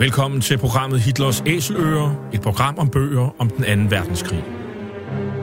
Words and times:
Velkommen 0.00 0.40
til 0.40 0.58
programmet 0.58 1.00
Hitlers 1.00 1.42
Æseløer, 1.46 2.30
et 2.34 2.40
program 2.40 2.78
om 2.78 2.90
bøger 2.90 3.34
om 3.38 3.50
den 3.50 3.64
anden 3.64 3.90
verdenskrig. 3.90 4.44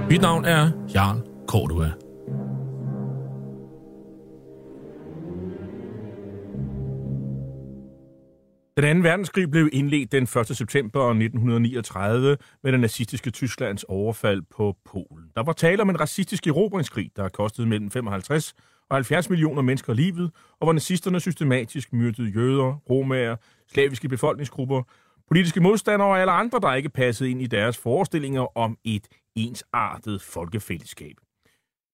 Mit 0.09 0.21
navn 0.21 0.45
er 0.45 0.71
Jarl 0.93 1.21
Kortua. 1.47 1.91
Den 8.77 8.85
anden 8.85 9.03
verdenskrig 9.03 9.51
blev 9.51 9.69
indledt 9.73 10.11
den 10.11 10.23
1. 10.23 10.57
september 10.57 11.09
1939 11.09 12.37
med 12.63 12.71
den 12.71 12.81
nazistiske 12.81 13.31
Tysklands 13.31 13.83
overfald 13.83 14.41
på 14.57 14.75
Polen. 14.85 15.25
Der 15.35 15.43
var 15.43 15.53
tale 15.53 15.81
om 15.81 15.89
en 15.89 15.99
racistisk 15.99 16.47
erobringskrig, 16.47 17.11
der 17.15 17.29
kostede 17.29 17.67
mellem 17.67 17.91
55 17.91 18.53
og 18.89 18.95
70 18.95 19.29
millioner 19.29 19.61
mennesker 19.61 19.93
livet, 19.93 20.31
og 20.59 20.65
hvor 20.65 20.73
nazisterne 20.73 21.19
systematisk 21.19 21.93
myrdede 21.93 22.29
jøder, 22.29 22.81
romager, 22.89 23.35
slaviske 23.71 24.09
befolkningsgrupper, 24.09 24.83
politiske 25.27 25.61
modstandere 25.61 26.09
og 26.09 26.19
alle 26.19 26.31
andre, 26.31 26.59
der 26.59 26.73
ikke 26.73 26.89
passede 26.89 27.29
ind 27.29 27.41
i 27.41 27.47
deres 27.47 27.77
forestillinger 27.77 28.57
om 28.57 28.77
et 28.83 29.07
ensartet 29.35 30.21
folkefællesskab. 30.21 31.15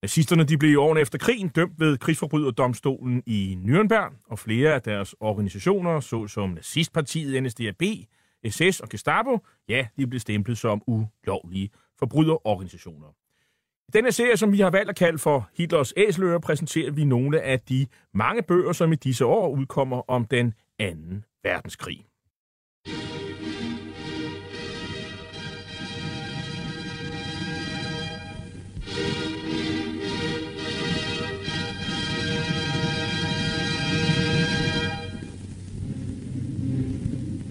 Nazisterne 0.01 0.43
de 0.43 0.57
blev 0.57 0.71
i 0.71 0.75
årene 0.75 1.01
efter 1.01 1.17
krigen 1.17 1.47
dømt 1.47 1.79
ved 1.79 1.97
krigsforbryderdomstolen 1.97 3.23
i 3.25 3.57
Nürnberg, 3.65 4.25
og 4.29 4.39
flere 4.39 4.73
af 4.73 4.81
deres 4.81 5.15
organisationer, 5.19 5.99
såsom 5.99 6.49
nazistpartiet 6.49 7.43
NSDAP, 7.43 7.83
SS 8.49 8.79
og 8.79 8.89
Gestapo, 8.89 9.39
ja, 9.69 9.87
de 9.97 10.07
blev 10.07 10.19
stemplet 10.19 10.57
som 10.57 10.81
ulovlige 10.87 11.69
forbryderorganisationer. 11.99 13.07
I 13.87 13.91
denne 13.93 14.11
serie, 14.11 14.37
som 14.37 14.51
vi 14.51 14.59
har 14.59 14.69
valgt 14.69 14.89
at 14.89 14.95
kalde 14.95 15.17
for 15.17 15.49
Hitlers 15.57 15.93
Æsler, 15.97 16.39
præsenterer 16.39 16.91
vi 16.91 17.03
nogle 17.03 17.41
af 17.41 17.59
de 17.59 17.87
mange 18.13 18.41
bøger, 18.41 18.71
som 18.71 18.91
i 18.93 18.95
disse 18.95 19.25
år 19.25 19.49
udkommer 19.49 20.09
om 20.09 20.25
den 20.25 20.53
anden 20.81 21.23
verdenskrig. 21.41 22.05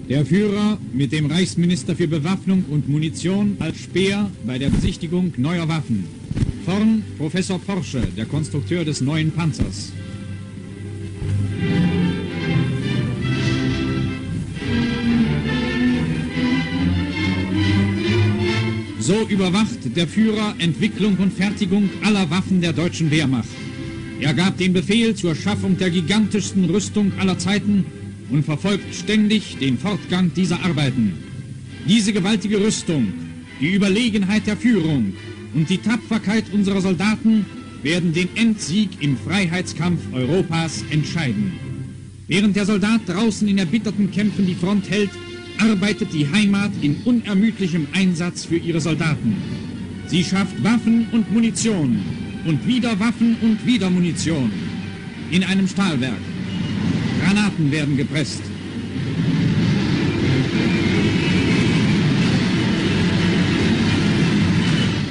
Der 0.09 0.27
Führer 0.27 0.79
mit 0.93 1.13
dem 1.13 1.27
Reichsminister 1.27 1.95
für 1.95 2.09
Bewaffnung 2.09 2.65
und 2.69 2.89
Munition 2.89 3.57
als 3.61 3.79
Speer 3.79 4.29
bei 4.45 4.59
der 4.59 4.69
Besichtigung 4.69 5.33
neuer 5.37 5.69
Waffen. 5.69 6.05
Vorn 6.65 7.05
Professor 7.17 7.61
Porsche, 7.61 8.03
der 8.17 8.27
Konstrukteur 8.27 8.85
des 8.85 9.01
neuen 9.01 9.31
Panzers. 9.31 9.93
So 19.11 19.27
überwacht 19.29 19.97
der 19.97 20.07
Führer 20.07 20.55
Entwicklung 20.59 21.17
und 21.17 21.33
Fertigung 21.33 21.91
aller 22.05 22.31
Waffen 22.31 22.61
der 22.61 22.73
deutschen 22.73 23.11
Wehrmacht. 23.11 23.49
Er 24.21 24.35
gab 24.35 24.57
den 24.57 24.73
Befehl 24.73 25.17
zur 25.17 25.35
Schaffung 25.35 25.77
der 25.77 25.91
gigantischsten 25.91 26.67
Rüstung 26.67 27.11
aller 27.19 27.37
Zeiten 27.37 27.85
und 28.31 28.45
verfolgt 28.45 28.95
ständig 28.95 29.59
den 29.59 29.79
Fortgang 29.79 30.33
dieser 30.33 30.63
Arbeiten. 30.65 31.15
Diese 31.89 32.13
gewaltige 32.13 32.61
Rüstung, 32.61 33.13
die 33.61 33.75
Überlegenheit 33.75 34.47
der 34.47 34.57
Führung 34.57 35.15
und 35.55 35.69
die 35.69 35.79
Tapferkeit 35.79 36.45
unserer 36.53 36.81
Soldaten 36.81 37.47
werden 37.83 38.13
den 38.13 38.29
Endsieg 38.37 38.91
im 39.01 39.17
Freiheitskampf 39.17 40.03
Europas 40.13 40.85
entscheiden. 40.89 41.55
Während 42.29 42.55
der 42.55 42.65
Soldat 42.65 43.01
draußen 43.09 43.49
in 43.49 43.59
erbitterten 43.59 44.13
Kämpfen 44.13 44.47
die 44.47 44.55
Front 44.55 44.89
hält, 44.89 45.11
arbeitet 45.61 46.13
die 46.13 46.31
Heimat 46.31 46.71
in 46.81 46.97
unermüdlichem 47.05 47.87
Einsatz 47.93 48.45
für 48.45 48.57
ihre 48.57 48.81
Soldaten. 48.81 49.37
Sie 50.07 50.25
schafft 50.25 50.63
Waffen 50.65 51.07
und 51.13 51.31
Munition 51.33 52.01
und 52.45 52.67
wieder 52.67 52.99
Waffen 52.99 53.37
und 53.43 53.65
wieder 53.67 53.91
Munition 53.91 54.51
in 55.31 55.45
einem 55.45 55.69
Stahlwerk. 55.69 56.19
Granaten 57.23 57.71
werden 57.71 57.97
gepresst. 57.97 58.43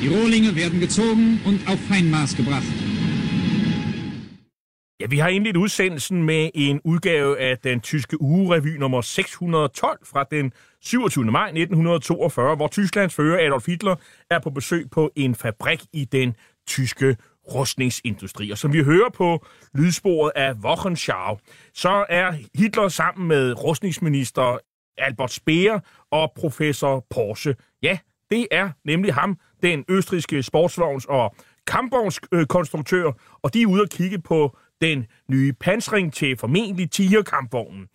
Die 0.02 0.08
Rohlinge 0.08 0.56
werden 0.56 0.80
gezogen 0.80 1.40
und 1.44 1.68
auf 1.68 1.78
Feinmaß 1.88 2.36
gebracht. 2.36 2.64
Vi 5.10 5.18
har 5.18 5.28
indledt 5.28 5.58
udsendelsen 5.58 6.24
med 6.24 6.50
en 6.54 6.82
udgave 6.84 7.40
af 7.40 7.58
den 7.58 7.82
tyske 7.82 8.22
ugerevy 8.22 8.78
nummer 8.78 9.02
612 9.02 10.06
fra 10.06 10.24
den 10.32 10.54
27. 10.82 11.26
maj 11.26 11.46
1942, 11.46 12.56
hvor 12.56 12.68
Tysklands 12.68 13.16
fører 13.16 13.48
Adolf 13.48 13.66
Hitler 13.66 13.96
er 14.30 14.40
på 14.40 14.50
besøg 14.50 14.90
på 14.92 15.12
en 15.16 15.36
fabrik 15.36 15.82
i 15.94 16.06
den 16.06 16.36
tyske 16.68 17.18
rustningsindustri. 17.54 18.52
Og 18.52 18.58
som 18.58 18.74
vi 18.74 18.84
hører 18.84 19.10
på 19.10 19.46
lydsporet 19.74 20.32
af 20.36 20.54
Wochenschau, 20.54 21.38
så 21.74 22.06
er 22.10 22.34
Hitler 22.56 22.88
sammen 22.88 23.28
med 23.28 23.64
rustningsminister 23.64 24.58
Albert 24.98 25.32
Speer 25.32 25.80
og 26.12 26.32
professor 26.36 27.06
Porsche. 27.10 27.56
Ja, 27.84 27.98
det 28.32 28.48
er 28.52 28.70
nemlig 28.86 29.14
ham, 29.14 29.38
den 29.64 29.86
østriske 29.90 30.40
sportsvogns- 30.40 31.10
og 31.10 31.36
kampvognskonstruktør, 31.68 33.12
og 33.42 33.54
de 33.54 33.62
er 33.62 33.68
ude 33.68 33.82
at 33.82 33.90
kigge 33.90 34.22
på 34.22 34.58
den 34.82 35.06
nye 35.28 35.54
pansring 35.54 36.14
til 36.14 36.38
formentlig 36.38 36.92
tigerkampvognen. 36.92 37.88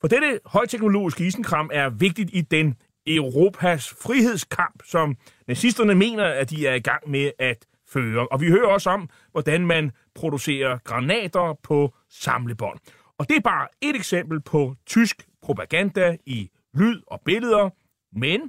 For 0.00 0.08
dette 0.08 0.40
højteknologiske 0.46 1.26
isenkram 1.26 1.70
er 1.72 1.88
vigtigt 1.88 2.30
i 2.32 2.40
den 2.40 2.74
Europas 3.06 3.88
frihedskamp, 4.02 4.82
som 4.84 5.16
nazisterne 5.48 5.94
mener, 5.94 6.24
at 6.24 6.50
de 6.50 6.66
er 6.66 6.74
i 6.74 6.80
gang 6.80 7.10
med 7.10 7.30
at 7.38 7.66
føre. 7.88 8.28
Og 8.28 8.40
vi 8.40 8.48
hører 8.48 8.66
også 8.66 8.90
om, 8.90 9.10
hvordan 9.32 9.66
man 9.66 9.90
producerer 10.14 10.78
granater 10.84 11.58
på 11.62 11.94
samlebånd. 12.10 12.78
Og 13.18 13.28
det 13.28 13.36
er 13.36 13.40
bare 13.40 13.68
et 13.80 13.96
eksempel 13.96 14.40
på 14.40 14.74
tysk 14.86 15.26
propaganda 15.42 16.16
i 16.26 16.50
lyd 16.74 17.00
og 17.06 17.20
billeder, 17.24 17.70
men 18.18 18.40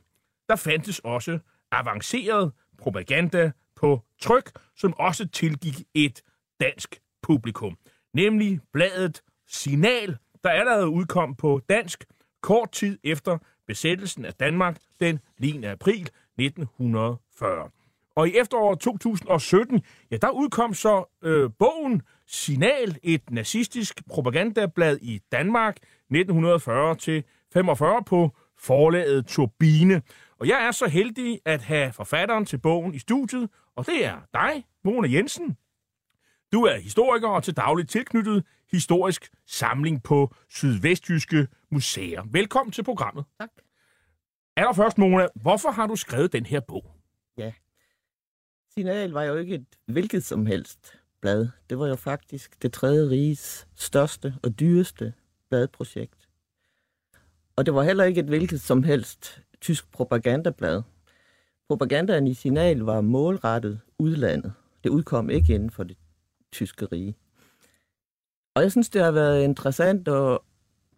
der 0.49 0.55
fandtes 0.55 0.99
også 0.99 1.39
avanceret 1.71 2.51
propaganda 2.77 3.51
på 3.75 4.01
tryk, 4.21 4.51
som 4.77 4.93
også 4.99 5.27
tilgik 5.27 5.75
et 5.93 6.21
dansk 6.59 6.99
publikum, 7.25 7.77
nemlig 8.13 8.59
bladet 8.73 9.21
Signal, 9.47 10.17
der 10.43 10.49
allerede 10.49 10.89
udkom 10.89 11.35
på 11.35 11.61
dansk 11.69 12.05
kort 12.41 12.71
tid 12.71 12.99
efter 13.03 13.37
besættelsen 13.67 14.25
af 14.25 14.33
Danmark 14.33 14.77
den 14.99 15.19
9. 15.39 15.63
april 15.63 16.09
1940. 16.39 17.69
Og 18.15 18.27
i 18.27 18.37
efteråret 18.37 18.79
2017, 18.79 19.81
ja, 20.11 20.17
der 20.17 20.29
udkom 20.29 20.73
så 20.73 21.17
øh, 21.23 21.49
bogen 21.59 22.01
Signal, 22.27 22.97
et 23.03 23.31
nazistisk 23.31 24.01
propagandablad 24.09 24.97
i 25.01 25.21
Danmark 25.31 25.77
1940-45 26.13 28.03
på 28.05 28.31
forlaget 28.59 29.27
Turbine. 29.27 30.01
Og 30.39 30.47
jeg 30.47 30.65
er 30.67 30.71
så 30.71 30.87
heldig 30.87 31.39
at 31.45 31.61
have 31.61 31.93
forfatteren 31.93 32.45
til 32.45 32.57
bogen 32.57 32.93
i 32.93 32.99
studiet, 32.99 33.49
og 33.75 33.85
det 33.85 34.05
er 34.05 34.17
dig, 34.33 34.65
Mona 34.83 35.11
Jensen. 35.11 35.57
Du 36.53 36.63
er 36.63 36.77
historiker 36.77 37.27
og 37.27 37.43
til 37.43 37.55
dagligt 37.55 37.89
tilknyttet 37.89 38.43
historisk 38.71 39.31
samling 39.45 40.03
på 40.03 40.35
Sydvestjyske 40.49 41.47
Museer. 41.71 42.23
Velkommen 42.31 42.71
til 42.71 42.83
programmet. 42.83 43.25
Tak. 43.39 43.49
Allerførst, 44.55 44.97
Mona, 44.97 45.27
hvorfor 45.35 45.71
har 45.71 45.87
du 45.87 45.95
skrevet 45.95 46.33
den 46.33 46.45
her 46.45 46.59
bog? 46.59 46.91
Ja. 47.37 47.53
Signal 48.73 49.11
var 49.11 49.23
jo 49.23 49.35
ikke 49.35 49.55
et 49.55 49.65
hvilket 49.85 50.23
som 50.23 50.45
helst 50.45 50.99
blad. 51.21 51.47
Det 51.69 51.79
var 51.79 51.87
jo 51.87 51.95
faktisk 51.95 52.61
det 52.61 52.73
tredje 52.73 53.09
riges 53.09 53.67
største 53.75 54.35
og 54.43 54.59
dyreste 54.59 55.13
bladprojekt. 55.49 56.29
Og 57.55 57.65
det 57.65 57.73
var 57.73 57.83
heller 57.83 58.03
ikke 58.03 58.19
et 58.19 58.27
hvilket 58.27 58.61
som 58.61 58.83
helst 58.83 59.41
tysk 59.61 59.91
propagandablad. 59.91 60.81
Propagandaen 61.67 62.27
i 62.27 62.33
Signal 62.33 62.79
var 62.79 63.01
målrettet 63.01 63.79
udlandet. 63.99 64.53
Det 64.83 64.89
udkom 64.89 65.29
ikke 65.29 65.53
inden 65.53 65.71
for 65.71 65.83
det 65.83 65.97
tyske 66.55 66.85
rige. 66.85 67.15
Og 68.55 68.61
jeg 68.63 68.71
synes, 68.71 68.89
det 68.89 69.01
har 69.01 69.11
været 69.11 69.43
interessant 69.43 70.07
at 70.07 70.39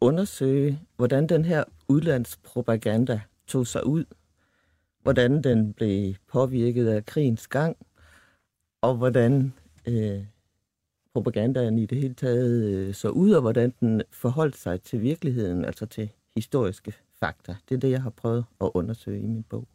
undersøge, 0.02 0.80
hvordan 0.96 1.28
den 1.28 1.46
her 1.46 1.64
udlandspropaganda 1.88 3.22
tog 3.48 3.68
sig 3.68 3.86
ud, 3.86 4.06
hvordan 5.02 5.44
den 5.44 5.74
blev 5.74 6.16
påvirket 6.28 6.88
af 6.88 7.06
krigens 7.06 7.48
gang, 7.48 7.78
og 8.82 8.96
hvordan 8.96 9.54
øh, 9.88 10.26
propagandaen 11.14 11.80
i 11.80 11.86
det 11.86 11.98
hele 11.98 12.14
taget 12.14 12.64
øh, 12.64 12.94
så 12.94 13.10
ud, 13.10 13.32
og 13.32 13.42
hvordan 13.42 13.74
den 13.80 14.02
forholdt 14.12 14.58
sig 14.58 14.82
til 14.82 15.02
virkeligheden, 15.02 15.66
altså 15.66 15.86
til 15.86 16.10
historiske 16.36 16.94
fakta. 17.20 17.56
Det 17.70 17.76
er 17.76 17.80
det, 17.80 17.92
jeg 17.92 18.02
har 18.02 18.10
prøvet 18.10 18.46
at 18.62 18.72
undersøge 18.74 19.22
i 19.22 19.28
min 19.28 19.44
bog. 19.44 19.68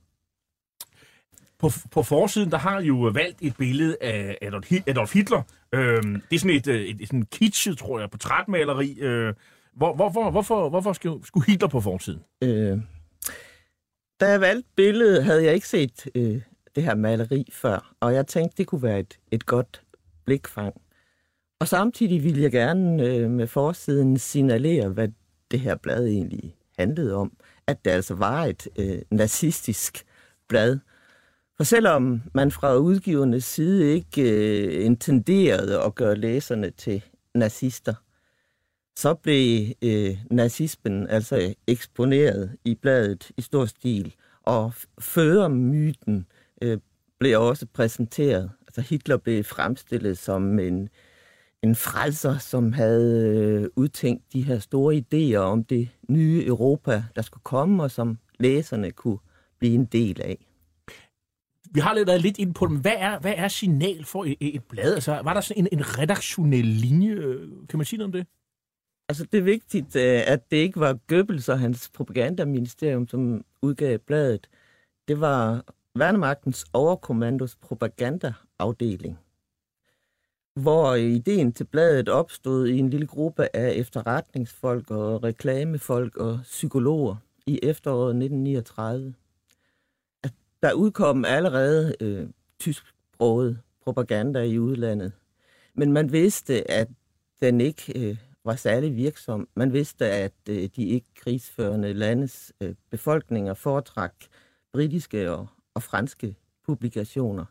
På, 1.62 1.70
på 1.90 2.02
forsiden, 2.02 2.50
der 2.50 2.58
har 2.58 2.80
jo 2.80 2.94
valgt 2.94 3.38
et 3.40 3.56
billede 3.56 3.96
af 4.00 4.38
Adolf, 4.42 4.72
Adolf 4.86 5.14
Hitler. 5.14 5.42
Øh, 5.72 6.02
det 6.02 6.34
er 6.34 6.38
sådan 6.38 6.56
et, 6.56 6.68
øh, 6.68 6.80
et, 6.80 7.00
et 7.00 7.08
sådan 7.08 7.22
kitschet, 7.22 7.78
tror 7.78 8.00
jeg, 8.00 8.10
portrætmaleri. 8.10 8.98
Øh, 9.00 9.34
hvor, 9.76 9.94
hvorfor, 9.94 10.30
hvorfor, 10.30 10.68
hvorfor 10.68 10.92
skulle, 10.92 11.26
skulle 11.26 11.46
Hitler 11.46 11.68
på 11.68 11.80
forsiden? 11.80 12.20
Øh, 12.42 12.78
da 14.20 14.30
jeg 14.30 14.40
valgte 14.40 14.68
billedet, 14.76 15.24
havde 15.24 15.44
jeg 15.44 15.54
ikke 15.54 15.68
set 15.68 16.08
øh, 16.14 16.40
det 16.74 16.82
her 16.82 16.94
maleri 16.94 17.48
før, 17.52 17.94
og 18.00 18.14
jeg 18.14 18.26
tænkte, 18.26 18.56
det 18.58 18.66
kunne 18.66 18.82
være 18.82 19.00
et, 19.00 19.18
et 19.30 19.46
godt 19.46 19.82
blikfang. 20.24 20.74
Og 21.60 21.68
samtidig 21.68 22.24
ville 22.24 22.42
jeg 22.42 22.52
gerne 22.52 23.06
øh, 23.06 23.30
med 23.30 23.46
forsiden 23.46 24.18
signalere, 24.18 24.88
hvad 24.88 25.08
det 25.50 25.60
her 25.60 25.74
blad 25.74 26.06
egentlig 26.06 26.54
handlede 26.78 27.14
om. 27.14 27.32
At 27.66 27.84
det 27.84 27.90
altså 27.90 28.14
var 28.14 28.44
et 28.44 28.68
øh, 28.78 28.98
nazistisk 29.10 30.04
blad. 30.48 30.78
For 31.56 31.64
selvom 31.64 32.22
man 32.34 32.50
fra 32.50 32.76
udgivernes 32.76 33.44
side 33.44 33.94
ikke 33.94 34.22
øh, 34.22 34.84
intenderede 34.84 35.82
at 35.82 35.94
gøre 35.94 36.14
læserne 36.14 36.70
til 36.70 37.04
nazister, 37.34 37.94
så 38.96 39.14
blev 39.14 39.72
øh, 39.82 40.16
nazismen 40.30 41.06
altså 41.08 41.54
eksponeret 41.66 42.56
i 42.64 42.74
bladet 42.74 43.30
i 43.36 43.42
stor 43.42 43.66
stil, 43.66 44.14
og 44.42 44.72
førermyten 45.00 46.26
øh, 46.62 46.78
blev 47.18 47.40
også 47.40 47.66
præsenteret. 47.66 48.50
Altså 48.66 48.80
Hitler 48.80 49.16
blev 49.16 49.44
fremstillet 49.44 50.18
som 50.18 50.58
en, 50.58 50.88
en 51.62 51.74
frelser, 51.74 52.38
som 52.38 52.72
havde 52.72 53.36
øh, 53.36 53.68
udtænkt 53.76 54.32
de 54.32 54.42
her 54.42 54.58
store 54.58 55.02
idéer 55.04 55.36
om 55.36 55.64
det 55.64 55.88
nye 56.08 56.44
Europa, 56.46 57.04
der 57.16 57.22
skulle 57.22 57.44
komme, 57.44 57.82
og 57.82 57.90
som 57.90 58.18
læserne 58.38 58.90
kunne 58.90 59.18
blive 59.58 59.74
en 59.74 59.84
del 59.84 60.20
af. 60.22 60.46
Vi 61.74 61.80
har 61.80 61.94
lidt 61.94 62.06
været 62.06 62.22
lidt 62.22 62.38
ind 62.38 62.54
på 62.54 62.66
dem. 62.66 62.76
hvad 62.76 62.96
er, 62.96 63.18
hvad 63.18 63.34
er 63.36 63.48
signal 63.48 64.04
for 64.04 64.24
et, 64.24 64.36
et 64.40 64.64
blad? 64.64 64.94
Altså, 64.94 65.20
var 65.24 65.34
der 65.34 65.40
sådan 65.40 65.66
en, 65.72 65.78
en 65.78 65.98
redaktionel 65.98 66.64
linje? 66.64 67.16
Kan 67.68 67.78
man 67.78 67.84
sige 67.84 67.98
noget 67.98 68.08
om 68.08 68.12
det? 68.12 68.26
Altså, 69.08 69.24
det 69.32 69.38
er 69.38 69.42
vigtigt, 69.42 69.96
øh, 69.96 70.22
at 70.26 70.50
det 70.50 70.56
ikke 70.56 70.80
var 70.80 70.98
Goebbels 71.08 71.48
og 71.48 71.58
hans 71.58 71.90
propagandaministerium, 71.94 73.08
som 73.08 73.44
udgav 73.62 73.98
bladet. 73.98 74.48
Det 75.08 75.20
var 75.20 75.64
Værnemagtens 75.98 76.66
overkommandos 76.72 77.56
propagandaafdeling, 77.56 79.18
hvor 80.60 80.94
ideen 80.94 81.52
til 81.52 81.64
bladet 81.64 82.08
opstod 82.08 82.66
i 82.66 82.78
en 82.78 82.90
lille 82.90 83.06
gruppe 83.06 83.56
af 83.56 83.72
efterretningsfolk 83.72 84.90
og 84.90 85.22
reklamefolk 85.24 86.16
og 86.16 86.40
psykologer 86.42 87.16
i 87.46 87.60
efteråret 87.62 88.10
1939. 88.10 89.14
Der 90.62 90.72
udkom 90.72 91.24
allerede 91.24 91.94
øh, 92.00 92.28
tysksproget 92.58 93.60
propaganda 93.84 94.42
i 94.42 94.58
udlandet, 94.58 95.12
men 95.74 95.92
man 95.92 96.12
vidste, 96.12 96.70
at 96.70 96.88
den 97.40 97.60
ikke 97.60 98.08
øh, 98.10 98.16
var 98.44 98.56
særlig 98.56 98.96
virksom. 98.96 99.48
Man 99.54 99.72
vidste, 99.72 100.06
at 100.06 100.32
øh, 100.48 100.68
de 100.76 100.84
ikke 100.84 101.06
krigsførende 101.14 101.92
landes 101.92 102.52
øh, 102.60 102.74
befolkninger 102.90 103.54
foretrak 103.54 104.14
britiske 104.72 105.32
og, 105.32 105.46
og 105.74 105.82
franske 105.82 106.36
publikationer. 106.66 107.44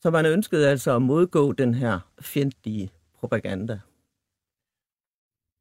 Så 0.00 0.10
man 0.10 0.26
ønskede 0.26 0.68
altså 0.68 0.96
at 0.96 1.02
modgå 1.02 1.52
den 1.52 1.74
her 1.74 2.00
fjendtlige 2.20 2.90
propaganda. 3.14 3.80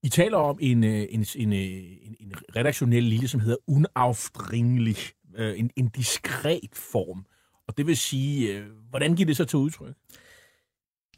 I 0.03 0.09
taler 0.09 0.37
om 0.37 0.57
en, 0.61 0.83
øh, 0.83 1.05
en, 1.09 1.25
en, 1.35 1.53
øh, 1.53 1.59
en, 1.59 2.15
en 2.19 2.33
redaktionel 2.55 3.03
lille, 3.03 3.27
som 3.27 3.39
hedder 3.39 3.57
unaufdringelig, 3.67 4.97
øh, 5.35 5.59
en, 5.59 5.71
en 5.75 5.87
diskret 5.87 6.69
form. 6.73 7.25
Og 7.67 7.77
det 7.77 7.87
vil 7.87 7.97
sige, 7.97 8.53
øh, 8.53 8.67
hvordan 8.89 9.15
giver 9.15 9.27
det 9.27 9.37
så 9.37 9.45
til 9.45 9.57
udtryk? 9.57 9.95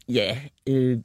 Ja, 0.08 0.40
øh, 0.68 0.98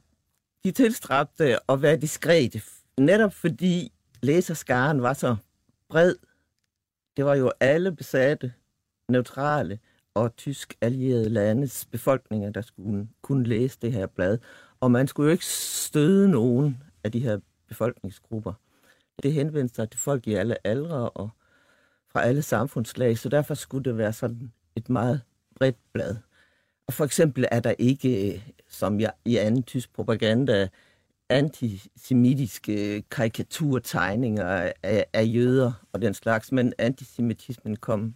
de 0.64 0.70
tilstræbte 0.70 1.70
at 1.70 1.82
være 1.82 1.96
diskrete, 1.96 2.62
netop 2.98 3.32
fordi 3.34 3.92
læserskaren 4.22 5.02
var 5.02 5.12
så 5.12 5.36
bred. 5.88 6.14
Det 7.16 7.24
var 7.24 7.34
jo 7.34 7.52
alle 7.60 7.92
besatte, 7.92 8.52
neutrale 9.08 9.78
og 10.14 10.36
tysk 10.36 10.74
allierede 10.80 11.28
landes 11.28 11.86
befolkninger, 11.86 12.50
der 12.50 12.60
skulle 12.60 13.08
kunne 13.22 13.44
læse 13.44 13.78
det 13.82 13.92
her 13.92 14.06
blad. 14.06 14.38
Og 14.80 14.90
man 14.90 15.08
skulle 15.08 15.26
jo 15.26 15.32
ikke 15.32 15.46
støde 15.46 16.28
nogen 16.30 16.82
af 17.04 17.12
de 17.12 17.18
her 17.18 17.38
befolkningsgrupper. 17.68 18.52
Det 19.22 19.32
henvendte 19.32 19.74
sig 19.74 19.90
til 19.90 20.00
folk 20.00 20.26
i 20.26 20.34
alle 20.34 20.66
aldre 20.66 21.10
og 21.10 21.30
fra 22.14 22.22
alle 22.22 22.42
samfundslag, 22.42 23.18
så 23.18 23.28
derfor 23.28 23.54
skulle 23.54 23.84
det 23.84 23.98
være 23.98 24.12
sådan 24.12 24.52
et 24.76 24.88
meget 24.88 25.20
bredt 25.56 25.76
blad. 25.92 26.16
Og 26.86 26.92
for 26.92 27.04
eksempel 27.04 27.46
er 27.50 27.60
der 27.60 27.74
ikke, 27.78 28.42
som 28.68 29.00
jeg, 29.00 29.12
i 29.24 29.36
anden 29.36 29.62
tysk 29.62 29.94
propaganda, 29.94 30.68
antisemitiske 31.28 33.02
karikaturtegninger 33.10 34.72
af, 34.82 35.04
af 35.12 35.24
jøder 35.34 35.72
og 35.92 36.02
den 36.02 36.14
slags, 36.14 36.52
men 36.52 36.72
antisemitismen 36.78 37.76
kom, 37.76 38.14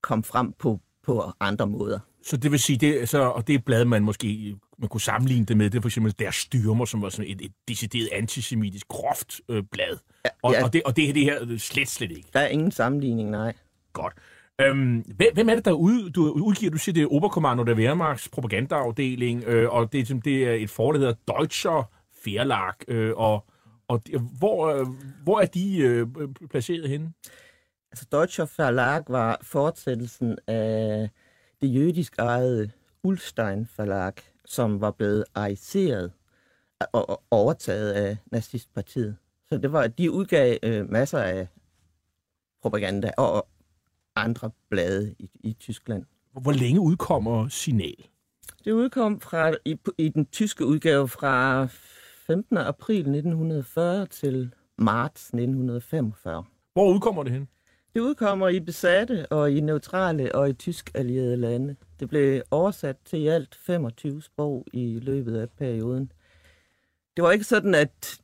kom 0.00 0.22
frem 0.22 0.52
på, 0.52 0.80
på 1.02 1.32
andre 1.40 1.66
måder. 1.66 1.98
Så 2.24 2.36
det 2.36 2.50
vil 2.50 2.60
sige, 2.60 2.78
det, 2.78 3.08
så, 3.08 3.22
og 3.22 3.46
det 3.46 3.54
er 3.54 3.58
blad, 3.58 3.84
man 3.84 4.02
måske 4.02 4.56
man 4.82 4.88
kunne 4.88 5.00
sammenligne 5.00 5.46
det 5.46 5.56
med, 5.56 5.70
det 5.70 5.78
er 5.78 5.82
for 5.82 5.88
eksempel 5.88 6.14
Der 6.18 6.30
Styrmer, 6.30 6.84
som 6.84 7.02
var 7.02 7.08
sådan 7.08 7.30
et, 7.30 7.40
et 7.44 7.52
decideret 7.68 8.08
antisemitisk, 8.12 8.88
groft 8.88 9.40
øh, 9.48 9.62
blad. 9.72 9.98
Ja, 10.24 10.30
Og, 10.42 10.52
ja. 10.52 10.64
og, 10.64 10.72
det, 10.72 10.82
og 10.82 10.96
det 10.96 11.08
er 11.08 11.12
det 11.12 11.24
her 11.24 11.58
slet, 11.58 11.88
slet 11.88 12.10
ikke. 12.10 12.28
Der 12.32 12.40
er 12.40 12.48
ingen 12.48 12.70
sammenligning, 12.70 13.30
nej. 13.30 13.52
Godt. 13.92 14.14
Øhm, 14.60 14.96
hvem, 15.16 15.28
hvem 15.34 15.48
er 15.48 15.54
det, 15.54 15.64
der 15.64 15.72
ud, 15.72 16.10
du 16.10 16.30
udgiver? 16.30 16.70
Du 16.70 16.78
siger, 16.78 16.92
det 16.92 17.02
er 17.02 17.12
Oberkommando 17.12 17.62
der 17.64 17.74
Wehrmachts 17.74 18.28
propagandaafdeling, 18.28 19.44
øh, 19.46 19.70
og 19.74 19.92
det, 19.92 20.00
er 20.00 20.04
som- 20.04 20.22
det 20.22 20.44
er 20.48 20.52
et 20.52 20.70
forlag, 20.70 21.00
der 21.00 21.06
hedder 21.06 21.38
Deutscher 21.38 21.90
Verlag. 22.24 22.72
Øh, 22.88 23.12
og 23.16 23.44
og 23.88 24.02
hvor, 24.38 24.66
øh, 24.68 24.86
hvor 25.22 25.40
er 25.40 25.46
de 25.46 25.78
øh, 25.78 26.06
placeret 26.50 26.88
henne? 26.88 27.12
Altså, 27.92 28.06
Deutscher 28.12 28.46
Verlag 28.56 29.02
var 29.08 29.38
fortsættelsen 29.42 30.38
af 30.46 31.08
det 31.62 31.74
jødisk 31.74 32.14
ejede 32.18 32.70
Ulstein 33.04 33.68
Verlag, 33.76 34.12
som 34.44 34.80
var 34.80 34.90
blevet 34.90 35.24
ariseret 35.34 36.12
og 36.92 37.22
overtaget 37.30 37.92
af 37.92 38.16
nazistpartiet. 38.32 39.16
Så 39.48 39.58
det 39.58 39.72
var, 39.72 39.86
de 39.86 40.10
udgav 40.10 40.56
øh, 40.62 40.90
masser 40.90 41.18
af 41.18 41.48
propaganda 42.62 43.10
og 43.18 43.48
andre 44.16 44.50
blade 44.70 45.14
i, 45.18 45.30
i 45.40 45.52
Tyskland. 45.52 46.04
Hvor 46.32 46.52
længe 46.52 46.80
udkommer 46.80 47.48
Signal? 47.48 48.06
Det 48.64 48.72
udkom 48.72 49.20
fra, 49.20 49.54
i, 49.64 49.76
i 49.98 50.08
den 50.08 50.26
tyske 50.26 50.66
udgave 50.66 51.08
fra 51.08 51.66
15. 52.26 52.56
april 52.56 52.98
1940 52.98 54.06
til 54.06 54.54
marts 54.78 55.24
1945. 55.24 56.44
Hvor 56.72 56.94
udkommer 56.94 57.22
det 57.22 57.32
hen? 57.32 57.48
Det 57.94 58.00
udkommer 58.00 58.48
i 58.48 58.60
besatte 58.60 59.32
og 59.32 59.52
i 59.52 59.60
neutrale 59.60 60.34
og 60.34 60.50
i 60.50 60.52
tysk 60.52 60.90
allierede 60.94 61.36
lande. 61.36 61.76
Det 62.02 62.08
blev 62.08 62.42
oversat 62.50 62.96
til 63.04 63.18
i 63.18 63.26
alt 63.26 63.54
25 63.54 64.22
sprog 64.22 64.66
i 64.72 64.98
løbet 65.02 65.36
af 65.36 65.50
perioden. 65.50 66.12
Det 67.16 67.24
var 67.24 67.30
ikke 67.30 67.44
sådan, 67.44 67.74
at, 67.74 68.20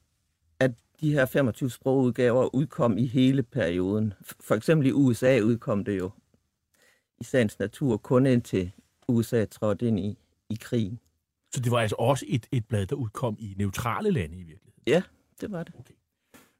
at 0.60 0.70
de 1.00 1.12
her 1.12 1.26
25 1.26 1.70
sprogudgaver 1.70 2.54
udkom 2.54 2.98
i 2.98 3.06
hele 3.06 3.42
perioden. 3.42 4.14
For 4.40 4.54
eksempel 4.54 4.86
i 4.86 4.92
USA 4.92 5.40
udkom 5.40 5.84
det 5.84 5.98
jo 5.98 6.10
i 7.20 7.24
sagens 7.24 7.58
natur 7.58 7.96
kun 7.96 8.26
indtil 8.26 8.72
USA 9.08 9.44
trådte 9.44 9.88
ind 9.88 10.00
i, 10.00 10.18
i 10.50 10.58
krigen. 10.60 10.98
Så 11.54 11.60
det 11.60 11.72
var 11.72 11.78
altså 11.78 11.96
også 11.98 12.24
et, 12.28 12.46
et 12.52 12.64
blad, 12.66 12.86
der 12.86 12.96
udkom 12.96 13.36
i 13.40 13.54
neutrale 13.58 14.10
lande 14.10 14.34
i 14.34 14.42
virkeligheden. 14.42 14.82
Ja, 14.86 15.02
det 15.40 15.52
var 15.52 15.62
det. 15.62 15.74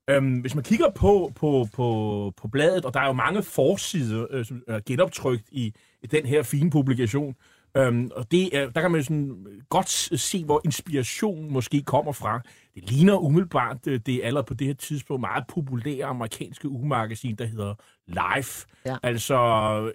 Øhm, 0.09 0.39
hvis 0.39 0.55
man 0.55 0.65
kigger 0.65 0.91
på, 0.91 1.33
på, 1.37 1.69
på, 1.75 2.33
på 2.37 2.49
bladet, 2.49 2.85
og 2.85 2.95
der 2.95 3.01
er 3.01 3.07
jo 3.07 3.13
mange 3.13 3.43
forsider, 3.43 4.27
øh, 4.31 4.45
som 4.45 4.63
er 4.69 4.81
genoptrykt 4.87 5.49
i, 5.53 5.75
i 6.03 6.07
den 6.07 6.27
her 6.27 6.43
fine 6.43 6.71
publikation, 6.71 7.35
øhm, 7.77 8.11
og 8.17 8.31
det 8.31 8.57
er, 8.57 8.71
der 8.71 8.81
kan 8.81 8.91
man 8.91 9.03
sådan 9.03 9.47
godt 9.69 9.89
se, 10.21 10.45
hvor 10.45 10.61
inspiration 10.65 11.53
måske 11.53 11.83
kommer 11.83 12.13
fra. 12.13 12.41
Det 12.75 12.91
ligner 12.91 13.17
umiddelbart, 13.17 13.77
øh, 13.87 14.01
det 14.07 14.15
er 14.15 14.27
allerede 14.27 14.47
på 14.47 14.55
det 14.55 14.67
her 14.67 14.75
tidspunkt 14.75 15.21
meget 15.21 15.45
populære 15.49 16.05
amerikanske 16.05 16.69
ugemagasin, 16.69 17.37
der 17.37 17.47
hedder 17.47 17.75
Life. 18.07 18.67
Ja. 18.87 18.97
Altså 19.03 19.37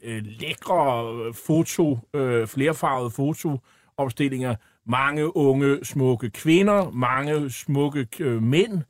øh, 0.04 0.24
lækre 0.26 1.14
øh, 1.14 1.34
foto, 1.34 2.00
øh, 2.14 2.48
flerfarvede 2.48 3.12
fotoopstillinger, 3.12 4.56
mange 4.86 5.38
unge, 5.38 5.86
smukke 5.86 6.30
kvinder, 6.30 6.92
mange 6.92 7.50
smukke 7.50 8.08
øh, 8.20 8.44
mænd, 8.44 8.82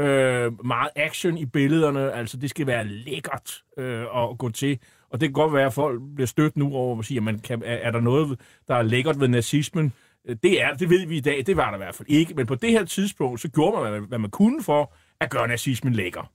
Øh, 0.00 0.66
meget 0.66 0.90
action 0.96 1.38
i 1.38 1.44
billederne, 1.44 2.12
altså 2.12 2.36
det 2.36 2.50
skal 2.50 2.66
være 2.66 2.84
lækkert 2.84 3.62
øh, 3.78 4.02
at 4.02 4.38
gå 4.38 4.50
til. 4.50 4.78
Og 5.10 5.20
det 5.20 5.28
kan 5.28 5.32
godt 5.32 5.52
være, 5.52 5.66
at 5.66 5.72
folk 5.72 6.02
bliver 6.14 6.26
stødt 6.26 6.56
nu 6.56 6.74
over 6.74 6.98
at 6.98 7.04
sige, 7.04 7.16
at 7.16 7.22
man 7.22 7.38
kan, 7.38 7.62
er, 7.64 7.74
er 7.74 7.90
der 7.90 8.00
noget, 8.00 8.40
der 8.68 8.74
er 8.74 8.82
lækkert 8.82 9.20
ved 9.20 9.28
nazismen? 9.28 9.92
Øh, 10.28 10.36
det 10.42 10.62
er, 10.62 10.74
det 10.74 10.90
ved 10.90 11.06
vi 11.06 11.16
i 11.16 11.20
dag, 11.20 11.46
det 11.46 11.56
var 11.56 11.70
der 11.70 11.76
i 11.76 11.82
hvert 11.84 11.94
fald 11.94 12.08
ikke. 12.08 12.34
Men 12.34 12.46
på 12.46 12.54
det 12.54 12.70
her 12.70 12.84
tidspunkt, 12.84 13.40
så 13.40 13.48
gjorde 13.48 13.90
man, 13.90 14.04
hvad, 14.04 14.18
man 14.18 14.30
kunne 14.30 14.62
for 14.62 14.94
at 15.20 15.30
gøre 15.30 15.48
nazismen 15.48 15.92
lækker. 15.92 16.32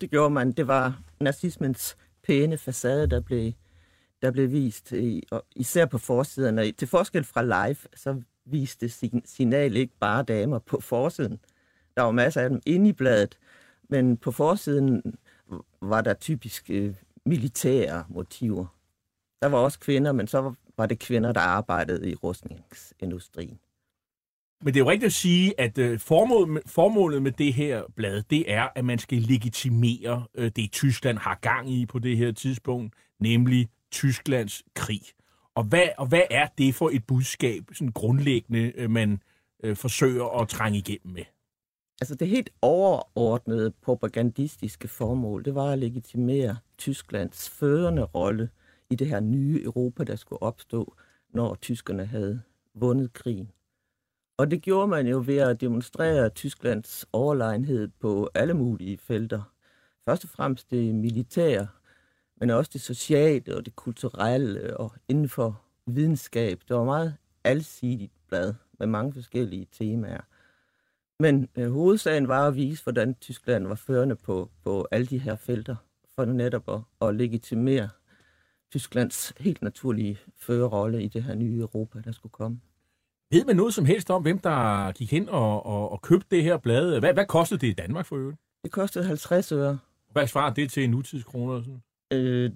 Det 0.00 0.10
gjorde 0.10 0.30
man. 0.30 0.52
Det 0.52 0.66
var 0.66 1.00
nazismens 1.20 1.96
pæne 2.26 2.58
facade, 2.58 3.10
der 3.10 3.20
blev, 3.20 3.52
der 4.22 4.30
blev 4.30 4.50
vist, 4.50 4.92
i, 4.92 5.22
og 5.30 5.44
især 5.56 5.86
på 5.86 5.98
forsiden. 5.98 6.58
Og 6.58 6.64
til 6.78 6.88
forskel 6.88 7.24
fra 7.24 7.42
live, 7.42 7.76
så 7.96 8.22
viste 8.46 8.88
signal 9.24 9.76
ikke 9.76 9.94
bare 10.00 10.22
damer 10.22 10.58
på 10.58 10.80
forsiden. 10.80 11.40
Der 11.96 12.02
var 12.02 12.10
masser 12.10 12.40
af 12.40 12.50
dem 12.50 12.60
inde 12.66 12.88
i 12.88 12.92
bladet, 12.92 13.38
men 13.88 14.16
på 14.16 14.30
forsiden 14.30 15.02
var 15.82 16.00
der 16.00 16.14
typisk 16.14 16.70
øh, 16.70 16.94
militære 17.26 18.04
motiver. 18.08 18.66
Der 19.42 19.48
var 19.48 19.58
også 19.58 19.78
kvinder, 19.78 20.12
men 20.12 20.26
så 20.26 20.54
var 20.76 20.86
det 20.86 20.98
kvinder, 20.98 21.32
der 21.32 21.40
arbejdede 21.40 22.10
i 22.10 22.14
rustningsindustrien. 22.14 23.58
Men 24.60 24.74
det 24.74 24.80
er 24.80 24.84
jo 24.84 24.90
rigtigt 24.90 25.06
at 25.06 25.12
sige, 25.12 25.60
at 25.60 25.78
øh, 25.78 25.98
formålet, 25.98 26.62
formålet 26.66 27.22
med 27.22 27.32
det 27.32 27.54
her 27.54 27.82
blad, 27.96 28.22
det 28.22 28.52
er, 28.52 28.68
at 28.74 28.84
man 28.84 28.98
skal 28.98 29.18
legitimere 29.18 30.26
øh, 30.34 30.50
det, 30.56 30.72
Tyskland 30.72 31.18
har 31.18 31.38
gang 31.42 31.70
i 31.70 31.86
på 31.86 31.98
det 31.98 32.16
her 32.16 32.32
tidspunkt, 32.32 32.94
nemlig 33.20 33.68
Tysklands 33.92 34.62
krig. 34.74 35.00
Og 35.54 35.64
hvad, 35.64 35.88
og 35.98 36.06
hvad 36.06 36.22
er 36.30 36.46
det 36.58 36.74
for 36.74 36.90
et 36.92 37.06
budskab, 37.06 37.62
sådan 37.72 37.92
grundlæggende, 37.92 38.72
øh, 38.76 38.90
man 38.90 39.22
øh, 39.64 39.76
forsøger 39.76 40.40
at 40.40 40.48
trænge 40.48 40.78
igennem 40.78 41.14
med? 41.14 41.24
Altså 42.00 42.14
det 42.14 42.28
helt 42.28 42.50
overordnede 42.62 43.70
propagandistiske 43.70 44.88
formål, 44.88 45.44
det 45.44 45.54
var 45.54 45.72
at 45.72 45.78
legitimere 45.78 46.56
Tysklands 46.78 47.50
førende 47.50 48.02
rolle 48.02 48.50
i 48.90 48.94
det 48.94 49.06
her 49.06 49.20
nye 49.20 49.62
Europa, 49.62 50.04
der 50.04 50.16
skulle 50.16 50.42
opstå, 50.42 50.94
når 51.30 51.54
tyskerne 51.54 52.06
havde 52.06 52.42
vundet 52.74 53.12
krigen. 53.12 53.50
Og 54.36 54.50
det 54.50 54.62
gjorde 54.62 54.88
man 54.88 55.06
jo 55.06 55.22
ved 55.26 55.38
at 55.38 55.60
demonstrere 55.60 56.28
Tysklands 56.28 57.06
overlegenhed 57.12 57.88
på 58.00 58.30
alle 58.34 58.54
mulige 58.54 58.98
felter. 58.98 59.42
Først 60.04 60.24
og 60.24 60.30
fremmest 60.30 60.70
det 60.70 60.94
militære, 60.94 61.68
men 62.36 62.50
også 62.50 62.70
det 62.72 62.80
sociale 62.80 63.56
og 63.56 63.66
det 63.66 63.76
kulturelle 63.76 64.76
og 64.76 64.92
inden 65.08 65.28
for 65.28 65.62
videnskab. 65.86 66.60
Det 66.68 66.76
var 66.76 66.84
meget 66.84 67.16
alsidigt 67.44 68.12
blad 68.28 68.54
med 68.78 68.86
mange 68.86 69.12
forskellige 69.12 69.66
temaer. 69.72 70.20
Men 71.20 71.48
øh, 71.56 71.72
hovedsagen 71.72 72.28
var 72.28 72.48
at 72.48 72.56
vise, 72.56 72.82
hvordan 72.82 73.14
Tyskland 73.14 73.66
var 73.66 73.74
førende 73.74 74.16
på, 74.16 74.50
på 74.64 74.88
alle 74.90 75.06
de 75.06 75.18
her 75.18 75.36
felter, 75.36 75.76
for 76.14 76.24
netop 76.24 76.68
at, 76.68 77.08
at 77.08 77.14
legitimere 77.14 77.88
Tysklands 78.70 79.32
helt 79.40 79.62
naturlige 79.62 80.18
førerrolle 80.38 81.02
i 81.02 81.08
det 81.08 81.22
her 81.22 81.34
nye 81.34 81.58
Europa, 81.60 82.00
der 82.04 82.12
skulle 82.12 82.32
komme. 82.32 82.60
Ved 83.30 83.44
man 83.44 83.56
noget 83.56 83.74
som 83.74 83.84
helst 83.84 84.10
om, 84.10 84.22
hvem 84.22 84.38
der 84.38 84.92
gik 84.92 85.12
hen 85.12 85.28
og, 85.28 85.66
og, 85.66 85.92
og 85.92 86.02
købte 86.02 86.36
det 86.36 86.42
her 86.42 86.56
blad? 86.56 86.98
Hvad, 87.00 87.12
hvad 87.12 87.26
kostede 87.26 87.60
det 87.60 87.66
i 87.66 87.72
Danmark 87.72 88.06
for 88.06 88.16
øvrigt? 88.16 88.38
Det 88.64 88.72
kostede 88.72 89.04
50 89.04 89.52
øre. 89.52 89.78
Hvad 90.12 90.26
svarer 90.26 90.54
det 90.54 90.70
til 90.70 90.90
nutidskroner? 90.90 91.62
Sådan? 91.62 91.82
Øh, 92.12 92.50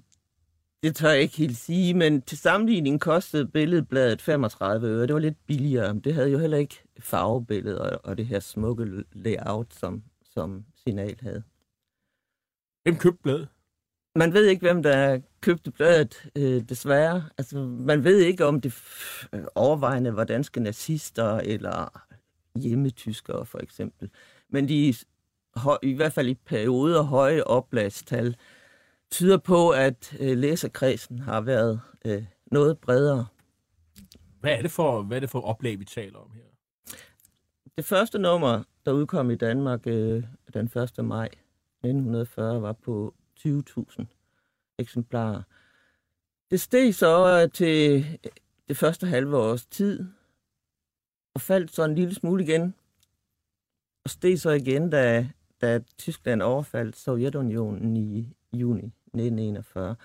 det 0.83 0.95
tør 0.95 1.09
jeg 1.09 1.21
ikke 1.21 1.37
helt 1.37 1.57
sige, 1.57 1.93
men 1.93 2.21
til 2.21 2.37
sammenligning 2.37 3.01
kostede 3.01 3.47
billedbladet 3.47 4.21
35 4.21 4.87
øre. 4.87 5.07
Det 5.07 5.13
var 5.13 5.19
lidt 5.19 5.47
billigere. 5.47 5.99
Det 6.03 6.13
havde 6.13 6.29
jo 6.29 6.37
heller 6.37 6.57
ikke 6.57 6.83
farvebilleder 6.99 7.97
og 7.97 8.17
det 8.17 8.25
her 8.25 8.39
smukke 8.39 9.03
layout, 9.13 9.73
som, 9.73 10.03
som 10.23 10.65
Signal 10.83 11.17
havde. 11.21 11.43
Hvem 12.83 12.97
købte 12.97 13.23
bladet? 13.23 13.47
Man 14.15 14.33
ved 14.33 14.45
ikke, 14.45 14.61
hvem 14.61 14.83
der 14.83 15.21
købte 15.41 15.71
bladet, 15.71 16.29
øh, 16.35 16.61
desværre. 16.69 17.23
Altså, 17.37 17.59
man 17.59 18.03
ved 18.03 18.19
ikke, 18.19 18.45
om 18.45 18.61
det 18.61 18.73
overvejende 19.55 20.15
var 20.15 20.23
danske 20.23 20.59
nazister 20.59 21.37
eller 21.37 22.05
hjemmetyskere, 22.55 23.45
for 23.45 23.59
eksempel. 23.59 24.09
Men 24.49 24.67
de 24.67 24.93
i 25.83 25.93
hvert 25.93 26.13
fald 26.13 26.27
i 26.27 26.33
perioder 26.33 27.01
høje 27.01 27.43
oplagstal 27.43 28.35
tyder 29.11 29.37
på, 29.37 29.69
at 29.69 30.17
øh, 30.19 30.37
læserkredsen 30.37 31.19
har 31.19 31.41
været 31.41 31.81
øh, 32.05 32.25
noget 32.51 32.77
bredere. 32.77 33.25
Hvad 34.39 34.51
er, 34.51 34.61
det 34.61 34.71
for, 34.71 35.01
hvad 35.01 35.17
er 35.17 35.19
det 35.19 35.29
for 35.29 35.41
oplag, 35.41 35.79
vi 35.79 35.85
taler 35.85 36.19
om 36.19 36.31
her? 36.31 36.41
Det 37.77 37.85
første 37.85 38.19
nummer, 38.19 38.63
der 38.85 38.91
udkom 38.91 39.31
i 39.31 39.35
Danmark 39.35 39.87
øh, 39.87 40.23
den 40.53 40.65
1. 40.65 41.05
maj 41.05 41.25
1940, 41.25 42.61
var 42.61 42.73
på 42.73 43.15
20.000 43.39 44.05
eksemplarer. 44.77 45.41
Det 46.51 46.61
steg 46.61 46.95
så 46.95 47.49
til 47.53 48.05
det 48.67 48.77
første 48.77 49.07
halve 49.07 49.37
års 49.37 49.65
tid, 49.65 50.05
og 51.33 51.41
faldt 51.41 51.75
så 51.75 51.83
en 51.83 51.95
lille 51.95 52.15
smule 52.15 52.43
igen, 52.43 52.75
og 54.03 54.09
steg 54.09 54.39
så 54.39 54.49
igen, 54.49 54.89
da, 54.89 55.29
da 55.61 55.79
Tyskland 55.97 56.41
overfaldt 56.41 56.95
Sovjetunionen 56.95 57.97
i 57.97 58.35
juni 58.53 58.93
1941, 59.13 59.95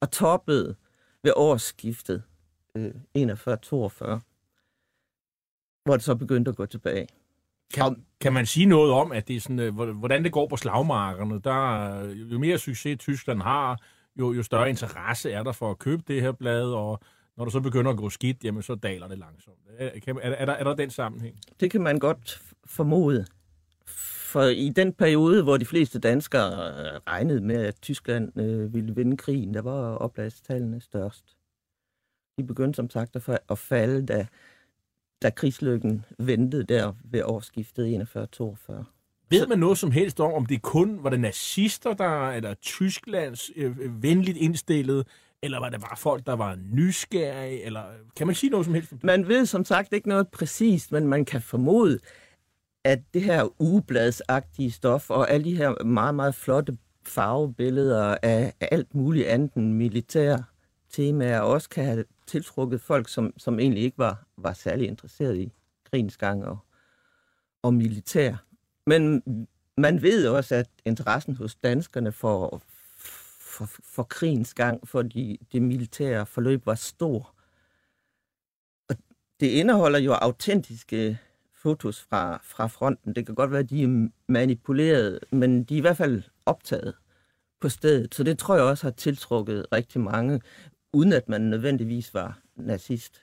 og 0.00 0.10
toppede 0.10 0.76
ved 1.22 1.32
årsskiftet 1.36 2.22
øh, 2.76 2.90
41-42, 3.18 4.20
hvor 5.84 5.94
det 5.96 6.02
så 6.02 6.14
begyndte 6.14 6.48
at 6.48 6.56
gå 6.56 6.66
tilbage. 6.66 7.06
Kan, 7.74 8.04
kan 8.20 8.32
man 8.32 8.46
sige 8.46 8.66
noget 8.66 8.92
om, 8.92 9.12
at 9.12 9.28
det 9.28 9.36
er 9.36 9.40
sådan, 9.40 9.58
øh, 9.58 9.90
hvordan 9.90 10.24
det 10.24 10.32
går 10.32 10.48
på 10.48 10.56
slagmarkerne? 10.56 11.40
Der, 11.40 12.04
jo 12.14 12.38
mere 12.38 12.58
succes 12.58 12.98
Tyskland 12.98 13.42
har, 13.42 13.80
jo, 14.16 14.32
jo 14.32 14.42
større 14.42 14.68
interesse 14.68 15.30
er 15.32 15.42
der 15.42 15.52
for 15.52 15.70
at 15.70 15.78
købe 15.78 16.02
det 16.08 16.22
her 16.22 16.32
blad, 16.32 16.64
og 16.64 17.00
når 17.36 17.44
det 17.44 17.52
så 17.52 17.60
begynder 17.60 17.90
at 17.90 17.96
gå 17.96 18.10
skidt, 18.10 18.44
jamen 18.44 18.62
så 18.62 18.74
daler 18.74 19.08
det 19.08 19.18
langsomt. 19.18 19.58
Er, 19.78 20.00
kan, 20.00 20.18
er, 20.22 20.30
er, 20.30 20.44
der, 20.44 20.52
er 20.52 20.64
der 20.64 20.74
den 20.74 20.90
sammenhæng? 20.90 21.40
Det 21.60 21.70
kan 21.70 21.82
man 21.82 21.98
godt 21.98 22.42
formode. 22.66 23.26
For 24.34 24.42
i 24.42 24.68
den 24.68 24.92
periode, 24.92 25.42
hvor 25.42 25.56
de 25.56 25.64
fleste 25.64 25.98
danskere 25.98 26.68
øh, 26.68 27.00
regnede 27.06 27.40
med, 27.40 27.56
at 27.66 27.76
Tyskland 27.82 28.40
øh, 28.40 28.74
ville 28.74 28.94
vinde 28.94 29.16
krigen, 29.16 29.54
der 29.54 29.62
var 29.62 29.96
oplagstallene 29.96 30.80
størst. 30.80 31.36
De 32.38 32.46
begyndte 32.46 32.76
som 32.76 32.90
sagt 32.90 33.16
at 33.50 33.58
falde, 33.58 34.06
da 34.06 34.26
da 35.22 35.30
krigslykken 35.30 36.04
ventede 36.18 36.64
der 36.64 36.92
ved 37.04 37.22
årsskiftet 37.24 38.06
41-42. 38.16 38.84
Ved 39.30 39.46
man 39.46 39.58
noget 39.58 39.78
som 39.78 39.90
helst 39.90 40.20
om, 40.20 40.32
om 40.32 40.46
det 40.46 40.62
kun 40.62 41.04
var 41.04 41.10
det 41.10 41.20
nazister, 41.20 41.94
der, 41.94 42.30
eller 42.30 42.54
Tysklands 42.54 43.50
øh, 43.56 44.02
venligt 44.02 44.38
indstillet, 44.38 45.06
eller 45.42 45.60
var 45.60 45.68
det 45.68 45.80
bare 45.80 45.96
folk, 45.96 46.26
der 46.26 46.36
var 46.36 46.58
nysgerrige, 46.72 47.62
eller 47.62 47.84
kan 48.16 48.26
man 48.26 48.36
sige 48.36 48.50
noget 48.50 48.66
som 48.66 48.74
helst? 48.74 48.92
Man 49.02 49.28
ved 49.28 49.46
som 49.46 49.64
sagt 49.64 49.92
ikke 49.92 50.08
noget 50.08 50.28
præcist, 50.28 50.92
men 50.92 51.08
man 51.08 51.24
kan 51.24 51.42
formode, 51.42 51.98
at 52.84 53.00
det 53.14 53.22
her 53.22 53.62
ugebladsagtige 53.62 54.70
stof, 54.70 55.10
og 55.10 55.30
alle 55.30 55.44
de 55.44 55.56
her 55.56 55.84
meget, 55.84 56.14
meget 56.14 56.34
flotte 56.34 56.78
farvebilleder 57.06 58.16
af 58.22 58.54
alt 58.60 58.94
muligt 58.94 59.26
andet 59.26 59.54
end 59.54 59.72
militær 59.72 60.38
temaer, 60.90 61.40
også 61.40 61.68
kan 61.68 61.84
have 61.84 62.04
tiltrukket 62.26 62.80
folk, 62.80 63.08
som, 63.08 63.32
som 63.36 63.58
egentlig 63.58 63.82
ikke 63.82 63.98
var, 63.98 64.26
var 64.36 64.52
særlig 64.52 64.88
interesseret 64.88 65.36
i 65.36 65.52
krigens 65.90 66.16
gang 66.16 66.44
og, 66.44 66.58
og 67.62 67.74
militær. 67.74 68.44
Men 68.86 69.22
man 69.78 70.02
ved 70.02 70.28
også, 70.28 70.54
at 70.54 70.68
interessen 70.84 71.36
hos 71.36 71.54
danskerne 71.54 72.12
for, 72.12 72.62
for, 73.38 73.64
for 73.84 74.02
krigens 74.02 74.54
gang, 74.54 74.88
for 74.88 75.02
de, 75.02 75.38
det 75.52 75.62
militære 75.62 76.26
forløb 76.26 76.66
var 76.66 76.74
stor. 76.74 77.34
Og 78.88 78.96
det 79.40 79.46
indeholder 79.46 79.98
jo 79.98 80.12
autentiske 80.12 81.18
fotos 81.64 82.06
fra, 82.10 82.40
fra 82.42 82.66
fronten. 82.66 83.14
Det 83.14 83.26
kan 83.26 83.34
godt 83.34 83.50
være, 83.50 83.60
at 83.60 83.70
de 83.70 83.82
er 83.82 84.08
manipuleret, 84.28 85.18
men 85.32 85.64
de 85.64 85.74
er 85.74 85.78
i 85.78 85.80
hvert 85.80 85.96
fald 85.96 86.22
optaget 86.46 86.94
på 87.60 87.68
stedet. 87.68 88.14
Så 88.14 88.24
det 88.24 88.38
tror 88.38 88.54
jeg 88.54 88.64
også 88.64 88.86
har 88.86 88.92
tiltrukket 88.92 89.66
rigtig 89.72 90.00
mange 90.00 90.40
uden 90.94 91.12
at 91.12 91.28
man 91.28 91.40
nødvendigvis 91.40 92.14
var 92.14 92.38
nazist. 92.56 93.20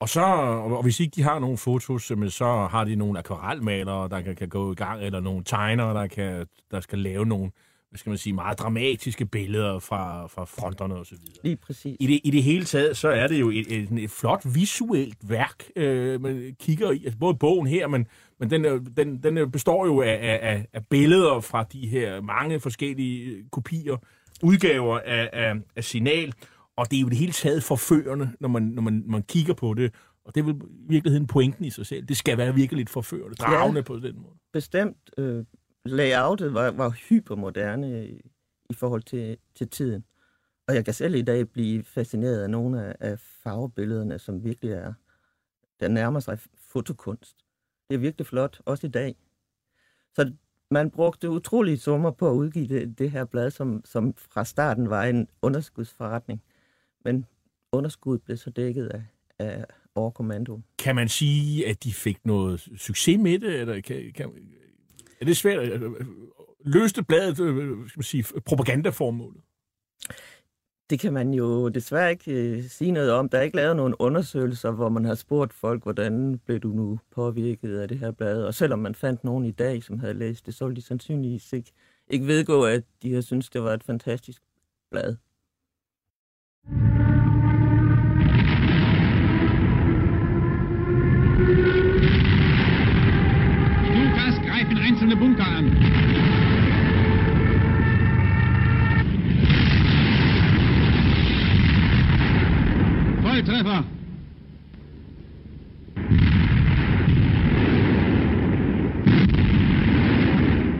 Og 0.00 0.08
så, 0.08 0.20
og 0.20 0.82
hvis 0.82 1.00
ikke 1.00 1.14
de 1.14 1.22
har 1.22 1.38
nogle 1.38 1.56
fotos, 1.56 2.12
så 2.34 2.68
har 2.70 2.84
de 2.84 2.96
nogle 2.96 3.18
akvarelmalere, 3.18 4.08
der 4.08 4.20
kan, 4.20 4.36
kan 4.36 4.48
gå 4.48 4.72
i 4.72 4.74
gang, 4.74 5.02
eller 5.02 5.20
nogle 5.20 5.44
tegnere, 5.44 5.94
der, 5.94 6.06
kan, 6.06 6.46
der 6.70 6.80
skal 6.80 6.98
lave 6.98 7.26
nogle, 7.26 7.50
hvad 7.90 7.98
skal 7.98 8.10
man 8.10 8.18
sige, 8.18 8.32
meget 8.32 8.58
dramatiske 8.58 9.26
billeder 9.26 9.78
fra, 9.78 10.26
fra 10.26 10.44
fronterne 10.44 10.94
og 10.94 11.06
så 11.06 11.14
videre. 11.14 11.38
Lige 11.44 11.56
præcis. 11.56 11.96
I 12.00 12.06
det, 12.06 12.20
I 12.24 12.30
det 12.30 12.42
hele 12.42 12.64
taget, 12.64 12.96
så 12.96 13.08
er 13.08 13.26
det 13.26 13.40
jo 13.40 13.50
et, 13.50 13.66
et, 13.72 13.88
et 13.92 14.10
flot 14.10 14.42
visuelt 14.54 15.18
værk, 15.28 15.64
øh, 15.76 16.20
man 16.20 16.56
kigger 16.60 16.90
i, 16.90 17.04
altså 17.04 17.18
både 17.18 17.34
bogen 17.34 17.66
her, 17.66 17.88
men, 17.88 18.06
men 18.40 18.50
den, 18.50 18.86
den, 18.96 19.22
den 19.22 19.50
består 19.50 19.86
jo 19.86 20.00
af, 20.00 20.38
af, 20.42 20.66
af 20.72 20.86
billeder 20.90 21.40
fra 21.40 21.62
de 21.62 21.86
her 21.86 22.20
mange 22.20 22.60
forskellige 22.60 23.44
kopier, 23.52 23.96
udgaver 24.42 24.98
af, 24.98 25.30
af, 25.32 25.54
af 25.76 25.84
signal, 25.84 26.32
og 26.76 26.90
det 26.90 26.96
er 26.96 27.00
jo 27.00 27.08
det 27.08 27.16
hele 27.16 27.32
taget 27.32 27.62
forførende, 27.62 28.30
når 28.40 28.48
man, 28.48 28.62
når 28.62 28.82
man, 28.82 29.04
man 29.06 29.22
kigger 29.22 29.54
på 29.54 29.74
det. 29.74 29.94
Og 30.24 30.34
det 30.34 30.40
er 30.40 30.44
vel 30.44 30.54
i 30.54 30.88
virkeligheden 30.88 31.26
pointen 31.26 31.64
i 31.64 31.70
sig 31.70 31.86
selv. 31.86 32.06
Det 32.06 32.16
skal 32.16 32.38
være 32.38 32.54
virkelig 32.54 32.78
lidt 32.78 32.90
forførende, 32.90 33.34
dragende 33.34 33.78
ja, 33.78 33.84
på 33.84 33.96
den 33.96 34.14
måde. 34.16 34.34
Bestemt. 34.52 34.96
Øh, 35.18 35.44
layoutet 35.86 36.54
var, 36.54 36.70
var 36.70 36.90
hypermoderne 36.90 38.08
i, 38.70 38.74
forhold 38.74 39.02
til, 39.02 39.38
til 39.54 39.68
tiden. 39.68 40.04
Og 40.68 40.74
jeg 40.74 40.84
kan 40.84 40.94
selv 40.94 41.14
i 41.14 41.22
dag 41.22 41.48
blive 41.48 41.84
fascineret 41.84 42.42
af 42.42 42.50
nogle 42.50 42.84
af, 42.84 42.96
af 43.00 43.18
farvebillederne, 43.18 44.18
som 44.18 44.44
virkelig 44.44 44.72
er, 44.72 44.92
der 45.80 45.88
nærmer 45.88 46.20
sig 46.20 46.38
fotokunst. 46.72 47.36
Det 47.88 47.94
er 47.94 47.98
virkelig 47.98 48.26
flot, 48.26 48.60
også 48.64 48.86
i 48.86 48.90
dag. 48.90 49.16
Så 50.14 50.32
man 50.70 50.90
brugte 50.90 51.30
utrolige 51.30 51.78
summer 51.78 52.10
på 52.10 52.30
at 52.30 52.34
udgive 52.34 52.66
det, 52.66 52.98
det 52.98 53.10
her 53.10 53.24
blad, 53.24 53.50
som, 53.50 53.82
som 53.84 54.14
fra 54.16 54.44
starten 54.44 54.90
var 54.90 55.04
en 55.04 55.28
underskudsforretning. 55.42 56.42
Men 57.04 57.24
underskuddet 57.72 58.24
blev 58.24 58.36
så 58.36 58.50
dækket 58.50 58.86
af, 58.86 59.02
af 59.38 59.64
overkommando. 59.94 60.60
Kan 60.78 60.94
man 60.94 61.08
sige, 61.08 61.68
at 61.68 61.84
de 61.84 61.92
fik 61.92 62.26
noget 62.26 62.68
succes 62.76 63.18
med 63.18 63.38
det? 63.38 63.60
Eller 63.60 63.80
kan, 63.80 64.12
kan, 64.12 64.30
er 65.20 65.24
det 65.24 65.36
svært? 65.36 65.58
Øh, 65.58 65.82
øh, 65.82 66.06
løste 66.64 67.04
bladet 67.04 67.40
øh, 67.40 67.88
skal 67.88 67.98
man 67.98 68.02
sige, 68.02 68.24
propagandaformålet? 68.40 69.40
Det 70.90 71.00
kan 71.00 71.12
man 71.12 71.34
jo 71.34 71.68
desværre 71.68 72.10
ikke 72.10 72.32
øh, 72.32 72.64
sige 72.64 72.90
noget 72.90 73.12
om. 73.12 73.28
Der 73.28 73.38
er 73.38 73.42
ikke 73.42 73.56
lavet 73.56 73.76
nogen 73.76 73.94
undersøgelser, 73.98 74.70
hvor 74.70 74.88
man 74.88 75.04
har 75.04 75.14
spurgt 75.14 75.52
folk, 75.52 75.82
hvordan 75.82 76.38
blev 76.38 76.60
du 76.60 76.68
nu 76.68 76.98
påvirket 77.10 77.78
af 77.78 77.88
det 77.88 77.98
her 77.98 78.10
blad. 78.10 78.44
Og 78.44 78.54
selvom 78.54 78.78
man 78.78 78.94
fandt 78.94 79.24
nogen 79.24 79.44
i 79.44 79.50
dag, 79.50 79.82
som 79.82 79.98
havde 79.98 80.14
læst 80.14 80.46
det, 80.46 80.54
så 80.54 80.64
ville 80.64 80.76
de 80.76 80.82
sandsynligvis 80.82 81.52
ikke, 81.52 81.72
ikke 82.08 82.26
vedgå, 82.26 82.64
at 82.64 82.84
de 83.02 83.14
har 83.14 83.20
syntes, 83.20 83.50
det 83.50 83.62
var 83.62 83.74
et 83.74 83.84
fantastisk 83.84 84.42
blad. 84.90 85.16
Volltreffer. 103.56 103.84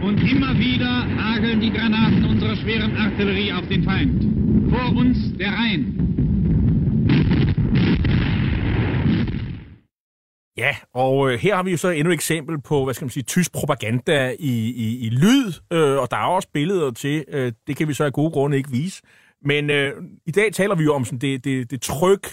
Und 0.02 0.20
immer 0.30 0.58
wieder 0.58 1.06
hageln 1.16 1.60
die 1.60 1.70
Granaten 1.70 2.24
unserer 2.24 2.56
schweren 2.56 2.96
Artillerie 2.96 3.52
auf 3.52 3.66
den 3.68 3.84
Feind. 3.84 4.70
Vor 4.70 4.96
uns 4.96 5.36
der 5.38 5.52
Rhein. 5.52 6.02
Ja, 10.58 10.76
og 10.94 11.32
øh, 11.32 11.38
her 11.38 11.56
har 11.56 11.62
vi 11.62 11.70
jo 11.70 11.76
så 11.76 11.88
endnu 11.88 12.10
et 12.10 12.14
eksempel 12.14 12.60
på, 12.60 12.84
hvad 12.84 12.94
skal 12.94 13.04
man 13.04 13.10
sige, 13.10 13.22
tysk 13.22 13.52
propaganda 13.52 14.34
i, 14.38 14.70
i, 14.70 15.06
i 15.06 15.10
lyd, 15.10 15.52
øh, 15.72 15.98
og 15.98 16.10
der 16.10 16.16
er 16.16 16.26
også 16.26 16.48
billeder 16.52 16.90
til, 16.90 17.24
øh, 17.28 17.52
det 17.66 17.76
kan 17.76 17.88
vi 17.88 17.94
så 17.94 18.04
af 18.04 18.12
gode 18.12 18.30
grunde 18.30 18.56
ikke 18.56 18.70
vise. 18.70 19.02
Men 19.42 19.70
øh, 19.70 19.92
i 20.26 20.30
dag 20.30 20.52
taler 20.52 20.74
vi 20.74 20.84
jo 20.84 20.94
om 20.94 21.04
sådan 21.04 21.18
det, 21.18 21.44
det, 21.44 21.70
det 21.70 21.82
tryk, 21.82 22.26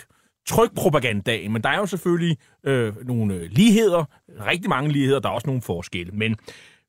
trykpropagandaen, 0.45 1.53
men 1.53 1.62
der 1.62 1.69
er 1.69 1.77
jo 1.77 1.85
selvfølgelig 1.85 2.38
øh, 2.63 3.07
nogle 3.07 3.35
øh, 3.35 3.50
ligheder, 3.51 4.05
rigtig 4.45 4.69
mange 4.69 4.91
ligheder, 4.91 5.19
der 5.19 5.29
er 5.29 5.33
også 5.33 5.47
nogle 5.47 5.62
forskelle. 5.62 6.12
Men 6.12 6.35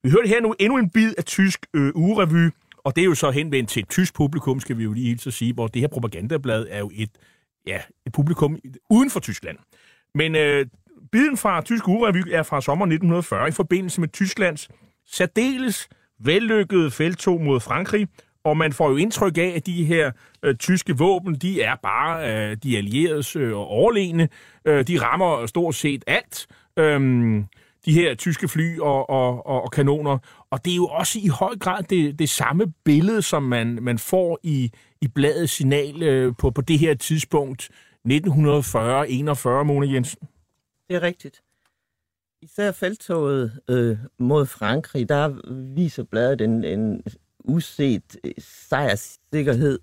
vi 0.02 0.10
hørte 0.10 0.28
her 0.28 0.40
nu 0.40 0.54
endnu 0.58 0.78
en 0.78 0.90
bid 0.90 1.14
af 1.18 1.24
tysk 1.24 1.66
øh, 1.74 1.92
ugerevy, 1.94 2.50
og 2.84 2.96
det 2.96 3.02
er 3.02 3.06
jo 3.06 3.14
så 3.14 3.30
henvendt 3.30 3.70
til 3.70 3.82
et 3.82 3.88
tysk 3.88 4.14
publikum, 4.14 4.60
skal 4.60 4.78
vi 4.78 4.84
jo 4.84 4.92
lige 4.92 5.08
hilse 5.08 5.28
at 5.28 5.34
sige, 5.34 5.52
hvor 5.52 5.66
det 5.66 5.80
her 5.80 5.88
propagandablad 5.88 6.66
er 6.70 6.78
jo 6.78 6.90
et, 6.94 7.10
ja, 7.66 7.80
et 8.06 8.12
publikum 8.12 8.58
uden 8.90 9.10
for 9.10 9.20
Tyskland. 9.20 9.58
Men 10.14 10.36
øh, 10.36 10.66
biden 11.12 11.36
fra 11.36 11.62
Tysk 11.62 11.88
Urevy 11.88 12.22
er 12.30 12.42
fra 12.42 12.60
sommer 12.60 12.84
1940 12.84 13.48
i 13.48 13.50
forbindelse 13.50 14.00
med 14.00 14.08
Tysklands 14.08 14.68
særdeles 15.06 15.88
vellykkede 16.18 16.90
feltog 16.90 17.40
mod 17.40 17.60
Frankrig, 17.60 18.08
og 18.44 18.56
man 18.56 18.72
får 18.72 18.90
jo 18.90 18.96
indtryk 18.96 19.38
af, 19.38 19.52
at 19.56 19.66
de 19.66 19.84
her 19.84 20.10
øh, 20.42 20.56
tyske 20.56 20.98
våben, 20.98 21.34
de 21.34 21.62
er 21.62 21.76
bare 21.82 22.32
øh, 22.32 22.56
de 22.62 22.76
allieredes 22.76 23.36
øh, 23.36 23.52
overlegne. 23.54 24.28
Øh, 24.64 24.86
de 24.86 25.02
rammer 25.02 25.46
stort 25.46 25.74
set 25.74 26.04
alt. 26.06 26.46
Øhm, 26.78 27.44
de 27.84 27.92
her 27.92 28.14
tyske 28.14 28.48
fly 28.48 28.78
og, 28.78 29.10
og, 29.10 29.46
og, 29.46 29.62
og 29.62 29.70
kanoner. 29.70 30.18
Og 30.50 30.64
det 30.64 30.70
er 30.70 30.76
jo 30.76 30.86
også 30.86 31.18
i 31.22 31.28
høj 31.28 31.56
grad 31.56 31.82
det, 31.82 32.18
det 32.18 32.28
samme 32.28 32.72
billede, 32.84 33.22
som 33.22 33.42
man, 33.42 33.78
man 33.82 33.98
får 33.98 34.38
i, 34.42 34.70
i 35.00 35.08
bladet 35.08 35.50
Signal 35.50 36.02
øh, 36.02 36.32
på, 36.38 36.50
på 36.50 36.60
det 36.60 36.78
her 36.78 36.94
tidspunkt, 36.94 37.70
1940-41, 38.08 38.12
Mona 39.62 39.92
Jensen. 39.92 40.28
Det 40.88 40.96
er 40.96 41.02
rigtigt. 41.02 41.42
Især 42.42 42.72
feltoget 42.72 43.60
øh, 43.70 43.96
mod 44.18 44.46
Frankrig, 44.46 45.08
der 45.08 45.34
viser 45.74 46.04
bladet 46.04 46.40
en, 46.40 46.64
en 46.64 47.02
uset 47.44 48.16
øh, 48.24 48.32
sejrssikkerhed. 48.38 49.78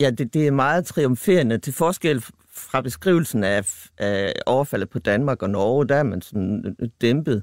Ja, 0.00 0.10
det, 0.10 0.34
det 0.34 0.46
er 0.46 0.50
meget 0.50 0.86
triumferende. 0.86 1.58
Til 1.58 1.72
forskel 1.72 2.24
fra 2.48 2.80
beskrivelsen 2.80 3.44
af, 3.44 3.88
af 3.98 4.32
overfaldet 4.46 4.90
på 4.90 4.98
Danmark 4.98 5.42
og 5.42 5.50
Norge, 5.50 5.88
der 5.88 5.96
er 5.96 6.02
man 6.02 6.22
sådan 6.22 6.66
øh, 6.66 6.72
øh, 6.78 6.88
dæmpet, 7.00 7.42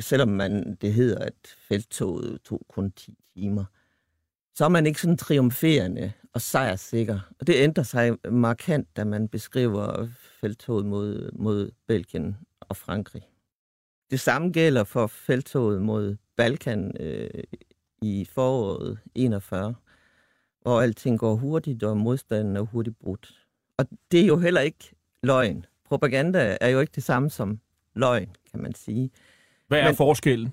selvom 0.00 0.28
man, 0.28 0.74
det 0.80 0.94
hedder, 0.94 1.24
at 1.24 1.56
feltoget 1.68 2.40
tog 2.44 2.66
kun 2.68 2.90
10 2.90 3.14
timer. 3.34 3.64
Så 4.54 4.64
er 4.64 4.68
man 4.68 4.86
ikke 4.86 5.00
sådan 5.00 5.16
triumferende 5.16 6.12
og 6.32 6.40
sejrssikker. 6.40 7.20
Og 7.40 7.46
det 7.46 7.54
ændrer 7.56 7.84
sig 7.84 8.16
markant, 8.30 8.96
da 8.96 9.04
man 9.04 9.28
beskriver 9.28 10.08
feltoget 10.40 10.86
mod, 10.86 11.30
mod 11.32 11.70
Belgien 11.88 12.36
og 12.60 12.76
Frankrig. 12.76 13.22
Det 14.10 14.20
samme 14.20 14.52
gælder 14.52 14.84
for 14.84 15.06
feltoget 15.06 15.82
mod 15.82 16.16
Balkan 16.36 16.96
øh, 17.00 17.30
i 18.02 18.24
foråret 18.24 18.98
41, 19.14 19.74
hvor 20.62 20.80
alting 20.80 21.18
går 21.18 21.34
hurtigt, 21.34 21.82
og 21.82 21.96
modstanden 21.96 22.56
er 22.56 22.60
hurtigt 22.60 22.98
brudt. 22.98 23.46
Og 23.76 23.86
det 24.12 24.20
er 24.20 24.26
jo 24.26 24.38
heller 24.38 24.60
ikke 24.60 24.94
løgn. 25.22 25.64
Propaganda 25.84 26.56
er 26.60 26.68
jo 26.68 26.80
ikke 26.80 26.92
det 26.94 27.02
samme 27.02 27.30
som 27.30 27.60
løgn, 27.94 28.28
kan 28.50 28.62
man 28.62 28.74
sige. 28.74 29.10
Hvad 29.68 29.80
er 29.80 29.84
Men- 29.86 29.96
forskellen? 29.96 30.52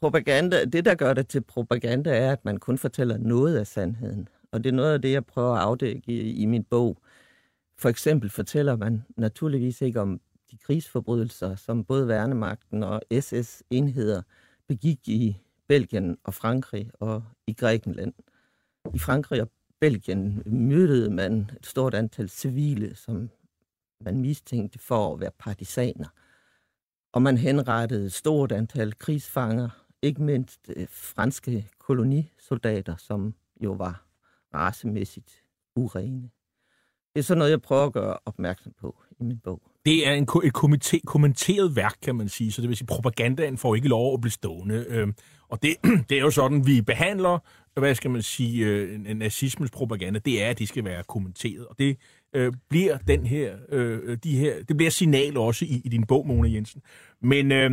Propaganda, 0.00 0.64
det 0.64 0.84
der 0.84 0.94
gør 0.94 1.14
det 1.14 1.28
til 1.28 1.40
propaganda, 1.40 2.16
er, 2.18 2.32
at 2.32 2.44
man 2.44 2.56
kun 2.56 2.78
fortæller 2.78 3.16
noget 3.18 3.56
af 3.56 3.66
sandheden. 3.66 4.28
Og 4.52 4.64
det 4.64 4.70
er 4.70 4.74
noget 4.74 4.92
af 4.94 5.02
det, 5.02 5.12
jeg 5.12 5.24
prøver 5.26 5.54
at 5.54 5.60
afdække 5.62 6.02
i, 6.12 6.32
i 6.42 6.46
min 6.46 6.64
bog. 6.64 6.96
For 7.78 7.88
eksempel 7.88 8.30
fortæller 8.30 8.76
man 8.76 9.02
naturligvis 9.16 9.80
ikke 9.82 10.00
om 10.00 10.20
de 10.50 10.56
krigsforbrydelser, 10.56 11.56
som 11.56 11.84
både 11.84 12.08
værnemagten 12.08 12.82
og 12.82 13.02
SS-enheder 13.20 14.22
begik 14.68 15.08
i 15.08 15.36
Belgien 15.70 16.18
og 16.24 16.34
Frankrig 16.34 16.90
og 16.94 17.22
i 17.46 17.52
Grækenland. 17.52 18.12
I 18.94 18.98
Frankrig 18.98 19.42
og 19.42 19.50
Belgien 19.80 20.42
myrdede 20.46 21.10
man 21.10 21.50
et 21.56 21.66
stort 21.66 21.94
antal 21.94 22.28
civile, 22.28 22.94
som 22.94 23.30
man 24.00 24.20
mistænkte 24.20 24.78
for 24.78 25.14
at 25.14 25.20
være 25.20 25.30
partisaner. 25.38 26.08
Og 27.12 27.22
man 27.22 27.36
henrettede 27.36 28.06
et 28.06 28.12
stort 28.12 28.52
antal 28.52 28.98
krigsfanger, 28.98 29.68
ikke 30.02 30.22
mindst 30.22 30.70
øh, 30.76 30.86
franske 30.90 31.68
kolonisoldater, 31.78 32.96
som 32.96 33.34
jo 33.64 33.72
var 33.72 34.06
racemæssigt 34.54 35.42
urene. 35.76 36.30
Det 37.14 37.18
er 37.18 37.22
sådan 37.22 37.38
noget, 37.38 37.50
jeg 37.50 37.62
prøver 37.62 37.86
at 37.86 37.92
gøre 37.92 38.18
opmærksom 38.24 38.72
på 38.80 39.02
i 39.20 39.24
min 39.24 39.38
bog. 39.38 39.62
Det 39.84 40.08
er 40.08 40.12
en, 40.12 40.28
et 40.44 40.54
kommente- 40.54 41.00
kommenteret 41.06 41.76
værk, 41.76 41.96
kan 42.02 42.14
man 42.16 42.28
sige, 42.28 42.52
så 42.52 42.62
det 42.62 42.68
vil 42.68 42.76
sige, 42.76 42.86
propagandaen 42.86 43.58
får 43.58 43.74
ikke 43.74 43.88
lov 43.88 44.14
at 44.14 44.20
blive 44.20 44.32
stående. 44.32 44.84
Øh, 44.88 45.08
og 45.50 45.62
det, 45.62 45.76
det 46.08 46.16
er 46.18 46.20
jo 46.20 46.30
sådan, 46.30 46.66
vi 46.66 46.80
behandler, 46.82 47.38
hvad 47.80 47.94
skal 47.94 48.10
man 48.10 48.22
sige, 48.22 48.66
øh, 48.66 48.94
en- 48.94 49.16
nazismens 49.16 49.70
propaganda, 49.70 50.20
det 50.24 50.42
er, 50.44 50.50
at 50.50 50.58
de 50.58 50.66
skal 50.66 50.84
være 50.84 51.02
kommenteret. 51.08 51.66
Og 51.66 51.76
det 51.78 51.96
øh, 52.34 52.52
bliver 52.70 52.98
den 52.98 53.26
her, 53.26 53.54
øh, 53.72 54.18
de 54.24 54.36
her, 54.38 54.54
det 54.68 54.76
bliver 54.76 54.90
signal 54.90 55.36
også 55.36 55.64
i, 55.64 55.80
i 55.84 55.88
din 55.88 56.06
bog, 56.06 56.26
Mona 56.26 56.48
Jensen. 56.48 56.82
Men 57.22 57.52
øh, 57.52 57.70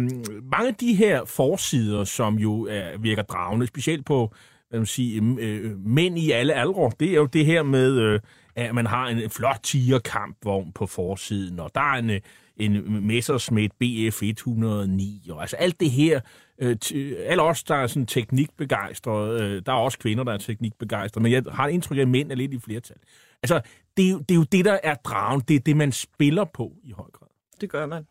mange 0.52 0.68
af 0.68 0.76
de 0.76 0.94
her 0.96 1.26
forsider, 1.26 2.04
som 2.04 2.36
jo 2.36 2.68
er, 2.70 2.98
virker 2.98 3.22
dragende, 3.22 3.68
specielt 3.68 4.06
på 4.06 4.34
hvad 4.70 4.80
man 4.80 4.86
sige, 4.86 5.22
øh, 5.40 5.80
mænd 5.86 6.20
i 6.20 6.32
alle 6.32 6.54
aldre, 6.54 6.92
det 7.00 7.10
er 7.10 7.16
jo 7.16 7.26
det 7.26 7.46
her 7.46 7.63
med, 7.63 8.00
øh, 8.00 8.20
at 8.56 8.76
man 8.76 8.86
har 8.86 9.08
en 9.08 9.30
flot 9.30 9.60
tigerkampvogn 9.63 10.72
på 10.72 10.86
forsiden, 10.86 11.60
og 11.60 11.72
der 11.76 11.82
er 11.82 12.00
en, 12.00 12.10
øh, 12.10 12.20
en 12.60 13.08
Messerschmitt 13.08 13.74
BF 13.80 14.24
109, 14.24 15.28
og 15.30 15.41
altså 15.41 15.56
alt 15.56 15.80
det 15.80 15.91
her, 15.91 16.20
øh, 16.60 16.78
alle 17.20 17.43
os, 17.43 17.63
der 17.63 17.76
er 17.76 17.88
sådan 17.88 18.06
teknikbegejstrede, 18.06 19.43
øh, 19.43 19.62
der 19.65 19.72
er 19.72 19.78
også 19.78 20.00
kvinder, 20.00 20.24
der 20.24 20.34
er 20.34 20.38
teknikbegejstrede, 20.38 21.24
men 21.24 21.32
jeg 21.32 21.43
har 21.50 21.67
indtryk 21.67 21.98
af, 21.98 22.02
at 22.02 22.08
mænd 22.08 22.32
er 22.32 22.36
lidt 22.36 22.54
i 22.54 22.60
flertal. 22.60 22.98
Altså, 23.43 23.62
det 23.98 24.06
er, 24.06 24.10
jo, 24.12 24.20
det 24.20 24.32
er 24.32 24.36
jo 24.36 24.43
det, 24.43 24.65
der 24.65 24.80
er 24.84 24.96
dragen, 24.96 25.41
det 25.48 25.56
er 25.56 25.60
det, 25.60 25.78
man 25.78 25.91
spiller 25.91 26.46
på 26.46 26.74
i 26.84 26.91
høj 26.91 27.12
grad. 27.12 27.28
Det 27.62 27.70
gør 27.70 27.86
man. 27.86 28.08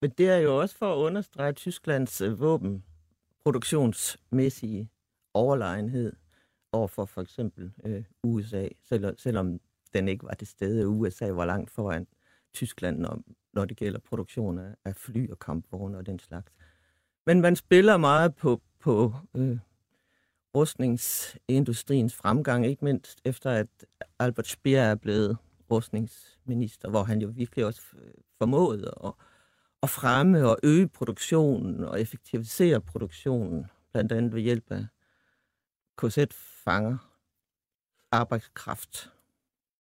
Men 0.00 0.10
det 0.18 0.28
er 0.28 0.36
jo 0.36 0.60
også 0.60 0.76
for 0.76 0.92
at 0.92 0.96
understrege 0.96 1.52
Tysklands 1.52 2.20
øh, 2.20 2.40
våbenproduktionsmæssige 2.40 4.90
overlegenhed 5.34 6.12
overfor 6.72 7.04
for 7.04 7.20
eksempel 7.20 7.72
øh, 7.84 8.04
USA, 8.22 8.68
selv, 8.88 9.18
selvom 9.18 9.60
den 9.92 10.08
ikke 10.08 10.24
var 10.24 10.34
det 10.34 10.48
sted. 10.48 10.86
USA 10.86 11.30
var 11.30 11.44
langt 11.44 11.70
foran 11.70 12.06
Tyskland, 12.54 12.98
når, 12.98 13.22
når 13.52 13.64
det 13.64 13.76
gælder 13.76 14.00
produktion 14.00 14.58
af, 14.58 14.74
af 14.84 14.96
fly 14.96 15.30
og 15.30 15.38
kampvogne 15.38 15.98
og 15.98 16.06
den 16.06 16.18
slags. 16.18 16.52
Men 17.26 17.40
man 17.40 17.56
spiller 17.56 17.96
meget 17.96 18.34
på 18.34 18.62
på 18.80 19.14
øh, 19.36 19.58
rustningsindustriens 20.54 22.14
fremgang, 22.14 22.66
ikke 22.66 22.84
mindst 22.84 23.20
efter 23.24 23.50
at 23.50 23.66
Albert 24.18 24.46
Speer 24.46 24.82
er 24.82 24.94
blevet 24.94 25.36
rustningsminister, 25.70 26.90
hvor 26.90 27.02
han 27.02 27.20
jo 27.20 27.28
virkelig 27.34 27.64
også 27.64 27.82
øh, 27.98 28.12
formåede 28.38 28.94
at, 29.04 29.12
at 29.82 29.90
fremme 29.90 30.48
og 30.48 30.58
øge 30.62 30.88
produktionen 30.88 31.84
og 31.84 32.00
effektivisere 32.00 32.80
produktionen, 32.80 33.66
blandt 33.92 34.12
andet 34.12 34.34
ved 34.34 34.40
hjælp 34.40 34.70
af 34.70 34.86
KZ-fanger, 35.98 36.98
arbejdskraft. 38.12 39.12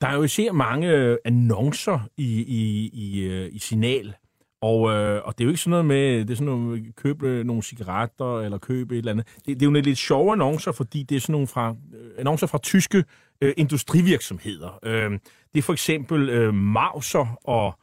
Der 0.01 0.07
er 0.07 0.15
jo 0.15 0.23
især 0.23 0.51
mange 0.51 0.87
øh, 0.89 1.17
annoncer 1.25 1.99
i, 2.17 2.41
i, 2.41 2.89
i, 2.93 3.23
øh, 3.23 3.49
i 3.51 3.59
Signal, 3.59 4.15
og, 4.61 4.91
øh, 4.91 5.21
og 5.25 5.37
det 5.37 5.43
er 5.43 5.45
jo 5.45 5.49
ikke 5.49 5.61
sådan 5.61 5.69
noget 5.69 5.85
med, 5.85 6.19
det 6.19 6.29
er 6.29 6.35
sådan 6.35 6.53
noget, 6.53 6.95
købe 6.95 7.27
øh, 7.27 7.45
nogle 7.45 7.63
cigaretter 7.63 8.39
eller 8.39 8.57
købe 8.57 8.93
et 8.93 8.97
eller 8.97 9.11
andet. 9.11 9.27
Det, 9.35 9.59
det 9.59 9.61
er 9.61 9.65
jo 9.65 9.71
lidt 9.71 9.97
sjove 9.97 10.31
annoncer, 10.31 10.71
fordi 10.71 11.03
det 11.03 11.15
er 11.15 11.19
sådan 11.19 11.31
nogle 11.31 11.47
fra, 11.47 11.75
øh, 11.93 12.11
annoncer 12.17 12.47
fra 12.47 12.57
tyske 12.57 13.03
øh, 13.41 13.53
industrivirksomheder. 13.57 14.79
Øh, 14.83 15.11
det 15.53 15.59
er 15.59 15.61
for 15.61 15.73
eksempel 15.73 16.29
øh, 16.29 16.53
Mauser 16.53 17.37
og, 17.43 17.73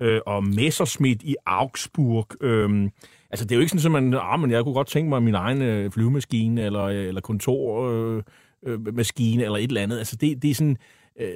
øh, 0.00 0.20
og 0.26 0.44
Messerschmidt 0.44 1.22
i 1.22 1.36
Augsburg. 1.46 2.26
Øh, 2.40 2.90
altså 3.30 3.44
det 3.44 3.52
er 3.52 3.56
jo 3.56 3.60
ikke 3.60 3.78
sådan, 3.78 3.96
at 3.96 4.02
man, 4.02 4.20
ah, 4.22 4.40
men 4.40 4.50
jeg 4.50 4.64
kunne 4.64 4.74
godt 4.74 4.88
tænke 4.88 5.08
mig 5.08 5.22
min 5.22 5.34
egen 5.34 5.62
øh, 5.62 5.90
flyvemaskine 5.90 6.62
eller, 6.62 6.86
eller 6.86 7.20
kontormaskine 7.20 8.24
øh, 8.66 8.88
øh, 8.88 8.94
maskine, 8.94 9.44
eller 9.44 9.56
et 9.56 9.64
eller 9.64 9.82
andet. 9.82 9.98
Altså 9.98 10.16
det, 10.16 10.42
det 10.42 10.50
er 10.50 10.54
sådan 10.54 10.76
øh, 11.20 11.28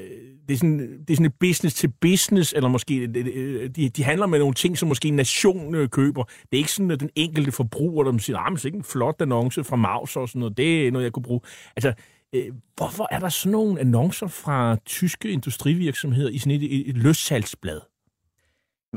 det, 0.49 0.55
er 0.55 0.59
sådan, 0.59 0.79
det 0.79 1.11
er 1.11 1.15
sådan 1.15 1.27
et 1.27 1.35
business 1.41 1.77
til 1.77 1.93
business, 2.01 2.53
eller 2.53 2.69
måske 2.69 2.97
øh, 2.97 3.09
øh, 3.15 3.63
øh, 3.63 3.71
de, 3.71 3.89
de 3.89 4.05
handler 4.05 4.27
med 4.27 4.39
nogle 4.39 4.55
ting, 4.55 4.79
som 4.79 4.89
måske 4.89 5.09
en 5.09 5.17
nation 5.17 5.89
køber. 5.89 6.25
Det 6.25 6.49
er 6.53 6.57
ikke 6.57 6.73
sådan, 6.73 6.91
at 6.91 7.01
den 7.01 7.11
enkelte 7.15 7.53
forbruger, 7.53 8.05
der 8.05 8.19
siger, 8.19 8.39
ah, 8.39 8.53
at 8.53 8.53
det 8.53 8.65
er 8.65 8.67
ikke 8.67 8.79
en 8.79 8.85
flot 8.85 9.17
annonce 9.21 9.65
fra 9.65 9.77
Maus 9.77 10.17
og 10.17 10.29
sådan 10.29 10.41
noget, 10.41 10.57
det 10.57 10.87
er 10.87 10.91
noget, 10.91 11.05
jeg 11.05 11.13
kunne 11.13 11.23
bruge. 11.23 11.41
Altså, 11.77 11.93
øh, 12.33 12.53
hvorfor 12.77 13.09
er 13.11 13.19
der 13.19 13.29
sådan 13.29 13.53
nogle 13.53 13.81
annoncer 13.81 14.27
fra 14.27 14.77
tyske 14.87 15.31
industrivirksomheder 15.31 16.31
i 16.31 16.39
sådan 16.39 16.53
et, 16.53 16.81
et, 16.81 16.89
et 16.89 16.97
løssalgsblad? 16.97 17.81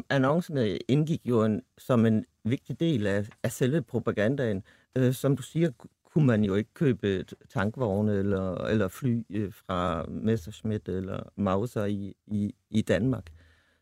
Annoncerne 0.09 0.77
indgik 0.77 1.21
jo 1.25 1.43
en, 1.43 1.61
som 1.77 2.05
en 2.05 2.25
vigtig 2.45 2.79
del 2.79 3.07
af, 3.07 3.25
af 3.43 3.51
selve 3.51 3.81
propagandaen. 3.81 4.63
Øh, 4.97 5.13
som 5.13 5.37
du 5.37 5.43
siger, 5.43 5.71
kunne 6.13 6.27
man 6.27 6.43
jo 6.43 6.55
ikke 6.55 6.73
købe 6.73 7.25
tankvogne 7.49 8.13
eller, 8.13 8.55
eller 8.55 8.87
fly 8.87 9.23
øh, 9.29 9.53
fra 9.53 10.05
Messerschmitt 10.05 10.89
eller 10.89 11.23
Mauser 11.35 11.85
i, 11.85 12.15
i, 12.27 12.55
i 12.69 12.81
Danmark. 12.81 13.31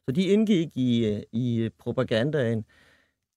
Så 0.06 0.12
de 0.12 0.24
indgik 0.24 0.78
i, 0.78 1.06
øh, 1.06 1.24
i 1.32 1.58
øh, 1.58 1.72
propagandaen 1.78 2.65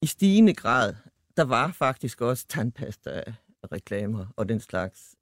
i 0.02 0.06
stigende 0.06 0.54
grad. 0.54 0.94
Der 1.36 1.44
var 1.44 1.72
faktisk 1.72 2.20
også 2.20 2.46
tandpasta-reklamer 2.48 4.26
og 4.36 4.48
den 4.48 4.60
slags. 4.60 5.16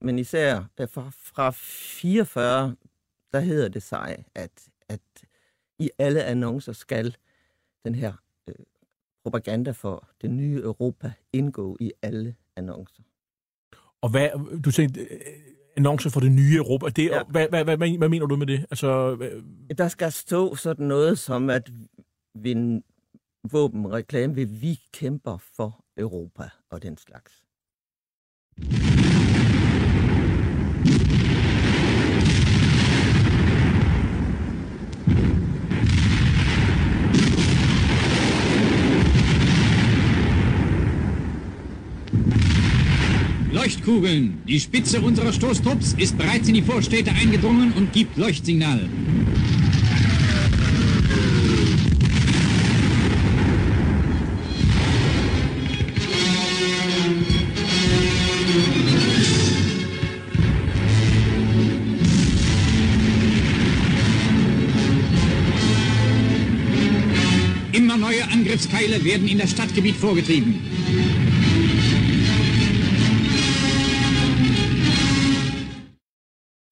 Men 0.00 0.18
især 0.18 0.64
øh, 0.80 0.88
fra, 0.88 1.10
fra 1.10 1.50
44, 1.54 2.76
der 3.32 3.40
hedder 3.40 3.68
det 3.68 3.82
sig, 3.82 4.24
at, 4.34 4.68
at 4.88 5.00
i 5.78 5.90
alle 5.98 6.24
annoncer 6.24 6.72
skal 6.72 7.16
den 7.84 7.94
her 7.94 8.12
øh, 8.48 8.54
propaganda 9.22 9.70
for 9.70 10.08
det 10.22 10.30
nye 10.30 10.60
Europa 10.62 11.12
indgå 11.32 11.76
i 11.80 11.92
alle 12.02 12.36
annoncer. 12.56 13.02
Og 14.06 14.10
hvad, 14.10 14.60
du 14.62 14.70
tænkte, 14.70 15.00
øh, 15.00 15.20
annoncer 15.76 16.10
for 16.10 16.20
det 16.20 16.32
nye 16.32 16.56
Europa, 16.56 16.88
det, 16.88 17.04
ja. 17.04 17.22
hvad, 17.22 17.48
hvad, 17.48 17.64
hvad, 17.64 17.76
hvad, 17.76 17.98
hvad 17.98 18.08
mener 18.08 18.26
du 18.26 18.36
med 18.36 18.46
det? 18.46 18.66
Altså, 18.70 19.14
hvad... 19.14 19.30
Der 19.78 19.88
skal 19.88 20.12
stå 20.12 20.54
sådan 20.54 20.86
noget 20.86 21.18
som, 21.18 21.50
at 21.50 21.70
vinde 22.34 22.82
våbenreklame 23.52 24.34
vil 24.34 24.62
vi 24.62 24.80
kæmper 24.92 25.36
for 25.56 25.84
Europa 25.96 26.48
og 26.70 26.82
den 26.82 26.96
slags. 26.96 27.42
Leuchtkugeln. 43.66 44.42
Die 44.46 44.60
Spitze 44.60 45.00
unserer 45.00 45.32
Stoßtrupps 45.32 45.96
ist 45.98 46.16
bereits 46.16 46.46
in 46.46 46.54
die 46.54 46.62
Vorstädte 46.62 47.10
eingedrungen 47.10 47.72
und 47.72 47.92
gibt 47.92 48.16
Leuchtsignal. 48.16 48.88
Immer 67.72 67.96
neue 67.96 68.30
Angriffskeile 68.30 69.04
werden 69.04 69.26
in 69.26 69.38
das 69.38 69.50
Stadtgebiet 69.50 69.96
vorgetrieben. 69.96 70.60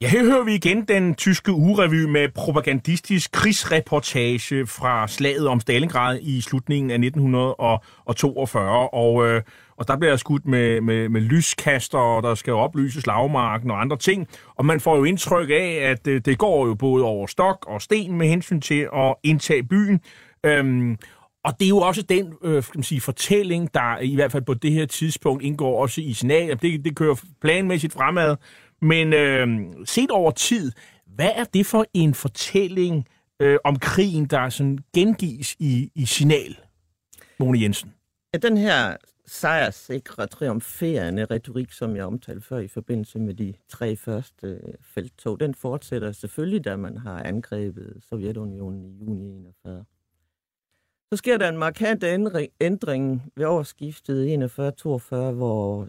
Ja, 0.04 0.08
her 0.08 0.24
hører 0.24 0.44
vi 0.44 0.54
igen 0.54 0.84
den 0.84 1.14
tyske 1.14 1.52
urevy 1.52 2.04
med 2.04 2.28
propagandistisk 2.28 3.32
krigsreportage 3.32 4.66
fra 4.66 5.08
slaget 5.08 5.48
om 5.48 5.60
Stalingrad 5.60 6.18
i 6.22 6.40
slutningen 6.40 6.90
af 6.90 6.94
1942. 6.94 8.88
Og, 8.88 9.26
øh, 9.26 9.42
og 9.76 9.88
der 9.88 9.96
bliver 9.96 10.16
skudt 10.16 10.46
med, 10.46 10.80
med, 10.80 11.08
med 11.08 11.20
lyskaster, 11.20 11.98
og 11.98 12.22
der 12.22 12.34
skal 12.34 12.52
oplyse 12.52 13.00
slagmarken 13.00 13.70
og 13.70 13.80
andre 13.80 13.96
ting. 13.96 14.28
Og 14.56 14.64
man 14.66 14.80
får 14.80 14.96
jo 14.96 15.04
indtryk 15.04 15.50
af, 15.50 15.78
at 15.82 16.06
øh, 16.06 16.20
det 16.24 16.38
går 16.38 16.66
jo 16.66 16.74
både 16.74 17.04
over 17.04 17.26
stok 17.26 17.66
og 17.68 17.82
sten 17.82 18.18
med 18.18 18.28
hensyn 18.28 18.60
til 18.60 18.88
at 18.96 19.14
indtage 19.22 19.62
byen. 19.62 20.00
Øhm, 20.46 20.98
og 21.44 21.60
det 21.60 21.64
er 21.64 21.68
jo 21.68 21.78
også 21.78 22.02
den 22.02 22.34
øh, 22.44 22.62
skal 22.62 22.78
man 22.78 22.84
sige, 22.84 23.00
fortælling, 23.00 23.74
der 23.74 23.98
i 23.98 24.14
hvert 24.14 24.32
fald 24.32 24.42
på 24.42 24.54
det 24.54 24.72
her 24.72 24.86
tidspunkt 24.86 25.42
indgår 25.42 25.82
også 25.82 26.00
i 26.00 26.12
signal. 26.12 26.58
Det, 26.62 26.84
det 26.84 26.96
kører 26.96 27.24
planmæssigt 27.40 27.92
fremad. 27.92 28.36
Men 28.84 29.12
øh, 29.12 29.48
set 29.84 30.10
over 30.10 30.30
tid, 30.30 30.72
hvad 31.06 31.30
er 31.34 31.44
det 31.44 31.66
for 31.66 31.86
en 31.94 32.14
fortælling 32.14 33.08
øh, 33.40 33.58
om 33.64 33.78
krigen, 33.78 34.26
der 34.26 34.48
sådan 34.48 34.78
gengives 34.94 35.56
i, 35.58 35.90
i 35.94 36.06
signal, 36.06 36.58
Mone 37.38 37.60
Jensen? 37.60 37.94
Ja, 38.32 38.38
den 38.38 38.56
her 38.56 38.96
sejrsikre, 39.26 40.26
triumferende 40.26 41.24
retorik, 41.24 41.72
som 41.72 41.96
jeg 41.96 42.04
omtalte 42.04 42.42
før 42.42 42.58
i 42.58 42.68
forbindelse 42.68 43.18
med 43.18 43.34
de 43.34 43.54
tre 43.68 43.96
første 43.96 44.46
øh, 44.46 44.74
felttog, 44.80 45.40
den 45.40 45.54
fortsætter 45.54 46.12
selvfølgelig, 46.12 46.64
da 46.64 46.76
man 46.76 46.96
har 46.96 47.22
angrebet 47.22 47.96
Sovjetunionen 48.08 48.84
i 48.84 49.04
juni 49.04 49.38
41. 49.64 49.84
Så 51.12 51.16
sker 51.16 51.38
der 51.38 51.48
en 51.48 51.58
markant 51.58 52.04
ændring 52.60 53.32
ved 53.36 53.46
årsskiftet 53.46 54.58
41-42, 54.58 55.16
hvor 55.16 55.88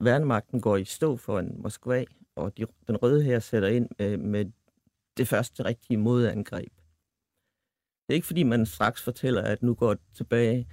værnemagten 0.00 0.60
går 0.60 0.76
i 0.76 0.84
stå 0.84 1.16
for 1.16 1.38
en 1.38 1.62
Moskva, 1.62 2.04
og 2.36 2.56
de, 2.56 2.66
den 2.86 2.96
røde 2.96 3.22
her 3.22 3.38
sætter 3.38 3.68
ind 3.68 3.88
med, 3.98 4.16
med 4.16 4.46
det 5.16 5.28
første 5.28 5.64
rigtige 5.64 5.96
modangreb. 5.96 6.72
Det 8.06 8.12
er 8.12 8.14
ikke 8.14 8.26
fordi, 8.26 8.42
man 8.42 8.66
straks 8.66 9.02
fortæller, 9.02 9.42
at 9.42 9.62
nu 9.62 9.74
går 9.74 9.94
det 9.94 10.02
tilbage, 10.14 10.68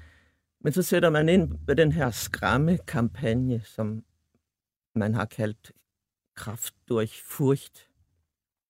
men 0.61 0.73
så 0.73 0.81
sætter 0.83 1.09
man 1.09 1.29
ind 1.29 1.53
med 1.67 1.75
den 1.75 1.91
her 1.91 2.11
skræmme 2.11 2.77
kampagne, 2.77 3.61
som 3.65 4.03
man 4.95 5.13
har 5.13 5.25
kaldt 5.25 5.71
kraft 6.35 6.73
durch 6.89 7.23
Furcht. 7.23 7.89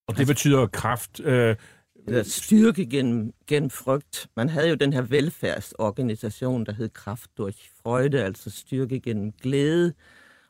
Og 0.07 0.13
det 0.13 0.19
altså, 0.19 0.33
betyder 0.33 0.67
kraft... 0.67 1.19
Øh, 1.19 1.55
styrke 2.23 2.85
gennem, 2.85 3.33
gennem 3.47 3.69
frygt. 3.69 4.29
Man 4.35 4.49
havde 4.49 4.69
jo 4.69 4.75
den 4.75 4.93
her 4.93 5.01
velfærdsorganisation, 5.01 6.65
der 6.65 6.71
hed 6.71 6.89
Kraft 6.89 7.37
durch 7.37 7.69
Freude, 7.81 8.23
altså 8.23 8.49
styrke 8.49 8.99
gennem 8.99 9.31
glæde. 9.31 9.93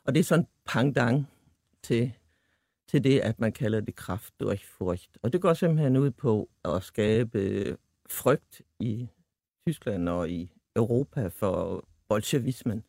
Og 0.04 0.14
det 0.14 0.20
er 0.20 0.24
sådan 0.24 0.46
pangdang 0.66 1.28
til, 1.82 2.12
til 2.88 3.04
det, 3.04 3.20
at 3.20 3.40
man 3.40 3.52
kalder 3.52 3.80
det 3.80 3.96
kraft 3.96 4.34
durch 4.40 4.64
frygt. 4.78 5.18
Og 5.22 5.32
det 5.32 5.40
går 5.40 5.54
simpelthen 5.54 5.96
ud 5.96 6.10
på 6.10 6.48
at 6.64 6.82
skabe 6.82 7.76
frygt 8.10 8.62
i 8.80 9.08
Tyskland 9.66 10.08
og 10.08 10.30
i 10.30 10.50
Europa 10.76 11.28
for 11.28 11.84
bolsjevismen. 12.08 12.82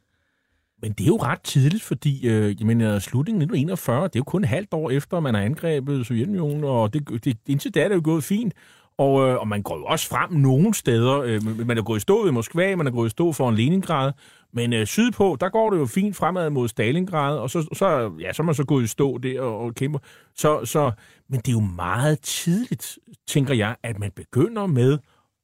Men 0.82 0.91
det 0.91 1.04
er 1.04 1.08
jo 1.08 1.17
ret 1.17 1.41
tidligt, 1.41 1.84
fordi 1.84 2.28
øh, 2.28 2.56
jeg 2.60 2.67
mener, 2.67 2.99
slutningen 2.99 3.41
1941, 3.41 4.04
det 4.04 4.15
er 4.15 4.19
jo 4.19 4.23
kun 4.23 4.43
et 4.43 4.49
halvt 4.49 4.73
år 4.73 4.89
efter, 4.89 5.19
man 5.19 5.36
har 5.36 5.41
angrebet 5.41 6.06
Sovjetunionen, 6.06 6.63
og 6.63 6.93
det, 6.93 7.23
det, 7.25 7.38
indtil 7.47 7.73
da 7.73 7.84
er 7.84 7.88
det 7.88 7.95
jo 7.95 8.01
gået 8.04 8.23
fint. 8.23 8.54
Og, 8.97 9.28
øh, 9.28 9.39
og 9.39 9.47
man 9.47 9.62
går 9.62 9.78
jo 9.78 9.86
også 9.86 10.08
frem 10.08 10.32
nogle 10.32 10.73
steder. 10.73 11.19
Øh, 11.19 11.67
man 11.67 11.78
er 11.78 11.82
gået 11.82 11.97
i 11.97 12.01
stå 12.01 12.23
ved 12.23 12.32
Moskva, 12.32 12.75
man 12.75 12.88
er 12.88 12.91
gået 12.91 13.08
i 13.08 13.10
stå 13.10 13.32
for 13.32 13.49
en 13.49 13.56
Leningrad, 13.56 14.12
men 14.55 14.73
øh, 14.73 14.87
sydpå, 14.87 15.37
der 15.39 15.49
går 15.49 15.69
det 15.69 15.77
jo 15.77 15.85
fint 15.85 16.15
fremad 16.15 16.49
mod 16.49 16.67
Stalingrad, 16.67 17.37
og 17.37 17.49
så, 17.49 17.67
så, 17.73 18.11
ja, 18.19 18.33
så 18.33 18.41
er 18.41 18.45
man 18.45 18.55
så 18.55 18.65
gået 18.65 18.83
i 18.83 18.87
stå 18.87 19.17
der 19.17 19.41
og, 19.41 19.59
og 19.59 19.75
kæmper. 19.75 19.99
Så, 20.35 20.65
så, 20.65 20.91
men 21.29 21.39
det 21.39 21.47
er 21.47 21.51
jo 21.53 21.59
meget 21.59 22.19
tidligt, 22.19 22.99
tænker 23.27 23.53
jeg, 23.53 23.75
at 23.83 23.99
man 23.99 24.11
begynder 24.11 24.65
med 24.65 24.97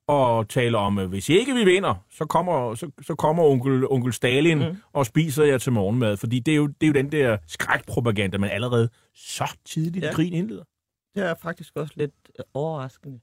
og 0.08 0.50
taler 0.50 0.78
om, 0.78 0.98
at 0.98 1.08
hvis 1.08 1.30
ikke 1.30 1.54
vi 1.54 1.64
vinder, 1.64 2.06
så 2.12 2.26
kommer, 2.26 2.76
så, 2.76 2.92
så 3.02 3.16
kommer 3.16 3.44
onkel, 3.44 3.88
onkel 3.88 4.14
Stalin 4.14 4.58
mm. 4.58 4.78
og 4.94 5.06
spiser 5.06 5.44
jer 5.44 5.58
til 5.58 5.72
morgenmad. 5.72 6.18
Fordi 6.18 6.40
det 6.40 6.52
er, 6.52 6.56
jo, 6.56 6.68
det 6.68 6.84
er 6.84 6.88
jo 6.88 6.94
den 6.94 7.12
der 7.12 7.38
skrækpropaganda, 7.48 8.38
man 8.38 8.50
allerede 8.50 8.90
så 9.16 9.58
tidligt 9.66 10.06
ja. 10.06 10.10
i 10.10 10.14
krigen 10.14 10.34
indleder. 10.34 10.64
Det 11.16 11.26
er 11.26 11.34
faktisk 11.42 11.76
også 11.76 11.94
lidt 11.98 12.12
øh, 12.40 12.46
overraskende. 12.54 13.20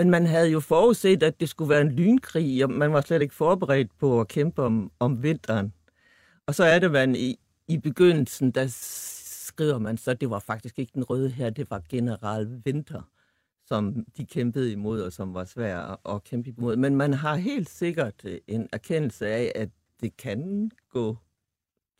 Men 0.00 0.10
man 0.10 0.26
havde 0.26 0.50
jo 0.50 0.60
forudset, 0.60 1.22
at 1.22 1.40
det 1.40 1.48
skulle 1.48 1.68
være 1.68 1.80
en 1.80 1.92
lynkrig, 1.92 2.64
og 2.64 2.70
man 2.70 2.92
var 2.92 3.00
slet 3.00 3.22
ikke 3.22 3.34
forberedt 3.34 3.98
på 3.98 4.20
at 4.20 4.28
kæmpe 4.28 4.62
om, 4.62 4.92
om 4.98 5.22
vinteren. 5.22 5.72
Og 6.46 6.54
så 6.54 6.64
er 6.64 6.78
det, 6.78 6.90
man 6.90 7.14
i, 7.14 7.38
i 7.68 7.78
begyndelsen, 7.78 8.50
der 8.50 8.66
skriver 9.46 9.78
man 9.78 9.96
så, 9.96 10.10
at 10.10 10.20
det 10.20 10.30
var 10.30 10.38
faktisk 10.38 10.78
ikke 10.78 10.92
den 10.94 11.04
røde 11.04 11.30
her, 11.30 11.50
det 11.50 11.70
var 11.70 11.82
general 11.88 12.62
Winter, 12.66 13.02
som 13.66 14.04
de 14.16 14.26
kæmpede 14.26 14.72
imod, 14.72 15.02
og 15.02 15.12
som 15.12 15.34
var 15.34 15.44
svær 15.44 16.06
at, 16.14 16.24
kæmpe 16.24 16.50
imod. 16.58 16.76
Men 16.76 16.96
man 16.96 17.14
har 17.14 17.36
helt 17.36 17.70
sikkert 17.70 18.14
øh, 18.24 18.38
en 18.46 18.68
erkendelse 18.72 19.26
af, 19.26 19.52
at 19.54 19.68
det 20.00 20.16
kan 20.16 20.70
gå 20.92 21.16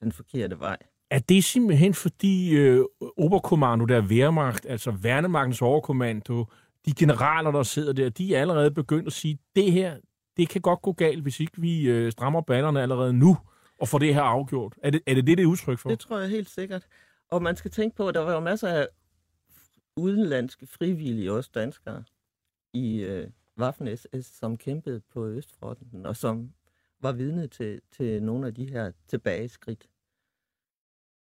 den 0.03 0.13
forkerte 0.13 0.61
vej. 0.61 0.77
Er 1.11 1.19
det 1.19 1.45
simpelthen 1.45 1.95
fordi 1.95 2.57
øh, 2.57 2.85
Oberkommando, 3.17 3.85
der 3.85 3.97
er 3.97 4.07
Wehrmacht, 4.07 4.67
altså 4.67 4.91
Værnemagtens 4.91 5.63
overkommando, 5.63 6.45
de 6.87 6.95
generaler, 6.95 7.51
der 7.51 7.63
sidder 7.63 7.93
der, 7.93 8.09
de 8.09 8.35
er 8.35 8.41
allerede 8.41 8.71
begyndt 8.71 9.07
at 9.07 9.13
sige, 9.13 9.39
det 9.57 9.73
her, 9.73 9.97
det 10.37 10.49
kan 10.49 10.61
godt 10.61 10.83
gå 10.83 10.93
galt, 10.93 11.23
hvis 11.23 11.41
ikke 11.41 11.61
vi 11.61 11.89
øh, 11.89 12.13
strammer 12.13 12.41
ballerne 12.41 12.83
allerede 12.83 13.13
nu 13.13 13.37
og 13.81 13.89
får 13.89 13.99
det 13.99 14.15
her 14.15 14.23
afgjort. 14.23 14.75
Er 14.83 14.91
det 14.91 15.03
er 15.07 15.15
det, 15.15 15.27
det, 15.27 15.39
det 15.39 15.43
er 15.43 15.47
udtryk 15.47 15.79
for? 15.79 15.89
Det 15.89 15.99
tror 15.99 16.19
jeg 16.19 16.29
helt 16.29 16.51
sikkert. 16.51 16.87
Og 17.31 17.43
man 17.43 17.57
skal 17.57 17.71
tænke 17.71 17.97
på, 17.97 18.09
at 18.09 18.15
der 18.15 18.21
var 18.21 18.33
jo 18.33 18.41
masser 18.41 18.69
af 18.69 18.89
udenlandske 19.97 20.67
frivillige, 20.67 21.33
også 21.33 21.51
danskere, 21.55 22.05
i 22.73 22.97
øh, 22.97 23.31
Waffen-SS, 23.61 24.39
som 24.39 24.57
kæmpede 24.57 25.01
på 25.13 25.27
Østfronten, 25.27 26.07
og 26.07 26.17
som 26.17 26.53
var 27.01 27.13
vidne 27.13 27.47
til, 27.47 27.81
til 27.93 28.23
nogle 28.23 28.47
af 28.47 28.55
de 28.55 28.67
her 28.67 28.93
tilbageskridt. 29.09 29.89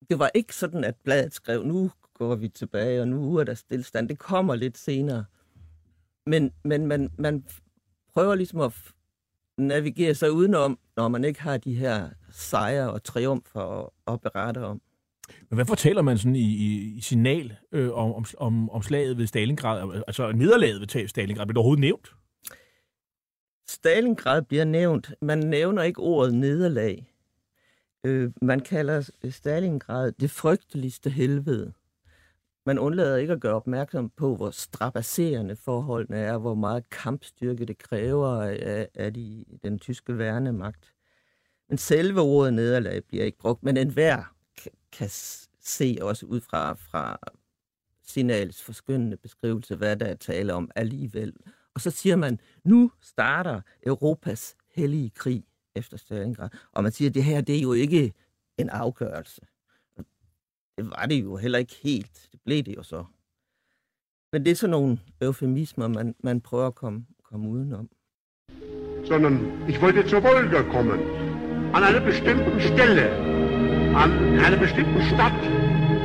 Det 0.08 0.18
var 0.18 0.30
ikke 0.34 0.54
sådan, 0.54 0.84
at 0.84 0.96
bladet 0.96 1.34
skrev, 1.34 1.62
nu 1.62 1.90
går 2.14 2.34
vi 2.34 2.48
tilbage, 2.48 3.00
og 3.00 3.08
nu 3.08 3.36
er 3.36 3.44
der 3.44 3.54
stillestand. 3.54 4.08
Det 4.08 4.18
kommer 4.18 4.54
lidt 4.54 4.78
senere. 4.78 5.24
Men, 6.26 6.52
men 6.64 6.86
man, 6.86 7.10
man 7.18 7.44
prøver 8.14 8.34
ligesom 8.34 8.60
at 8.60 8.72
navigere 9.58 10.14
sig 10.14 10.32
udenom, 10.32 10.78
når 10.96 11.08
man 11.08 11.24
ikke 11.24 11.42
har 11.42 11.56
de 11.56 11.74
her 11.74 12.10
sejre 12.30 12.90
og 12.90 13.04
triumfer 13.04 13.60
at, 13.60 13.90
at 14.08 14.20
berette 14.20 14.58
om. 14.58 14.80
Men 15.50 15.56
hvad 15.56 15.66
fortæller 15.66 16.02
man 16.02 16.18
sådan 16.18 16.36
i, 16.36 16.56
i, 16.56 16.94
i 16.96 17.00
signal 17.00 17.56
øh, 17.72 17.90
om, 17.90 18.24
om, 18.38 18.70
om 18.70 18.82
slaget 18.82 19.18
ved 19.18 19.26
Stalingrad? 19.26 20.02
Altså 20.06 20.32
nederlaget 20.32 20.80
ved 20.80 21.08
Stalingrad, 21.08 21.46
bliver 21.46 21.52
det 21.52 21.56
overhovedet 21.56 21.80
nævnt? 21.80 22.12
Stalingrad 23.68 24.42
bliver 24.42 24.64
nævnt. 24.64 25.14
Man 25.22 25.38
nævner 25.38 25.82
ikke 25.82 26.00
ordet 26.00 26.34
nederlag. 26.34 27.14
Øh, 28.04 28.30
man 28.42 28.60
kalder 28.60 29.10
Stalingrad 29.30 30.12
det 30.12 30.30
frygteligste 30.30 31.10
helvede. 31.10 31.72
Man 32.66 32.78
undlader 32.78 33.16
ikke 33.16 33.32
at 33.32 33.40
gøre 33.40 33.54
opmærksom 33.54 34.10
på, 34.10 34.36
hvor 34.36 34.50
strapasserende 34.50 35.56
forholdene 35.56 36.16
er, 36.18 36.38
hvor 36.38 36.54
meget 36.54 36.90
kampstyrke 36.90 37.64
det 37.64 37.78
kræver 37.78 38.42
af, 38.42 38.88
af 38.94 39.14
de, 39.14 39.44
den 39.64 39.78
tyske 39.78 40.18
værnemagt. 40.18 40.94
Men 41.68 41.78
selve 41.78 42.20
ordet 42.20 42.54
nederlag 42.54 43.04
bliver 43.04 43.24
ikke 43.24 43.38
brugt, 43.38 43.62
men 43.62 43.76
enhver 43.76 44.34
kan 44.92 45.08
se 45.60 45.98
også 46.00 46.26
ud 46.26 46.40
fra, 46.40 46.72
fra 46.72 47.18
signals 48.02 48.62
forskyndende 48.62 49.16
beskrivelse, 49.16 49.76
hvad 49.76 49.96
der 49.96 50.06
er 50.06 50.14
tale 50.14 50.54
om 50.54 50.70
alligevel. 50.74 51.32
Og 51.74 51.80
så 51.80 51.90
siger 51.90 52.16
man, 52.16 52.40
nu 52.64 52.90
starter 53.00 53.60
Europas 53.86 54.56
hellige 54.74 55.10
krig 55.10 55.44
efter 55.74 55.96
Stalingrad. 55.96 56.48
Og 56.72 56.82
man 56.82 56.92
siger, 56.92 57.08
at 57.08 57.14
det 57.14 57.24
her 57.24 57.40
det 57.40 57.56
er 57.56 57.60
jo 57.60 57.72
ikke 57.72 58.12
en 58.58 58.68
afgørelse. 58.68 59.40
Det 60.78 60.90
var 60.90 61.06
det 61.06 61.22
jo 61.22 61.36
heller 61.36 61.58
ikke 61.58 61.74
helt. 61.82 62.28
Det 62.32 62.40
blev 62.44 62.62
det 62.62 62.76
jo 62.76 62.82
så. 62.82 63.04
Men 64.32 64.44
det 64.44 64.50
er 64.50 64.54
sådan 64.56 64.70
nogle 64.70 64.98
eufemismer, 65.22 65.88
man, 65.88 66.14
man 66.20 66.40
prøver 66.40 66.66
at 66.66 66.74
komme, 66.74 67.06
komme 67.22 67.48
udenom. 67.48 67.88
Sondern 69.04 69.68
ich 69.68 69.82
wollte 69.82 70.08
zur 70.08 70.22
Wolga 70.22 70.62
kommen. 70.62 71.00
An 71.74 71.82
einer 71.82 72.00
bestimmten 72.00 72.60
Stelle 72.60 73.34
an 73.94 74.38
einer 74.44 74.56
bestimmten 74.56 75.02
Stadt. 75.02 75.40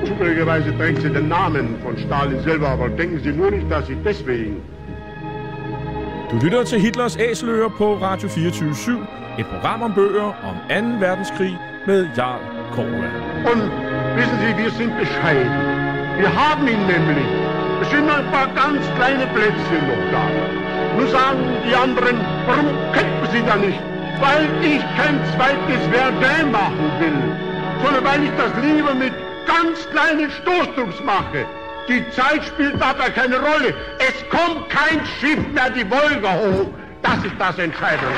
Zufälligerweise 0.05 0.77
trägt 0.77 1.01
sie 1.01 1.09
den 1.09 1.27
Namen 1.27 1.75
von 1.83 1.97
Stalin 1.97 2.39
selber, 2.43 2.69
aber 2.69 2.89
denken 2.89 3.19
Sie 3.23 3.31
nur 3.31 3.51
nicht, 3.51 3.69
dass 3.71 3.89
ich 3.89 3.97
deswegen... 4.05 4.61
Du 6.31 6.35
lytter 6.45 6.63
til 6.63 6.79
Hitlers 6.79 7.15
Æseløer 7.15 7.69
på 7.69 7.95
Radio 7.95 8.29
24 8.29 9.07
Et 9.39 9.45
program 9.45 9.81
om 9.81 9.93
bøger 9.93 10.33
om 10.43 10.55
2. 10.69 11.05
verdenskrig 11.05 11.57
med 11.87 12.07
Jarl 12.17 12.41
Kåre. 12.75 13.09
Und 13.51 13.88
wissen 14.19 14.39
Sie, 14.41 14.63
wir 14.63 14.71
sind 14.71 14.97
bescheiden. 14.97 15.51
Wir 16.17 16.29
haben 16.29 16.67
ihn 16.67 16.85
nämlich. 16.85 17.29
Es 17.81 17.89
sind 17.89 18.09
ein 18.09 18.29
paar 18.31 18.47
ganz 18.53 18.83
kleine 18.97 19.25
Plätzchen 19.27 19.83
noch 19.87 20.05
da. 20.11 20.25
Nun 20.97 21.07
sagen 21.07 21.39
die 21.65 21.75
anderen, 21.75 22.19
warum 22.45 22.67
kämpfen 22.91 23.27
Sie 23.31 23.43
da 23.43 23.55
nicht? 23.55 23.79
Weil 24.19 24.45
ich 24.61 24.83
kein 24.99 25.17
zweites 25.33 25.81
Verdun 25.91 26.51
machen 26.51 26.91
will 26.99 27.49
sondern 27.83 28.03
weil 28.03 28.23
ich 28.23 28.31
das 28.37 28.51
lieber 28.63 28.93
mit 28.93 29.13
ganz 29.47 29.89
kleinen 29.91 30.29
Stoßdrucks 30.31 31.01
mache. 31.03 31.45
Die 31.87 32.03
Zeit 32.11 32.43
spielt 32.45 32.79
dabei 32.79 33.09
keine 33.09 33.37
Rolle. 33.37 33.73
Es 33.99 34.29
kommt 34.29 34.69
kein 34.69 35.03
Schiff 35.19 35.39
mehr 35.53 35.69
die 35.69 35.89
Wolga 35.89 36.33
hoch. 36.33 36.69
Das 37.01 37.17
ist 37.23 37.35
das 37.39 37.57
Entscheidende. 37.57 38.13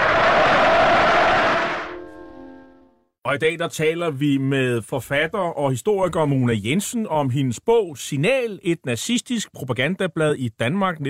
Og 3.24 3.36
i 3.36 3.38
dag 3.38 3.60
der 3.60 3.68
taler 3.68 4.10
vi 4.10 4.38
med 4.38 4.82
forfatter 4.82 5.40
og 5.40 5.72
historiker 5.72 6.26
Mona 6.26 6.54
Jensen 6.64 7.08
om 7.08 7.30
hendes 7.30 7.60
bog 7.60 7.98
Signal, 7.98 8.60
et 8.64 8.86
nazistisk 8.86 9.54
propagandablad 9.54 10.36
i 10.36 10.50
Danmark 10.50 10.96
1940-45, 10.96 11.02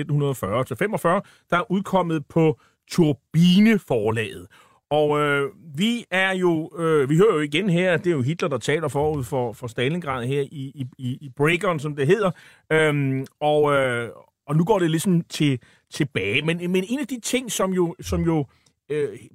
der 1.50 1.56
er 1.56 1.70
udkommet 1.70 2.26
på 2.26 2.58
Turbineforlaget. 2.90 4.46
Og 4.90 5.20
øh, 5.20 5.50
vi 5.74 6.04
er 6.10 6.34
jo, 6.34 6.70
øh, 6.78 7.10
vi 7.10 7.16
hører 7.16 7.34
jo 7.34 7.40
igen 7.40 7.70
her, 7.70 7.96
det 7.96 8.06
er 8.06 8.16
jo 8.16 8.22
Hitler, 8.22 8.48
der 8.48 8.58
taler 8.58 8.88
forud 8.88 9.24
for, 9.24 9.52
for 9.52 9.66
Stalingrad 9.66 10.26
her 10.26 10.40
i, 10.40 10.86
i, 10.98 11.18
i 11.20 11.30
Breakeren, 11.36 11.80
som 11.80 11.96
det 11.96 12.06
hedder. 12.06 12.30
Øhm, 12.72 13.26
og, 13.40 13.72
øh, 13.72 14.10
og 14.46 14.56
nu 14.56 14.64
går 14.64 14.78
det 14.78 14.90
ligesom 14.90 15.20
til, 15.20 15.58
tilbage. 15.90 16.42
Men, 16.42 16.72
men 16.72 16.84
en 16.88 16.98
af 16.98 17.06
de 17.06 17.20
ting, 17.20 17.52
som 17.52 17.72
jo, 17.72 17.94
som 18.00 18.22
jo 18.22 18.38
øh, 18.38 18.44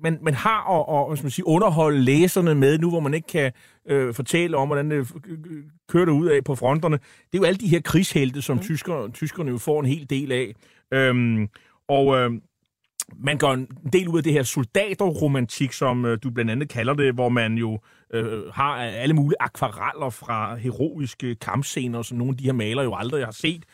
man, 0.03 0.19
man 0.21 0.33
har 0.33 0.79
at 0.79 0.85
og, 0.87 1.07
hvad 1.07 1.17
skal 1.17 1.25
man 1.25 1.31
sige, 1.31 1.47
underholde 1.47 2.01
læserne 2.01 2.55
med 2.55 2.79
nu, 2.79 2.89
hvor 2.89 2.99
man 2.99 3.13
ikke 3.13 3.27
kan 3.27 3.51
øh, 3.87 4.13
fortælle 4.13 4.57
om, 4.57 4.67
hvordan 4.67 4.91
det 4.91 5.13
kører 5.89 6.11
ud 6.11 6.27
af 6.27 6.43
på 6.43 6.55
fronterne, 6.55 6.97
det 6.97 7.33
er 7.33 7.37
jo 7.37 7.43
alle 7.43 7.57
de 7.57 7.67
her 7.67 7.81
krigshelte, 7.81 8.41
som 8.41 8.57
mm. 8.57 8.63
tysker, 8.63 9.09
tyskerne 9.13 9.51
jo 9.51 9.57
får 9.57 9.79
en 9.79 9.85
hel 9.85 10.09
del 10.09 10.31
af. 10.31 10.53
Øhm, 10.93 11.47
og 11.87 12.17
øh, 12.17 12.31
man 13.15 13.37
går 13.37 13.53
en 13.53 13.67
del 13.93 14.07
ud 14.07 14.17
af 14.17 14.23
det 14.23 14.33
her 14.33 14.43
soldaterromantik, 14.43 15.73
som 15.73 16.05
øh, 16.05 16.17
du 16.23 16.29
blandt 16.29 16.51
andet 16.51 16.69
kalder 16.69 16.93
det, 16.93 17.13
hvor 17.13 17.29
man 17.29 17.53
jo 17.53 17.79
øh, 18.13 18.53
har 18.53 18.75
alle 18.75 19.15
mulige 19.15 19.37
akvareller 19.39 20.09
fra 20.09 20.55
heroiske 20.55 21.35
kampscener, 21.35 22.01
som 22.01 22.17
nogle 22.17 22.31
af 22.31 22.37
de 22.37 22.43
her 22.43 22.53
malere 22.53 22.83
jo 22.83 22.95
aldrig 22.95 23.25
har 23.25 23.31
set. 23.31 23.65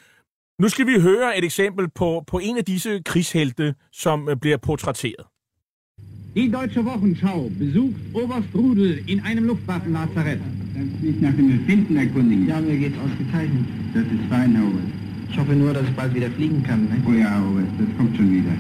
Nu 0.59 0.69
skal 0.69 0.87
vi 0.87 1.01
høre 1.01 1.37
et 1.37 1.43
eksempel 1.43 1.89
på, 1.89 2.23
på 2.27 2.39
en 2.39 2.57
af 2.57 2.65
disse 2.65 3.01
krigshelte, 3.05 3.75
som 3.91 4.29
øh, 4.29 4.35
bliver 4.35 4.57
portrætteret. 4.57 5.25
Die 6.35 6.49
Deutsche 6.49 6.83
Wochenschau 6.83 7.47
besucht 7.59 8.01
Oberst 8.11 8.47
Rudel 8.55 9.03
in 9.05 9.19
einem 9.23 9.45
Luftwaffenlazarett. 9.45 10.39
Kannst 10.73 10.95
du 10.99 11.05
dich 11.05 11.21
nach 11.21 11.33
dem 11.33 11.59
Befinden 11.59 11.95
erkundigen? 11.95 12.47
Ja, 12.47 12.59
mir 12.59 12.75
geht's 12.75 12.97
ausgezeichnet. 12.97 13.65
Das 13.93 14.01
ist 14.01 14.25
fein, 14.31 14.55
Herr 14.55 14.65
Oberst. 14.65 14.87
Ich 15.29 15.37
hoffe 15.37 15.53
nur, 15.53 15.73
dass 15.75 15.83
ich 15.83 15.95
bald 15.95 16.15
wieder 16.15 16.31
fliegen 16.31 16.63
kann. 16.63 16.85
Ne? 16.85 17.03
Oh 17.07 17.11
ja, 17.11 17.39
Oberst, 17.39 17.73
das 17.77 17.97
kommt 17.97 18.17
schon 18.17 18.31
wieder. 18.31 18.53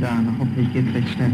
Ja, 0.00 0.24
hoffentlich 0.40 0.72
geht's 0.72 0.92
recht 0.92 1.08
schnell. 1.10 1.32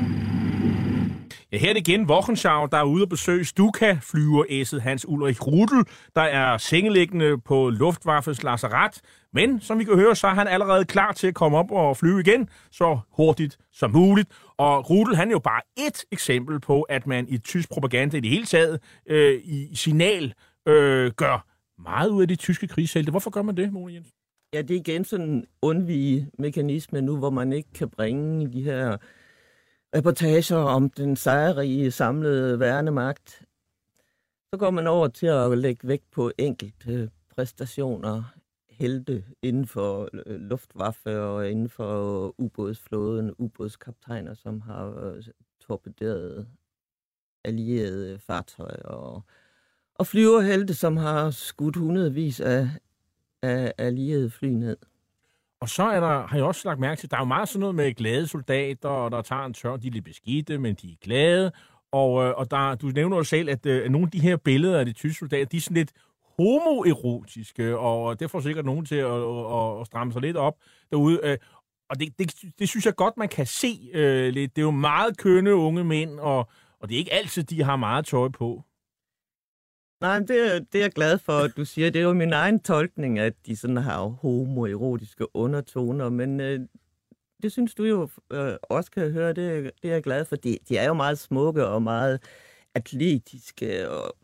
Ja, 1.52 1.58
her 1.58 1.68
er 1.68 1.74
det 1.74 1.88
igen 1.88 2.08
Wochenschau, 2.08 2.66
der 2.66 2.78
er 2.78 2.86
ude 2.86 3.02
at 3.02 3.08
besøge 3.08 3.44
Stuka 3.44 3.98
flyveræsset 4.02 4.82
Hans 4.82 5.08
Ulrich 5.08 5.46
Rudel, 5.46 5.84
der 6.14 6.22
er 6.22 6.58
sengeliggende 6.58 7.38
på 7.38 7.70
Luftwaffes 7.70 8.42
lazaret. 8.42 9.00
Men 9.32 9.60
som 9.60 9.78
vi 9.78 9.84
kan 9.84 9.94
høre, 9.94 10.16
så 10.16 10.26
er 10.26 10.34
han 10.34 10.48
allerede 10.48 10.84
klar 10.84 11.12
til 11.12 11.26
at 11.26 11.34
komme 11.34 11.58
op 11.58 11.70
og 11.70 11.96
flyve 11.96 12.20
igen, 12.20 12.48
så 12.70 12.98
hurtigt 13.16 13.58
som 13.72 13.90
muligt. 13.90 14.28
Og 14.58 14.90
Rudel, 14.90 15.16
han 15.16 15.28
er 15.28 15.32
jo 15.32 15.38
bare 15.38 15.62
et 15.76 16.04
eksempel 16.12 16.60
på, 16.60 16.82
at 16.82 17.06
man 17.06 17.28
i 17.28 17.38
tysk 17.38 17.68
propaganda 17.70 18.16
i 18.16 18.20
det 18.20 18.30
hele 18.30 18.46
taget 18.46 18.80
øh, 19.06 19.40
i 19.44 19.74
signal 19.74 20.34
øh, 20.66 21.12
gør 21.12 21.46
meget 21.82 22.08
ud 22.08 22.22
af 22.22 22.28
de 22.28 22.36
tyske 22.36 22.68
krigshelte. 22.68 23.10
Hvorfor 23.10 23.30
gør 23.30 23.42
man 23.42 23.56
det, 23.56 23.72
Mona 23.72 23.94
Jensen? 23.94 24.12
Ja, 24.52 24.62
det 24.62 24.70
er 24.70 24.80
igen 24.80 25.04
sådan 25.04 25.28
en 25.28 25.46
undvige 25.62 26.30
mekanisme 26.38 27.00
nu, 27.00 27.16
hvor 27.16 27.30
man 27.30 27.52
ikke 27.52 27.72
kan 27.74 27.88
bringe 27.88 28.52
de 28.52 28.62
her 28.62 28.96
reportager 29.96 30.56
om 30.56 30.90
den 30.90 31.16
sejrige 31.16 31.90
samlede 31.90 32.60
værnemagt. 32.60 33.42
Så 34.52 34.58
går 34.58 34.70
man 34.70 34.86
over 34.86 35.08
til 35.08 35.26
at 35.26 35.58
lægge 35.58 35.88
vægt 35.88 36.10
på 36.10 36.32
enkelte 36.38 37.10
præstationer 37.36 38.37
helte 38.78 39.24
inden 39.42 39.66
for 39.66 40.08
øh, 40.26 40.40
Luftwaffe 40.40 41.20
og 41.20 41.50
inden 41.50 41.68
for 41.68 42.26
øh, 42.26 42.32
ubådsflåden, 42.38 43.34
ubådskaptajner, 43.38 44.34
som 44.34 44.60
har 44.60 45.04
øh, 45.04 45.22
torpederet 45.60 46.46
allierede 47.44 48.12
øh, 48.12 48.18
fartøjer 48.18 48.82
og, 48.82 49.22
og 49.94 50.06
flyverhelte, 50.06 50.74
som 50.74 50.96
har 50.96 51.30
skudt 51.30 51.76
hundredvis 51.76 52.40
af, 52.40 52.68
af 53.42 53.72
allierede 53.78 54.30
fly 54.30 54.48
ned. 54.48 54.76
Og 55.60 55.68
så 55.68 55.82
er 55.82 56.00
der, 56.00 56.26
har 56.26 56.36
jeg 56.36 56.44
også 56.44 56.68
lagt 56.68 56.80
mærke 56.80 56.98
til, 56.98 57.10
der 57.10 57.16
er 57.16 57.20
jo 57.20 57.24
meget 57.24 57.48
sådan 57.48 57.60
noget 57.60 57.74
med 57.74 57.94
glade 57.94 58.26
soldater, 58.26 58.88
og 58.88 59.10
der 59.10 59.22
tager 59.22 59.44
en 59.44 59.54
tør, 59.54 59.76
de 59.76 59.86
er 59.86 59.92
lidt 59.92 60.04
beskidte, 60.04 60.58
men 60.58 60.74
de 60.74 60.92
er 60.92 60.96
glade. 61.00 61.52
Og, 61.92 62.12
og 62.12 62.50
der, 62.50 62.74
du 62.74 62.86
nævner 62.86 63.16
jo 63.16 63.24
selv, 63.24 63.50
at 63.50 63.66
øh, 63.66 63.90
nogle 63.90 64.06
af 64.06 64.10
de 64.10 64.20
her 64.20 64.36
billeder 64.36 64.78
af 64.78 64.86
de 64.86 64.92
tyske 64.92 65.18
soldater, 65.18 65.44
de 65.44 65.56
er 65.56 65.60
sådan 65.60 65.76
lidt 65.76 65.92
homoerotiske, 66.38 67.78
og 67.78 68.20
det 68.20 68.30
får 68.30 68.40
sikkert 68.40 68.64
nogen 68.64 68.84
til 68.84 68.94
at, 68.96 69.06
at, 69.12 69.80
at 69.80 69.86
stramme 69.86 70.12
sig 70.12 70.22
lidt 70.22 70.36
op 70.36 70.56
derude. 70.90 71.20
Øh, 71.24 71.38
og 71.90 72.00
det, 72.00 72.18
det, 72.18 72.34
det 72.58 72.68
synes 72.68 72.86
jeg 72.86 72.94
godt, 72.96 73.16
man 73.16 73.28
kan 73.28 73.46
se 73.46 73.90
øh, 73.94 74.32
lidt. 74.32 74.56
Det 74.56 74.62
er 74.62 74.66
jo 74.66 74.70
meget 74.70 75.16
kønne 75.18 75.54
unge 75.54 75.84
mænd, 75.84 76.20
og, 76.20 76.38
og 76.80 76.88
det 76.88 76.94
er 76.94 76.98
ikke 76.98 77.12
altid, 77.12 77.42
de 77.44 77.62
har 77.62 77.76
meget 77.76 78.06
tøj 78.06 78.28
på. 78.28 78.62
Nej, 80.00 80.18
men 80.18 80.28
det, 80.28 80.54
er- 80.54 80.58
det 80.58 80.74
er 80.78 80.82
jeg 80.84 80.92
glad 80.92 81.18
for, 81.18 81.32
at 81.38 81.56
du 81.56 81.64
siger. 81.64 81.90
Det 81.90 81.98
er 81.98 82.04
jo 82.04 82.12
min 82.12 82.32
egen 82.32 82.60
tolkning, 82.60 83.18
at 83.18 83.34
de 83.46 83.56
sådan 83.56 83.76
har 83.76 84.04
homoerotiske 84.06 85.36
undertoner, 85.36 86.08
men 86.08 86.40
øh, 86.40 86.60
det 87.42 87.52
synes 87.52 87.74
du 87.74 87.84
jo 87.84 88.08
øh, 88.30 88.52
også 88.62 88.90
kan 88.90 89.10
høre, 89.12 89.28
det, 89.32 89.70
det 89.82 89.90
er 89.90 89.94
jeg 89.94 90.02
glad 90.02 90.24
for. 90.24 90.36
De, 90.36 90.58
de 90.68 90.76
er 90.76 90.86
jo 90.86 90.94
meget 90.94 91.18
smukke 91.18 91.66
og 91.66 91.82
meget 91.82 92.22
atletiske 92.74 93.90
og 93.90 94.16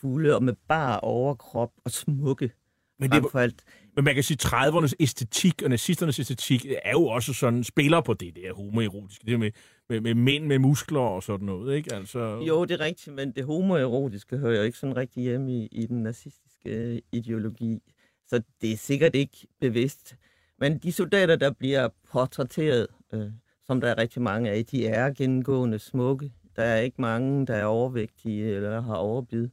kraftfulde 0.00 0.34
og 0.34 0.42
med 0.42 0.54
bare 0.68 1.00
overkrop 1.00 1.72
og 1.84 1.90
smukke. 1.90 2.50
Men, 2.98 3.10
det, 3.10 3.24
for 3.32 3.38
alt. 3.38 3.64
men 3.96 4.04
man 4.04 4.14
kan 4.14 4.22
sige, 4.22 4.38
at 4.56 4.68
30'ernes 4.68 4.92
æstetik 5.00 5.62
og 5.62 5.70
nazisternes 5.70 6.18
æstetik 6.18 6.66
er 6.82 6.90
jo 6.90 7.06
også 7.06 7.32
sådan, 7.34 7.64
spiller 7.64 8.00
på 8.00 8.14
det 8.14 8.36
der 8.36 8.54
homoerotiske, 8.54 9.26
det 9.26 9.40
med, 9.40 9.50
med, 9.88 10.00
med 10.00 10.14
mænd 10.14 10.46
med 10.46 10.58
muskler 10.58 11.00
og 11.00 11.22
sådan 11.22 11.46
noget, 11.46 11.76
ikke? 11.76 11.94
Altså, 11.94 12.44
Jo, 12.46 12.64
det 12.64 12.80
er 12.80 12.80
rigtigt, 12.80 13.16
men 13.16 13.32
det 13.32 13.44
homoerotiske 13.44 14.36
hører 14.36 14.56
jo 14.56 14.62
ikke 14.62 14.78
sådan 14.78 14.96
rigtig 14.96 15.22
hjemme 15.22 15.52
i, 15.52 15.68
i 15.72 15.86
den 15.86 16.02
nazistiske 16.02 16.70
øh, 16.70 16.98
ideologi. 17.12 17.82
Så 18.26 18.42
det 18.60 18.72
er 18.72 18.76
sikkert 18.76 19.14
ikke 19.14 19.46
bevidst. 19.60 20.16
Men 20.58 20.78
de 20.78 20.92
soldater, 20.92 21.36
der 21.36 21.50
bliver 21.50 21.88
portrætteret, 22.12 22.86
øh, 23.14 23.26
som 23.66 23.80
der 23.80 23.88
er 23.88 23.98
rigtig 23.98 24.22
mange 24.22 24.50
af, 24.50 24.66
de 24.66 24.86
er 24.86 25.10
gennemgående 25.10 25.78
smukke. 25.78 26.32
Der 26.56 26.62
er 26.62 26.80
ikke 26.80 27.00
mange, 27.00 27.46
der 27.46 27.54
er 27.54 27.64
overvægtige 27.64 28.54
eller 28.54 28.80
har 28.80 28.94
overbid. 28.94 29.48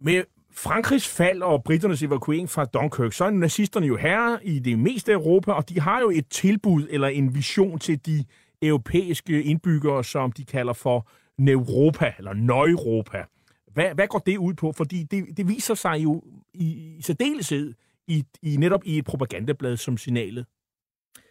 Med 0.00 0.24
Frankrigs 0.52 1.08
fald 1.08 1.42
og 1.42 1.64
britternes 1.64 2.02
evakuering 2.02 2.50
fra 2.50 2.64
Dunkirk, 2.64 3.12
så 3.12 3.24
er 3.24 3.30
nazisterne 3.30 3.86
jo 3.86 3.96
herre 3.96 4.46
i 4.46 4.58
det 4.58 4.78
meste 4.78 5.12
af 5.12 5.16
Europa, 5.16 5.52
og 5.52 5.68
de 5.68 5.80
har 5.80 6.00
jo 6.00 6.10
et 6.10 6.28
tilbud 6.28 6.86
eller 6.90 7.08
en 7.08 7.34
vision 7.34 7.78
til 7.78 8.06
de 8.06 8.24
europæiske 8.62 9.42
indbyggere, 9.42 10.04
som 10.04 10.32
de 10.32 10.44
kalder 10.44 10.72
for 10.72 11.08
Neuropa, 11.38 12.12
eller 12.18 12.32
Nøjropa. 12.32 13.24
Hvad, 13.72 13.94
hvad 13.94 14.06
går 14.06 14.18
det 14.18 14.36
ud 14.36 14.54
på? 14.54 14.72
Fordi 14.72 15.02
det, 15.02 15.36
det 15.36 15.48
viser 15.48 15.74
sig 15.74 16.02
jo 16.02 16.22
i, 16.54 16.96
i 16.98 17.02
særdeleshed 17.02 17.74
i, 18.08 18.24
i 18.42 18.56
netop 18.56 18.80
i 18.84 18.98
et 18.98 19.04
propagandablad 19.04 19.76
som 19.76 19.96
signalet. 19.96 20.46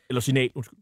Eller 0.09 0.21
signal, 0.21 0.49
undskyld. 0.55 0.79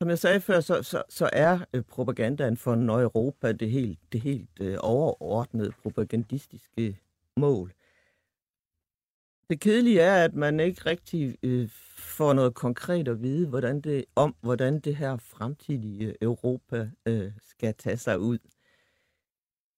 Som 0.00 0.08
jeg 0.08 0.18
sagde 0.18 0.40
før, 0.40 0.60
så, 0.60 0.82
så, 0.82 1.02
så 1.08 1.30
er 1.32 1.64
øh, 1.74 1.82
propagandaen 1.82 2.56
for 2.56 3.00
Europa 3.02 3.52
det 3.52 3.70
helt, 3.70 3.98
det 4.12 4.20
helt 4.20 4.60
øh, 4.60 4.76
overordnede 4.80 5.72
propagandistiske 5.82 6.98
mål. 7.36 7.72
Det 9.50 9.60
kedelige 9.60 10.00
er, 10.00 10.24
at 10.24 10.34
man 10.34 10.60
ikke 10.60 10.80
rigtig 10.86 11.36
øh, 11.42 11.68
får 11.96 12.32
noget 12.32 12.54
konkret 12.54 13.08
at 13.08 13.22
vide 13.22 13.46
hvordan 13.46 13.80
det, 13.80 14.04
om, 14.16 14.36
hvordan 14.40 14.80
det 14.80 14.96
her 14.96 15.16
fremtidige 15.16 16.14
Europa 16.22 16.90
øh, 17.06 17.32
skal 17.42 17.74
tage 17.74 17.96
sig 17.96 18.18
ud. 18.18 18.38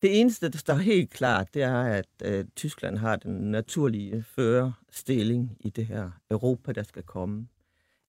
Det 0.03 0.21
eneste, 0.21 0.49
der 0.49 0.59
står 0.59 0.75
helt 0.75 1.11
klart, 1.11 1.55
det 1.55 1.63
er, 1.63 1.83
at 1.83 2.09
øh, 2.25 2.45
Tyskland 2.57 2.99
har 2.99 3.17
den 3.17 3.51
naturlige 3.51 4.23
førerstilling 4.23 5.57
i 5.61 5.71
det 5.71 5.87
her 5.87 6.11
Europa, 6.31 6.73
der 6.73 6.83
skal 6.83 7.03
komme. 7.03 7.49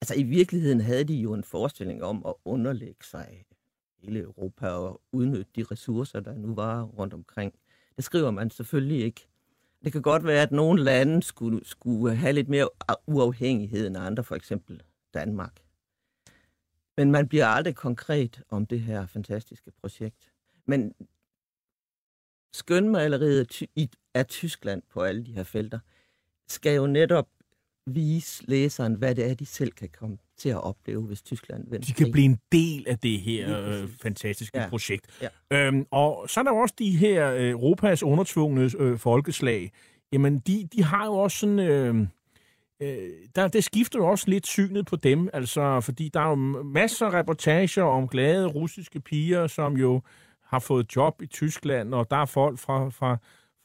Altså 0.10 0.20
i 0.20 0.24
virkeligheden 0.24 0.82
havde 0.82 1.04
de 1.04 1.14
jo 1.16 1.34
en 1.34 1.44
forestilling 1.44 2.04
om 2.04 2.26
at 2.26 2.34
underlægge 2.46 3.04
sig 3.06 3.46
hele 3.98 4.20
Europa 4.20 4.68
og 4.70 5.02
udnytte 5.12 5.52
de 5.56 5.64
ressourcer, 5.64 6.20
der 6.20 6.34
nu 6.36 6.56
var 6.56 6.84
rundt 6.84 7.14
omkring. 7.14 7.54
Det 7.96 8.04
skriver 8.04 8.32
man 8.32 8.50
selvfølgelig 8.50 9.02
ikke. 9.04 9.28
Det 9.84 9.92
kan 9.92 10.02
godt 10.02 10.24
være, 10.24 10.42
at 10.42 10.52
nogle 10.52 10.84
lande 10.84 11.24
skulle, 11.24 11.66
skulle 11.68 12.16
have 12.16 12.34
lidt 12.34 12.50
mere 12.50 12.70
uafhængighed 13.08 13.88
end 13.88 13.98
andre, 13.98 14.24
for 14.24 14.36
eksempel 14.36 14.84
Danmark. 15.14 15.54
Men 16.98 17.12
man 17.12 17.28
bliver 17.28 17.46
aldrig 17.48 17.76
konkret 17.76 18.42
om 18.50 18.66
det 18.66 18.82
her 18.82 19.06
fantastiske 19.06 19.72
projekt. 19.82 20.32
Men 20.66 20.94
skønmaleriet 22.54 23.40
af, 23.40 23.68
i- 23.76 23.90
af 24.14 24.26
Tyskland 24.28 24.82
på 24.90 25.02
alle 25.02 25.26
de 25.26 25.34
her 25.34 25.44
felter 25.44 25.80
skal 26.48 26.76
jo 26.76 26.88
netop 26.88 27.28
vise 27.88 28.44
læseren, 28.48 28.94
hvad 28.94 29.16
det 29.16 29.30
er, 29.30 29.34
de 29.34 29.46
selv 29.46 29.72
kan 29.72 29.90
komme 30.00 30.18
til 30.38 30.50
at 30.50 30.64
opleve, 30.64 31.02
hvis 31.02 31.22
Tyskland 31.22 31.64
vinder. 31.72 31.86
De 31.86 31.94
kan 31.94 32.12
blive 32.12 32.26
en 32.26 32.40
del 32.52 32.86
af 32.88 33.00
det 33.00 33.20
her 33.20 33.68
øh, 33.68 33.90
fantastiske 34.02 34.60
Ja. 34.60 34.70
projekt. 34.70 35.08
Ja. 35.52 35.68
Øhm, 35.68 35.86
og 35.92 36.26
så 36.30 36.40
er 36.40 36.44
der 36.44 36.52
jo 36.52 36.58
også 36.58 36.76
de 36.80 36.92
her 36.98 37.32
øh, 37.34 37.50
Europas 37.50 38.04
undertvungne 38.04 38.72
øh, 38.80 38.98
folkeslag. 38.98 39.72
Jamen, 40.12 40.40
de, 40.40 40.68
de 40.74 40.84
har 40.84 41.06
jo 41.06 41.14
også 41.14 41.38
sådan... 41.38 41.60
Øh, 41.60 41.96
øh, 42.82 43.10
der, 43.36 43.48
det 43.48 43.64
skifter 43.64 44.00
jo 44.00 44.08
også 44.08 44.30
lidt 44.30 44.48
synet 44.48 44.86
på 44.86 44.96
dem, 44.96 45.30
altså, 45.34 45.82
fordi 45.82 46.10
der 46.14 46.20
er 46.20 46.30
jo 46.30 46.36
masser 46.64 47.06
af 47.06 47.14
reportager 47.20 47.84
om 47.84 48.08
glade 48.08 48.46
russiske 48.48 49.00
piger, 49.00 49.48
som 49.48 49.78
jo 49.78 50.02
har 50.44 50.60
fået 50.60 50.96
job 50.96 51.22
i 51.22 51.26
Tyskland, 51.26 51.94
og 51.94 52.10
der 52.12 52.18
er 52.18 52.26
folk 52.26 52.60
fra, 52.60 52.90
fra, 52.90 53.18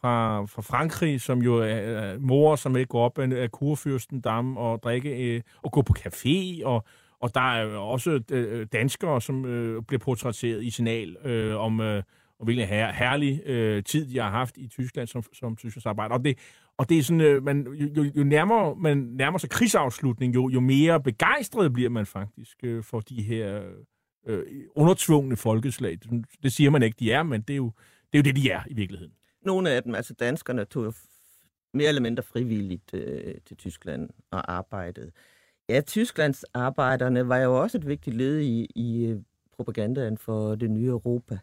fra, 0.02 0.44
fra 0.46 0.62
Frankrig, 0.62 1.20
som 1.20 1.42
jo 1.42 1.56
er, 1.56 1.64
er 1.64 2.18
mor, 2.18 2.56
som 2.56 2.76
ikke 2.76 2.88
går 2.88 3.04
op 3.04 3.18
af, 3.18 3.28
af 3.30 3.48
Kurfürstendam 3.56 4.58
og 4.58 4.82
drikke 4.82 5.34
øh, 5.34 5.40
og 5.62 5.72
gå 5.72 5.82
på 5.82 5.94
café, 5.98 6.64
og, 6.64 6.84
og 7.20 7.34
der 7.34 7.40
er 7.40 7.62
jo 7.62 7.82
også 7.82 8.20
øh, 8.30 8.66
danskere, 8.72 9.20
som 9.20 9.44
øh, 9.44 9.82
bliver 9.82 9.98
portrætteret 9.98 10.64
i 10.64 10.70
signal 10.70 11.16
øh, 11.24 11.56
om, 11.56 11.80
øh, 11.80 12.02
om 12.40 12.44
hvilken 12.44 12.66
her, 12.68 12.92
herlig 12.92 13.42
øh, 13.46 13.84
tid, 13.84 14.06
de 14.06 14.18
har 14.18 14.30
haft 14.30 14.56
i 14.56 14.68
Tyskland 14.68 15.08
som, 15.08 15.22
som 15.32 15.56
tysklandsarbejder. 15.56 16.14
Og 16.14 16.24
det, 16.24 16.38
og 16.78 16.88
det 16.88 16.98
er 16.98 17.02
sådan, 17.02 17.20
øh, 17.20 17.42
man, 17.42 17.66
jo, 17.66 17.88
jo, 17.96 18.10
jo 18.16 18.24
nærmere 18.24 18.76
man 18.76 18.98
nærmer 18.98 19.38
sig 19.38 19.50
krigsafslutning, 19.50 20.34
jo, 20.34 20.48
jo 20.48 20.60
mere 20.60 21.00
begejstret 21.00 21.72
bliver 21.72 21.90
man 21.90 22.06
faktisk 22.06 22.58
øh, 22.64 22.84
for 22.84 23.00
de 23.00 23.22
her 23.22 23.62
øh, 24.26 24.42
undertvungne 24.76 25.36
folkeslag. 25.36 25.98
Det, 26.02 26.24
det 26.42 26.52
siger 26.52 26.70
man 26.70 26.82
ikke, 26.82 26.96
de 27.00 27.12
er, 27.12 27.22
men 27.22 27.40
det 27.40 27.54
er, 27.54 27.56
jo, 27.56 27.72
det 28.12 28.18
er 28.18 28.18
jo 28.18 28.22
det, 28.22 28.36
de 28.36 28.50
er 28.50 28.60
i 28.66 28.74
virkeligheden. 28.74 29.12
Nogle 29.44 29.70
af 29.70 29.82
dem, 29.82 29.94
altså 29.94 30.14
danskerne, 30.14 30.64
tog 30.64 30.94
mere 31.74 31.88
eller 31.88 32.02
mindre 32.02 32.22
frivilligt 32.22 32.94
øh, 32.94 33.34
til 33.46 33.56
Tyskland 33.56 34.10
og 34.30 34.52
arbejdede. 34.52 35.10
Ja, 35.68 35.80
Tysklands 35.80 36.44
arbejderne 36.44 37.28
var 37.28 37.38
jo 37.38 37.60
også 37.62 37.78
et 37.78 37.86
vigtigt 37.86 38.16
led 38.16 38.40
i, 38.40 38.66
i 38.74 39.06
øh, 39.06 39.20
propagandaen 39.56 40.18
for 40.18 40.54
det 40.54 40.70
nye 40.70 40.86
Europa. 40.86 41.38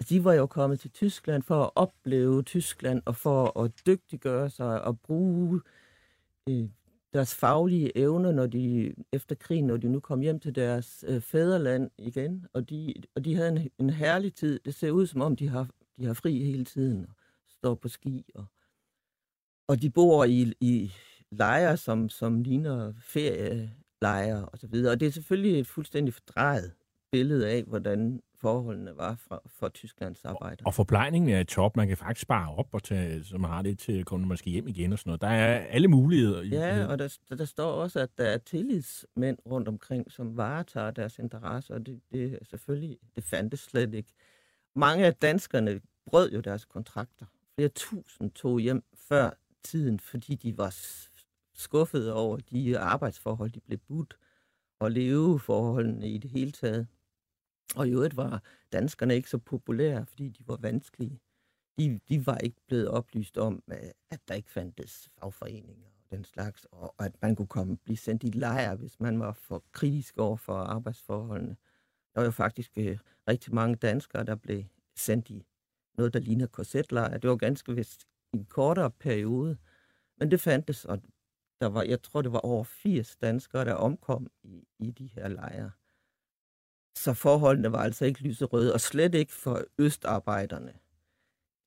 Altså, 0.00 0.14
de 0.14 0.24
var 0.24 0.34
jo 0.34 0.46
kommet 0.46 0.80
til 0.80 0.90
Tyskland 0.90 1.42
for 1.42 1.62
at 1.64 1.70
opleve 1.74 2.42
Tyskland 2.42 3.02
og 3.04 3.16
for 3.16 3.60
at 3.60 3.70
dygtiggøre 3.86 4.50
sig 4.50 4.82
og 4.82 5.00
bruge 5.00 5.60
øh, 6.48 6.68
deres 7.12 7.34
faglige 7.34 7.98
evner, 7.98 8.32
når 8.32 8.46
de 8.46 8.94
efter 9.12 9.34
krigen, 9.34 9.66
når 9.66 9.76
de 9.76 9.88
nu 9.88 10.00
kom 10.00 10.20
hjem 10.20 10.40
til 10.40 10.54
deres 10.54 11.04
øh, 11.08 11.20
fædreland 11.20 11.90
igen. 11.98 12.46
Og 12.52 12.70
de, 12.70 12.94
og 13.14 13.24
de 13.24 13.34
havde 13.34 13.48
en, 13.48 13.70
en 13.78 13.90
herlig 13.90 14.34
tid. 14.34 14.60
Det 14.64 14.74
ser 14.74 14.90
ud 14.90 15.06
som 15.06 15.20
om, 15.20 15.36
de 15.36 15.48
har, 15.48 15.68
de 15.98 16.04
har 16.04 16.14
fri 16.14 16.44
hele 16.44 16.64
tiden 16.64 17.06
og 17.08 17.15
står 17.58 17.74
på 17.74 17.88
ski. 17.88 18.24
Og, 18.34 18.46
og 19.68 19.82
de 19.82 19.90
bor 19.90 20.24
i, 20.24 20.52
i 20.60 20.92
lejre, 21.30 21.76
som, 21.76 22.08
som 22.08 22.42
ligner 22.42 22.92
ferielejre 23.00 24.48
og 24.48 24.58
så 24.58 24.66
videre. 24.66 24.92
Og 24.92 25.00
det 25.00 25.08
er 25.08 25.12
selvfølgelig 25.12 25.60
et 25.60 25.66
fuldstændig 25.66 26.14
fordrejet 26.14 26.72
billede 27.12 27.48
af, 27.50 27.62
hvordan 27.62 28.22
forholdene 28.40 28.96
var 28.96 29.14
for, 29.14 29.42
for 29.46 29.68
Tysklands 29.68 30.24
arbejdere. 30.24 30.66
Og 30.66 30.74
forplejningen 30.74 31.30
er 31.30 31.42
top. 31.42 31.76
Man 31.76 31.88
kan 31.88 31.96
faktisk 31.96 32.22
spare 32.22 32.54
op, 32.54 32.68
og 32.72 32.82
tage, 32.82 33.24
så 33.24 33.38
man 33.38 33.50
har 33.50 33.62
det 33.62 33.78
til 33.78 33.92
at 33.92 34.06
komme 34.06 34.26
måske 34.26 34.50
hjem 34.50 34.68
igen 34.68 34.92
og 34.92 34.98
sådan 34.98 35.08
noget. 35.08 35.20
Der 35.20 35.28
er 35.28 35.58
alle 35.58 35.88
muligheder. 35.88 36.42
Ja, 36.42 36.86
og 36.86 36.98
der, 36.98 37.18
der 37.38 37.44
står 37.44 37.72
også, 37.72 38.00
at 38.00 38.10
der 38.18 38.24
er 38.24 38.38
tillidsmænd 38.38 39.38
rundt 39.46 39.68
omkring, 39.68 40.12
som 40.12 40.36
varetager 40.36 40.90
deres 40.90 41.18
interesser, 41.18 41.74
og 41.74 41.86
det, 41.86 42.00
det 42.12 42.32
er 42.32 42.44
selvfølgelig, 42.44 42.98
det 43.16 43.24
fandtes 43.24 43.60
slet 43.60 43.94
ikke. 43.94 44.12
Mange 44.74 45.06
af 45.06 45.14
danskerne 45.14 45.80
brød 46.06 46.30
jo 46.32 46.40
deres 46.40 46.64
kontrakter. 46.64 47.26
Flere 47.58 47.68
tusind 47.68 48.30
tog 48.30 48.60
hjem 48.60 48.84
før 48.94 49.30
tiden, 49.62 50.00
fordi 50.00 50.34
de 50.34 50.58
var 50.58 50.76
skuffede 51.54 52.14
over 52.14 52.36
de 52.36 52.78
arbejdsforhold, 52.78 53.50
de 53.50 53.60
blev 53.60 53.78
budt, 53.78 54.18
og 54.80 54.90
leveforholdene 54.90 56.08
i 56.08 56.18
det 56.18 56.30
hele 56.30 56.52
taget. 56.52 56.86
Og 57.76 57.88
i 57.88 57.90
øvrigt 57.90 58.16
var 58.16 58.42
danskerne 58.72 59.14
ikke 59.14 59.30
så 59.30 59.38
populære, 59.38 60.06
fordi 60.06 60.28
de 60.28 60.48
var 60.48 60.56
vanskelige. 60.56 61.20
De, 61.78 62.00
de 62.08 62.26
var 62.26 62.38
ikke 62.38 62.60
blevet 62.66 62.88
oplyst 62.88 63.38
om, 63.38 63.62
at 64.10 64.20
der 64.28 64.34
ikke 64.34 64.50
fandtes 64.50 65.08
fagforeninger. 65.18 65.88
den 66.10 66.24
slags, 66.24 66.64
og 66.64 66.94
at 67.04 67.22
man 67.22 67.36
kunne 67.36 67.48
komme 67.48 67.76
blive 67.76 67.96
sendt 67.96 68.24
i 68.24 68.30
lejr, 68.30 68.74
hvis 68.74 69.00
man 69.00 69.20
var 69.20 69.32
for 69.32 69.64
kritisk 69.72 70.18
over 70.18 70.36
for 70.36 70.54
arbejdsforholdene. 70.54 71.56
Der 72.14 72.20
var 72.20 72.24
jo 72.24 72.30
faktisk 72.30 72.72
øh, 72.76 72.98
rigtig 73.28 73.54
mange 73.54 73.76
danskere, 73.76 74.24
der 74.24 74.34
blev 74.34 74.64
sendt 74.96 75.30
i 75.30 75.46
noget, 75.98 76.12
der 76.12 76.20
ligner 76.20 76.46
korsetlejr. 76.46 77.18
Det 77.18 77.30
var 77.30 77.36
ganske 77.36 77.74
vist 77.74 78.04
i 78.32 78.36
en 78.36 78.44
kortere 78.44 78.90
periode, 78.90 79.56
men 80.18 80.30
det 80.30 80.40
fandtes, 80.40 80.84
og 80.84 81.02
der 81.60 81.66
var, 81.66 81.82
jeg 81.82 82.02
tror, 82.02 82.22
det 82.22 82.32
var 82.32 82.38
over 82.38 82.64
80 82.64 83.16
danskere, 83.16 83.64
der 83.64 83.74
omkom 83.74 84.26
i, 84.42 84.64
i 84.78 84.90
de 84.90 85.06
her 85.06 85.28
lejre. 85.28 85.70
Så 86.96 87.14
forholdene 87.14 87.72
var 87.72 87.82
altså 87.82 88.04
ikke 88.04 88.20
lyserøde, 88.22 88.72
og 88.74 88.80
slet 88.80 89.14
ikke 89.14 89.32
for 89.32 89.62
østarbejderne. 89.78 90.72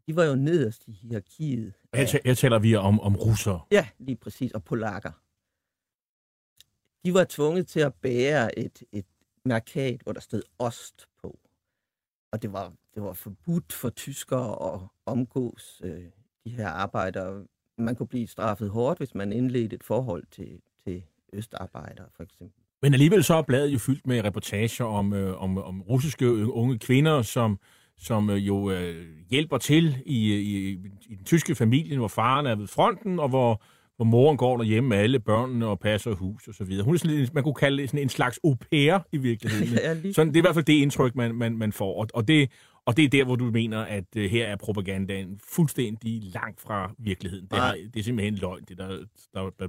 De 0.08 0.16
var 0.16 0.24
jo 0.24 0.36
nederst 0.36 0.88
i 0.88 0.92
hierarkiet. 0.92 1.74
Her, 1.94 2.06
ta- 2.06 2.20
her 2.26 2.34
taler 2.36 2.60
vi 2.60 2.76
om, 2.76 3.00
om 3.00 3.16
russere. 3.16 3.62
Ja, 3.72 3.90
lige 4.00 4.16
præcis, 4.16 4.52
og 4.52 4.64
polakker. 4.64 5.12
De 7.06 7.14
var 7.14 7.26
tvunget 7.30 7.68
til 7.68 7.80
at 7.80 7.94
bære 7.94 8.60
et, 8.60 8.84
et 8.92 9.06
markat, 9.46 10.02
hvor 10.02 10.14
der 10.14 10.20
stod 10.20 10.42
ost 10.60 11.08
på. 11.22 11.40
Og 12.32 12.42
det 12.42 12.54
var, 12.54 12.74
det 12.96 13.04
var 13.04 13.14
forbudt 13.14 13.74
for 13.74 13.90
tyskere 13.90 14.74
at 14.74 14.80
omgås 15.06 15.82
øh, 15.84 16.04
de 16.46 16.50
her 16.50 16.68
arbejdere. 16.68 17.44
Man 17.78 17.96
kunne 17.96 18.08
blive 18.08 18.28
straffet 18.28 18.70
hårdt, 18.70 19.00
hvis 19.00 19.16
man 19.16 19.34
indledte 19.34 19.76
et 19.76 19.84
forhold 19.84 20.24
til, 20.32 20.62
til 20.84 21.04
østarbejdere, 21.34 22.06
for 22.16 22.24
eksempel. 22.24 22.64
Men 22.82 22.94
alligevel 22.94 23.24
så 23.24 23.34
er 23.34 23.42
bladet 23.42 23.74
jo 23.74 23.78
fyldt 23.78 24.08
med 24.08 24.24
reportager 24.24 24.86
om, 24.86 25.14
øh, 25.14 25.42
om, 25.42 25.58
om 25.58 25.82
russiske 25.82 26.52
unge 26.52 26.80
kvinder, 26.80 27.22
som, 27.22 27.60
som 27.98 28.30
øh, 28.30 28.48
jo 28.48 28.72
øh, 28.72 29.08
hjælper 29.30 29.58
til 29.58 29.98
i, 30.06 30.36
i, 30.36 30.70
i 31.10 31.16
den 31.16 31.26
tyske 31.26 31.56
familie, 31.56 31.98
hvor 31.98 32.08
faren 32.08 32.46
er 32.46 32.56
ved 32.56 32.68
fronten, 32.68 33.20
og 33.20 33.30
hvor, 33.30 33.64
hvor 34.00 34.06
moren 34.06 34.38
går 34.38 34.58
derhjemme 34.58 34.90
med 34.90 34.98
alle 34.98 35.20
børnene 35.20 35.68
og 35.68 35.80
passer 35.80 36.12
hus 36.16 36.48
og 36.48 36.54
så 36.54 36.64
videre. 36.64 36.86
Hun 36.86 36.94
er 36.94 36.98
sådan, 37.00 37.16
lidt- 37.18 37.34
man 37.34 37.44
kunne 37.44 37.54
kalde 37.54 37.82
det 37.82 37.90
sådan 37.90 38.02
en 38.02 38.10
slags 38.10 38.40
au 38.44 38.56
pair 38.72 39.00
i 39.12 39.18
virkeligheden. 39.18 39.74
Ja, 39.84 39.94
lige 39.94 40.14
sådan, 40.14 40.28
det 40.28 40.36
er 40.36 40.42
i 40.42 40.48
hvert 40.48 40.56
fald 40.56 40.66
det 40.66 40.74
indtryk, 40.74 41.16
man, 41.16 41.36
man, 41.36 41.58
man 41.58 41.72
får. 41.74 42.02
Og, 42.02 42.08
og, 42.14 42.28
det, 42.28 42.52
og 42.86 42.98
det 42.98 43.06
er 43.06 43.10
der, 43.10 43.24
hvor 43.26 43.36
du 43.36 43.46
mener, 43.52 43.80
at 43.80 44.06
øh, 44.18 44.30
her 44.32 44.48
er 44.48 44.56
propagandaen 44.56 45.40
fuldstændig 45.44 46.24
langt 46.24 46.62
fra 46.62 46.94
virkeligheden. 46.98 47.48
Det, 47.48 47.58
er, 47.58 47.74
det 47.94 48.00
er 48.00 48.04
simpelthen 48.04 48.36
løgn, 48.36 48.64
det 48.68 48.78
der, 48.78 48.88
der, 49.34 49.52
er 49.60 49.68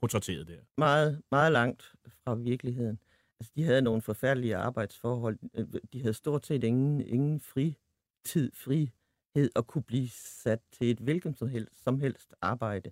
portrætteret 0.00 0.46
der. 0.48 0.54
meget, 0.78 1.20
meget 1.30 1.52
langt 1.52 1.92
fra 2.24 2.34
virkeligheden. 2.34 2.98
Altså, 3.40 3.52
de 3.56 3.62
havde 3.64 3.82
nogle 3.82 4.02
forfærdelige 4.02 4.56
arbejdsforhold. 4.56 5.38
Øh, 5.54 5.66
De 5.92 6.00
havde 6.00 6.14
stort 6.14 6.46
set 6.46 6.64
ingen, 6.64 7.00
ingen 7.00 7.40
fritid, 7.40 8.50
frihed 8.54 9.50
at 9.56 9.66
kunne 9.66 9.82
blive 9.82 10.08
sat 10.42 10.60
til 10.78 10.90
et 10.90 10.98
hvilket 10.98 11.38
som 11.38 11.48
helst, 11.48 11.82
som 11.84 12.00
helst 12.00 12.34
arbejde. 12.42 12.90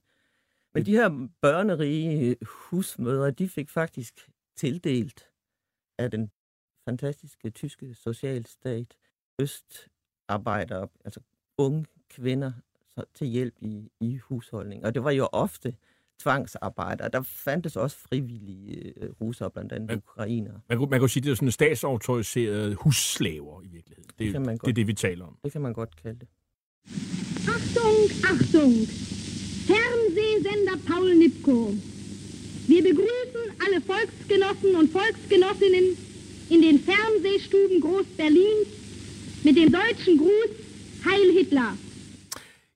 Men 0.74 0.86
de 0.86 0.92
her 0.92 1.28
børnerige 1.40 2.36
husmødre, 2.42 3.30
de 3.30 3.48
fik 3.48 3.70
faktisk 3.70 4.30
tildelt 4.56 5.28
af 5.98 6.10
den 6.10 6.30
fantastiske 6.88 7.50
tyske 7.50 7.94
socialstat 7.94 8.94
østarbejdere, 9.40 10.88
altså 11.04 11.20
unge 11.58 11.86
kvinder, 12.10 12.52
så, 12.90 13.04
til 13.14 13.26
hjælp 13.26 13.54
i, 13.60 13.90
i 14.00 14.16
husholdning. 14.16 14.84
Og 14.84 14.94
det 14.94 15.04
var 15.04 15.10
jo 15.10 15.28
ofte 15.32 15.74
tvangsarbejdere. 16.18 17.08
Der 17.08 17.22
fandtes 17.22 17.76
også 17.76 17.96
frivillige 17.96 18.92
øh, 18.96 19.10
russere, 19.20 19.50
blandt 19.50 19.72
andet 19.72 19.88
Men- 19.90 19.98
ukrainere. 19.98 20.60
Man 20.68 20.78
kunne, 20.78 20.90
man 20.90 21.00
kunne 21.00 21.10
sige, 21.10 21.22
det 21.22 21.30
er 21.30 21.34
sådan 21.34 21.50
statsautoriserede 21.50 22.74
husslaver 22.74 23.62
i 23.62 23.66
virkeligheden. 23.68 24.10
Det, 24.18 24.32
man 24.32 24.40
det, 24.42 24.46
godt. 24.60 24.60
det 24.60 24.70
er 24.70 24.74
det, 24.74 24.86
vi 24.86 24.92
taler 24.94 25.26
om. 25.26 25.38
Det 25.44 25.52
kan 25.52 25.60
man 25.60 25.72
godt 25.72 25.96
kalde 25.96 26.20
det. 26.20 26.28
Achtung, 27.48 27.98
Achtung! 28.32 28.74
Sender 30.42 30.78
Paul 30.86 31.14
Nipko. 31.14 31.74
Wir 32.68 32.82
begrüßen 32.82 33.44
alle 33.64 33.80
Volksgenossen 33.80 34.76
und 34.76 34.90
Volksgenossinnen 34.92 35.96
in 36.50 36.62
den 36.62 36.78
Fernsehstuben 36.78 37.80
Groß-Berlins 37.80 38.68
mit 39.44 39.56
dem 39.56 39.72
deutschen 39.72 40.18
Gruß 40.18 40.50
Heil 41.04 41.32
Hitler. 41.32 41.76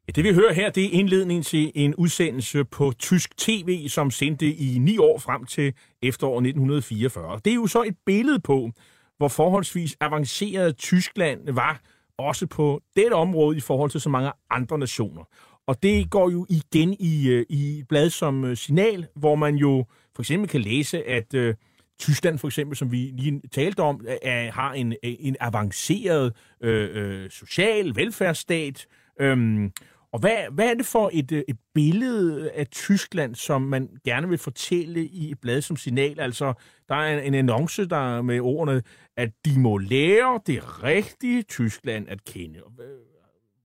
Ja, 0.09 0.12
det 0.12 0.25
vi 0.25 0.33
hører 0.33 0.53
her, 0.53 0.71
det 0.71 0.85
er 0.85 0.91
indledningen 0.91 1.43
til 1.43 1.73
en 1.75 1.95
udsendelse 1.95 2.65
på 2.65 2.93
tysk 2.99 3.37
tv, 3.37 3.89
som 3.89 4.11
sendte 4.11 4.47
i 4.47 4.79
ni 4.79 4.99
år 4.99 5.19
frem 5.19 5.45
til 5.45 5.73
efteråret 6.03 6.47
1944. 6.47 7.41
Det 7.45 7.51
er 7.51 7.55
jo 7.55 7.67
så 7.67 7.83
et 7.83 7.97
billede 8.07 8.41
på, 8.41 8.71
hvor 9.17 9.29
forholdsvis 9.29 9.97
avanceret 10.01 10.77
Tyskland 10.77 11.51
var, 11.51 11.81
også 12.19 12.47
på 12.47 12.81
dette 12.97 13.15
område 13.15 13.57
i 13.57 13.61
forhold 13.61 13.91
til 13.91 14.01
så 14.01 14.09
mange 14.09 14.33
andre 14.51 14.79
nationer. 14.79 15.25
Og 15.67 15.83
det 15.83 16.11
går 16.11 16.31
jo 16.31 16.47
igen 16.49 16.97
i, 17.01 17.29
øh, 17.29 17.47
i 17.49 17.79
et 17.79 17.89
blad 17.89 18.11
som 18.11 18.45
øh, 18.45 18.57
Signal, 18.57 19.07
hvor 19.17 19.35
man 19.35 19.55
jo 19.55 19.85
for 20.15 20.23
eksempel 20.23 20.51
kan 20.51 20.61
læse, 20.61 21.09
at 21.09 21.35
øh, 21.35 21.55
Tyskland 21.99 22.39
for 22.39 22.49
eksempel, 22.49 22.77
som 22.77 22.93
vi 22.93 22.97
lige 22.97 23.41
talte 23.53 23.81
om, 23.81 24.07
er, 24.23 24.51
har 24.51 24.73
en, 24.73 24.95
en 25.03 25.37
avanceret 25.41 26.33
øh, 26.61 26.91
øh, 26.93 27.31
social 27.31 27.97
velfærdsstat. 27.97 28.87
Øhm, 29.21 29.73
og 30.12 30.21
hvad, 30.21 30.37
hvad 30.53 30.71
er 30.71 30.75
det 30.75 30.87
for 30.87 31.11
et, 31.12 31.33
et 31.33 31.57
billede 31.75 32.51
af 32.51 32.67
Tyskland, 32.67 33.35
som 33.35 33.62
man 33.62 33.89
gerne 34.05 34.29
vil 34.29 34.39
fortælle 34.39 35.07
i 35.07 35.31
et 35.31 35.41
blad 35.41 35.62
som 35.62 35.77
signal? 35.77 36.21
Altså, 36.21 36.53
der 36.89 36.95
er 36.95 37.19
en, 37.19 37.25
en 37.25 37.35
annonce 37.35 37.89
der 37.89 38.23
med 38.23 38.41
ordene, 38.41 38.83
at 39.17 39.31
de 39.45 39.61
må 39.61 39.79
lære 39.79 40.41
det 40.47 40.83
rigtige 40.83 41.43
Tyskland 41.43 42.09
at 42.09 42.25
kende. 42.25 42.61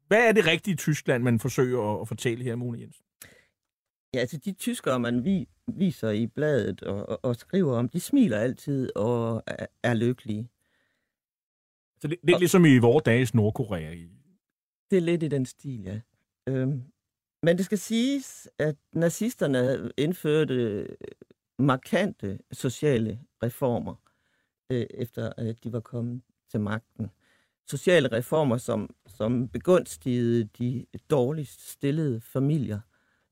Hvad 0.09 0.27
er 0.27 0.31
det 0.31 0.45
rigtige 0.45 0.75
Tyskland, 0.75 1.23
man 1.23 1.39
forsøger 1.39 1.81
at, 1.81 2.01
at 2.01 2.07
fortælle 2.07 2.43
her, 2.43 2.55
Mona 2.55 2.79
Jensen? 2.79 3.05
Ja, 4.13 4.19
altså 4.19 4.37
de 4.37 4.53
tyskere, 4.53 4.99
man 4.99 5.23
vi, 5.23 5.47
viser 5.67 6.09
i 6.09 6.27
bladet 6.27 6.83
og, 6.83 7.09
og, 7.09 7.19
og 7.23 7.35
skriver 7.35 7.77
om, 7.77 7.89
de 7.89 7.99
smiler 7.99 8.37
altid 8.37 8.95
og 8.95 9.43
er, 9.47 9.65
er 9.83 9.93
lykkelige. 9.93 10.49
Så 12.01 12.07
det, 12.07 12.17
lidt 12.23 12.39
ligesom 12.39 12.65
i 12.65 12.77
vores 12.77 13.03
dages 13.03 13.33
Nordkorea. 13.33 13.95
Det 14.91 14.97
er 14.97 15.01
lidt 15.01 15.23
i 15.23 15.27
den 15.27 15.45
stil, 15.45 15.83
ja. 15.83 16.01
Øhm, 16.47 16.83
men 17.43 17.57
det 17.57 17.65
skal 17.65 17.77
siges, 17.77 18.49
at 18.59 18.75
nazisterne 18.93 19.91
indførte 19.97 20.87
markante 21.59 22.39
sociale 22.51 23.19
reformer, 23.43 23.95
øh, 24.69 24.85
efter 24.89 25.33
at 25.37 25.63
de 25.63 25.73
var 25.73 25.79
kommet 25.79 26.21
til 26.51 26.59
magten. 26.59 27.11
Sociale 27.69 28.07
reformer, 28.11 28.57
som, 28.57 28.95
som 29.07 29.47
begunstigede 29.47 30.43
de 30.43 30.85
dårligst 31.09 31.69
stillede 31.69 32.21
familier 32.21 32.79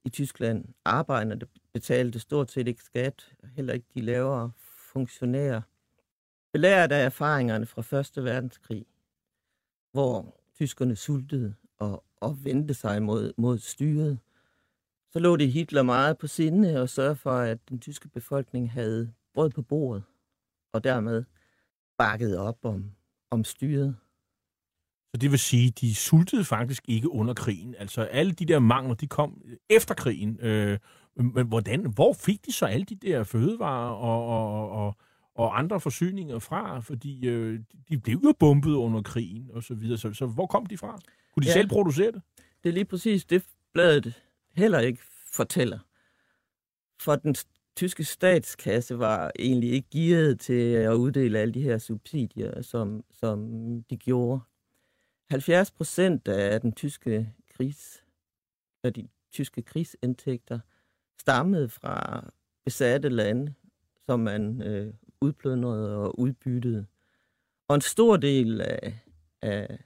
i 0.06 0.10
Tyskland. 0.10 0.66
Arbejderne 0.86 1.42
betalte 1.74 2.20
stort 2.20 2.52
set 2.52 2.68
ikke 2.68 2.84
skat, 2.84 3.36
heller 3.56 3.74
ikke 3.74 3.88
de 3.94 4.02
lavere 4.02 4.52
funktionærer. 4.94 5.62
Belært 6.54 6.92
af 6.92 7.06
erfaringerne 7.06 7.66
fra 7.66 8.00
1. 8.00 8.24
verdenskrig, 8.24 8.86
hvor 9.92 10.40
tyskerne 10.56 10.96
sultede 10.96 11.56
og, 11.80 12.04
og 12.22 12.46
vendte 12.46 12.74
sig 12.74 13.04
mod, 13.04 13.34
mod 13.38 13.58
styret, 13.58 14.20
så 15.12 15.20
lå 15.20 15.36
det 15.36 15.52
Hitler 15.52 15.84
meget 15.84 16.18
på 16.18 16.28
sinde 16.28 16.82
og 16.82 16.90
sørge 16.90 17.16
for, 17.16 17.32
at 17.32 17.70
den 17.70 17.80
tyske 17.80 18.10
befolkning 18.10 18.72
havde 18.72 19.14
brød 19.34 19.50
på 19.50 19.62
bordet, 19.62 20.04
og 20.74 20.84
dermed 20.84 21.24
bakket 21.98 22.38
op 22.38 22.66
om, 22.66 22.92
om 23.32 23.44
styret. 23.44 23.96
Så 25.12 25.18
det 25.18 25.32
vil 25.32 25.40
sige, 25.40 25.72
de 25.72 25.96
sultede 25.96 26.46
faktisk 26.46 26.84
ikke 26.88 27.12
under 27.12 27.34
krigen. 27.34 27.76
Altså 27.80 28.02
alle 28.02 28.32
de 28.32 28.46
der 28.46 28.60
mangler, 28.60 28.96
de 28.96 29.08
kom 29.08 29.42
efter 29.70 29.96
krigen. 29.96 30.40
Øh, 30.40 30.78
men 31.16 31.48
hvordan, 31.48 31.92
hvor 31.96 32.14
fik 32.14 32.46
de 32.46 32.52
så 32.52 32.66
alle 32.66 32.86
de 32.86 32.96
der 32.96 33.24
fødevarer 33.24 33.92
og, 33.92 34.28
og, 34.28 34.70
og, 34.72 34.96
og 35.36 35.60
andre 35.60 35.80
forsyninger 35.80 36.40
fra? 36.40 36.80
Fordi 36.80 37.28
øh, 37.28 37.60
de 37.90 37.98
blev 37.98 38.20
jo 38.24 38.34
bombet 38.40 38.74
under 38.74 39.02
krigen 39.02 39.50
og 39.54 39.64
så 39.64 39.74
videre. 39.74 39.98
Så, 39.98 40.14
så 40.14 40.26
hvor 40.26 40.46
kom 40.46 40.66
de 40.66 40.78
fra? 40.78 41.00
Kunne 41.34 41.44
de 41.44 41.48
ja. 41.48 41.54
Selv 41.54 41.70
producere 41.70 42.12
det? 42.12 42.22
Det 42.64 42.70
er 42.70 42.74
lige 42.74 42.86
præcis 42.86 43.26
det, 43.26 43.44
bladet 43.74 44.14
heller 44.56 44.80
ikke 44.80 45.02
fortæller. 45.34 45.80
For 47.02 47.16
den 47.16 47.36
tyske 47.76 48.04
statskasse 48.04 49.00
var 49.00 49.32
egentlig 49.40 49.72
ikke 49.72 49.90
gearet 49.90 50.40
til 50.40 50.72
at 50.74 50.94
uddele 50.94 51.40
alle 51.40 51.54
de 51.54 51.62
her 51.62 51.78
subsidier, 51.78 52.62
som, 52.62 53.04
som 53.12 53.40
de 53.90 53.98
gjorde. 53.98 54.42
70 55.30 55.72
procent 55.72 56.28
af 56.28 56.62
den 56.62 56.72
tyske 56.72 57.34
krigs, 57.52 58.04
af 58.84 58.94
de 58.94 59.08
tyske 59.32 59.62
krigsindtægter 59.62 60.60
stammede 61.20 61.70
fra 61.70 62.26
besatte 62.66 63.10
lande, 63.10 63.54
som 64.06 64.20
man 64.20 64.62
øh, 64.62 64.94
udplyndrede 65.22 65.98
og 65.98 66.20
udbyttede. 66.20 66.86
Og 67.68 67.76
en 67.76 67.82
stor 67.82 68.18
del 68.18 68.62
af, 68.62 69.00
af 69.42 69.80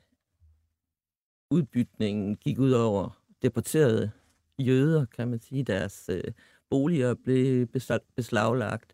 udbytningen 1.51 2.35
gik 2.35 2.59
ud 2.59 2.71
over 2.71 3.21
deporterede 3.41 4.11
jøder, 4.59 5.05
kan 5.05 5.27
man 5.27 5.39
sige. 5.39 5.63
Deres 5.63 6.09
øh, 6.09 6.23
boliger 6.69 7.13
blev 7.13 7.67
beslaglagt, 8.15 8.93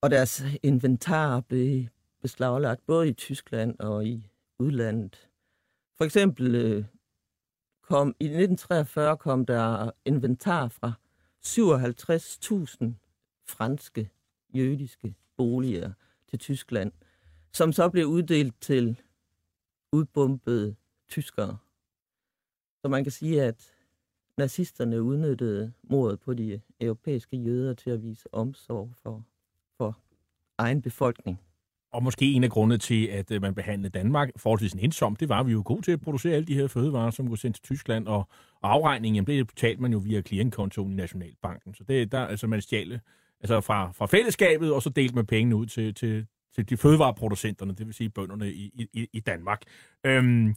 og 0.00 0.10
deres 0.10 0.42
inventar 0.62 1.40
blev 1.40 1.86
beslaglagt 2.22 2.86
både 2.86 3.08
i 3.08 3.12
Tyskland 3.12 3.78
og 3.78 4.06
i 4.06 4.28
udlandet. 4.58 5.28
For 5.96 6.04
eksempel 6.04 6.54
øh, 6.54 6.84
kom 7.82 8.08
i 8.20 8.24
1943 8.24 9.16
kom 9.16 9.46
der 9.46 9.90
inventar 10.04 10.68
fra 10.68 10.92
57.000 11.44 12.92
franske 13.48 14.10
jødiske 14.54 15.14
boliger 15.36 15.92
til 16.28 16.38
Tyskland, 16.38 16.92
som 17.52 17.72
så 17.72 17.88
blev 17.88 18.06
uddelt 18.06 18.60
til 18.60 19.00
udbombede 19.92 20.76
tyskere. 21.08 21.58
Så 22.82 22.88
man 22.88 23.04
kan 23.04 23.12
sige, 23.12 23.42
at 23.42 23.74
nazisterne 24.38 25.02
udnyttede 25.02 25.72
mordet 25.82 26.20
på 26.20 26.34
de 26.34 26.60
europæiske 26.80 27.36
jøder 27.36 27.74
til 27.74 27.90
at 27.90 28.02
vise 28.02 28.34
omsorg 28.34 28.92
for, 29.02 29.24
for 29.76 29.98
egen 30.58 30.82
befolkning. 30.82 31.40
Og 31.94 32.02
måske 32.02 32.32
en 32.32 32.44
af 32.44 32.50
grundene 32.50 32.78
til, 32.78 33.06
at 33.06 33.30
øh, 33.30 33.42
man 33.42 33.54
behandlede 33.54 33.98
Danmark 33.98 34.30
forholdsvis 34.36 34.74
indsom, 34.74 35.16
det 35.16 35.28
var, 35.28 35.40
at 35.40 35.46
vi 35.46 35.52
jo 35.52 35.62
gode 35.64 35.82
til 35.82 35.92
at 35.92 36.00
producere 36.00 36.34
alle 36.34 36.46
de 36.46 36.54
her 36.54 36.66
fødevarer, 36.66 37.10
som 37.10 37.28
kunne 37.28 37.38
sendes 37.38 37.60
til 37.60 37.76
Tyskland, 37.76 38.06
og, 38.06 38.28
og 38.62 38.72
afregningen, 38.72 39.14
jamen, 39.14 39.26
det 39.26 39.46
betalte 39.46 39.82
man 39.82 39.92
jo 39.92 39.98
via 39.98 40.22
clearingkontoen 40.22 40.92
i 40.92 40.94
Nationalbanken. 40.94 41.74
Så 41.74 41.84
det 41.88 42.12
der, 42.12 42.20
altså 42.20 42.46
man 42.46 42.60
stjal 42.60 43.00
altså 43.40 43.60
fra, 43.60 43.92
fra 43.92 44.06
fællesskabet, 44.06 44.72
og 44.72 44.82
så 44.82 44.90
delte 44.90 45.14
man 45.14 45.26
pengene 45.26 45.56
ud 45.56 45.66
til, 45.66 45.94
til, 45.94 46.26
til 46.54 46.70
de 46.70 46.76
fødevareproducenterne, 46.76 47.74
det 47.74 47.86
vil 47.86 47.94
sige 47.94 48.10
bønderne 48.10 48.52
i, 48.52 48.88
i, 48.94 49.08
i 49.12 49.20
Danmark. 49.20 49.62
Øhm, 50.06 50.54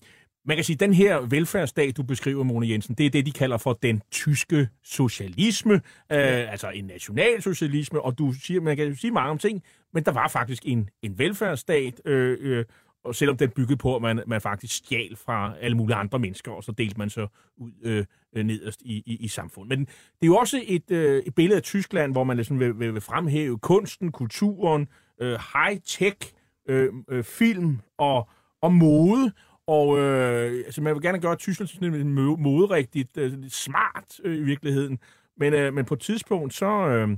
man 0.47 0.57
kan 0.57 0.63
sige, 0.63 0.73
at 0.73 0.79
den 0.79 0.93
her 0.93 1.19
velfærdsstat, 1.19 1.97
du 1.97 2.03
beskriver, 2.03 2.43
Mona 2.43 2.67
Jensen, 2.67 2.95
det 2.95 3.05
er 3.05 3.09
det, 3.09 3.25
de 3.25 3.31
kalder 3.31 3.57
for 3.57 3.73
den 3.73 4.01
tyske 4.11 4.69
socialisme, 4.83 5.73
øh, 5.73 6.51
altså 6.51 6.69
en 6.69 6.85
nationalsocialisme, 6.85 8.01
og 8.01 8.17
du 8.17 8.33
siger, 8.33 8.61
man 8.61 8.77
kan 8.77 8.95
sige 8.95 9.11
mange 9.11 9.31
om 9.31 9.37
ting, 9.37 9.63
men 9.93 10.03
der 10.03 10.11
var 10.11 10.27
faktisk 10.27 10.63
en, 10.65 10.89
en 11.01 11.19
velfærdsstat, 11.19 12.01
øh, 12.05 12.37
øh, 12.41 12.65
og 13.03 13.15
selvom 13.15 13.37
den 13.37 13.49
byggede 13.49 13.77
på, 13.77 13.95
at 13.95 14.01
man, 14.01 14.23
man 14.27 14.41
faktisk 14.41 14.75
stjal 14.75 15.15
fra 15.15 15.53
alle 15.61 15.77
mulige 15.77 15.95
andre 15.95 16.19
mennesker, 16.19 16.51
og 16.51 16.63
så 16.63 16.71
delte 16.71 16.97
man 16.97 17.09
så 17.09 17.27
ud 17.57 17.71
øh, 17.83 18.05
nederst 18.45 18.81
i, 18.81 19.03
i, 19.05 19.17
i 19.19 19.27
samfundet. 19.27 19.79
Men 19.79 19.85
det 19.85 20.23
er 20.23 20.27
jo 20.27 20.35
også 20.35 20.63
et, 20.67 20.91
øh, 20.91 21.23
et 21.25 21.35
billede 21.35 21.57
af 21.57 21.63
Tyskland, 21.63 22.11
hvor 22.11 22.23
man 22.23 22.37
ligesom 22.37 22.59
vil, 22.59 22.79
vil, 22.79 22.93
vil 22.93 23.01
fremhæve 23.01 23.57
kunsten, 23.57 24.11
kulturen, 24.11 24.87
øh, 25.21 25.33
high-tech, 25.33 26.33
øh, 26.69 26.93
øh, 27.09 27.23
film 27.23 27.79
og, 27.97 28.29
og 28.61 28.73
mode, 28.73 29.31
og 29.67 29.99
øh, 29.99 30.63
altså, 30.65 30.81
man 30.81 30.93
vil 30.93 31.01
gerne 31.01 31.19
gøre 31.19 31.35
Tyskland 31.35 31.67
sådan 31.67 31.93
lidt 31.93 32.07
moderigtigt, 32.39 33.17
øh, 33.17 33.31
lidt 33.31 33.53
smart 33.53 34.19
øh, 34.23 34.37
i 34.37 34.43
virkeligheden. 34.43 34.99
Men, 35.37 35.53
øh, 35.53 35.73
men 35.73 35.85
på 35.85 35.93
et 35.93 35.99
tidspunkt, 35.99 36.53
så, 36.53 36.87
øh, 36.87 37.17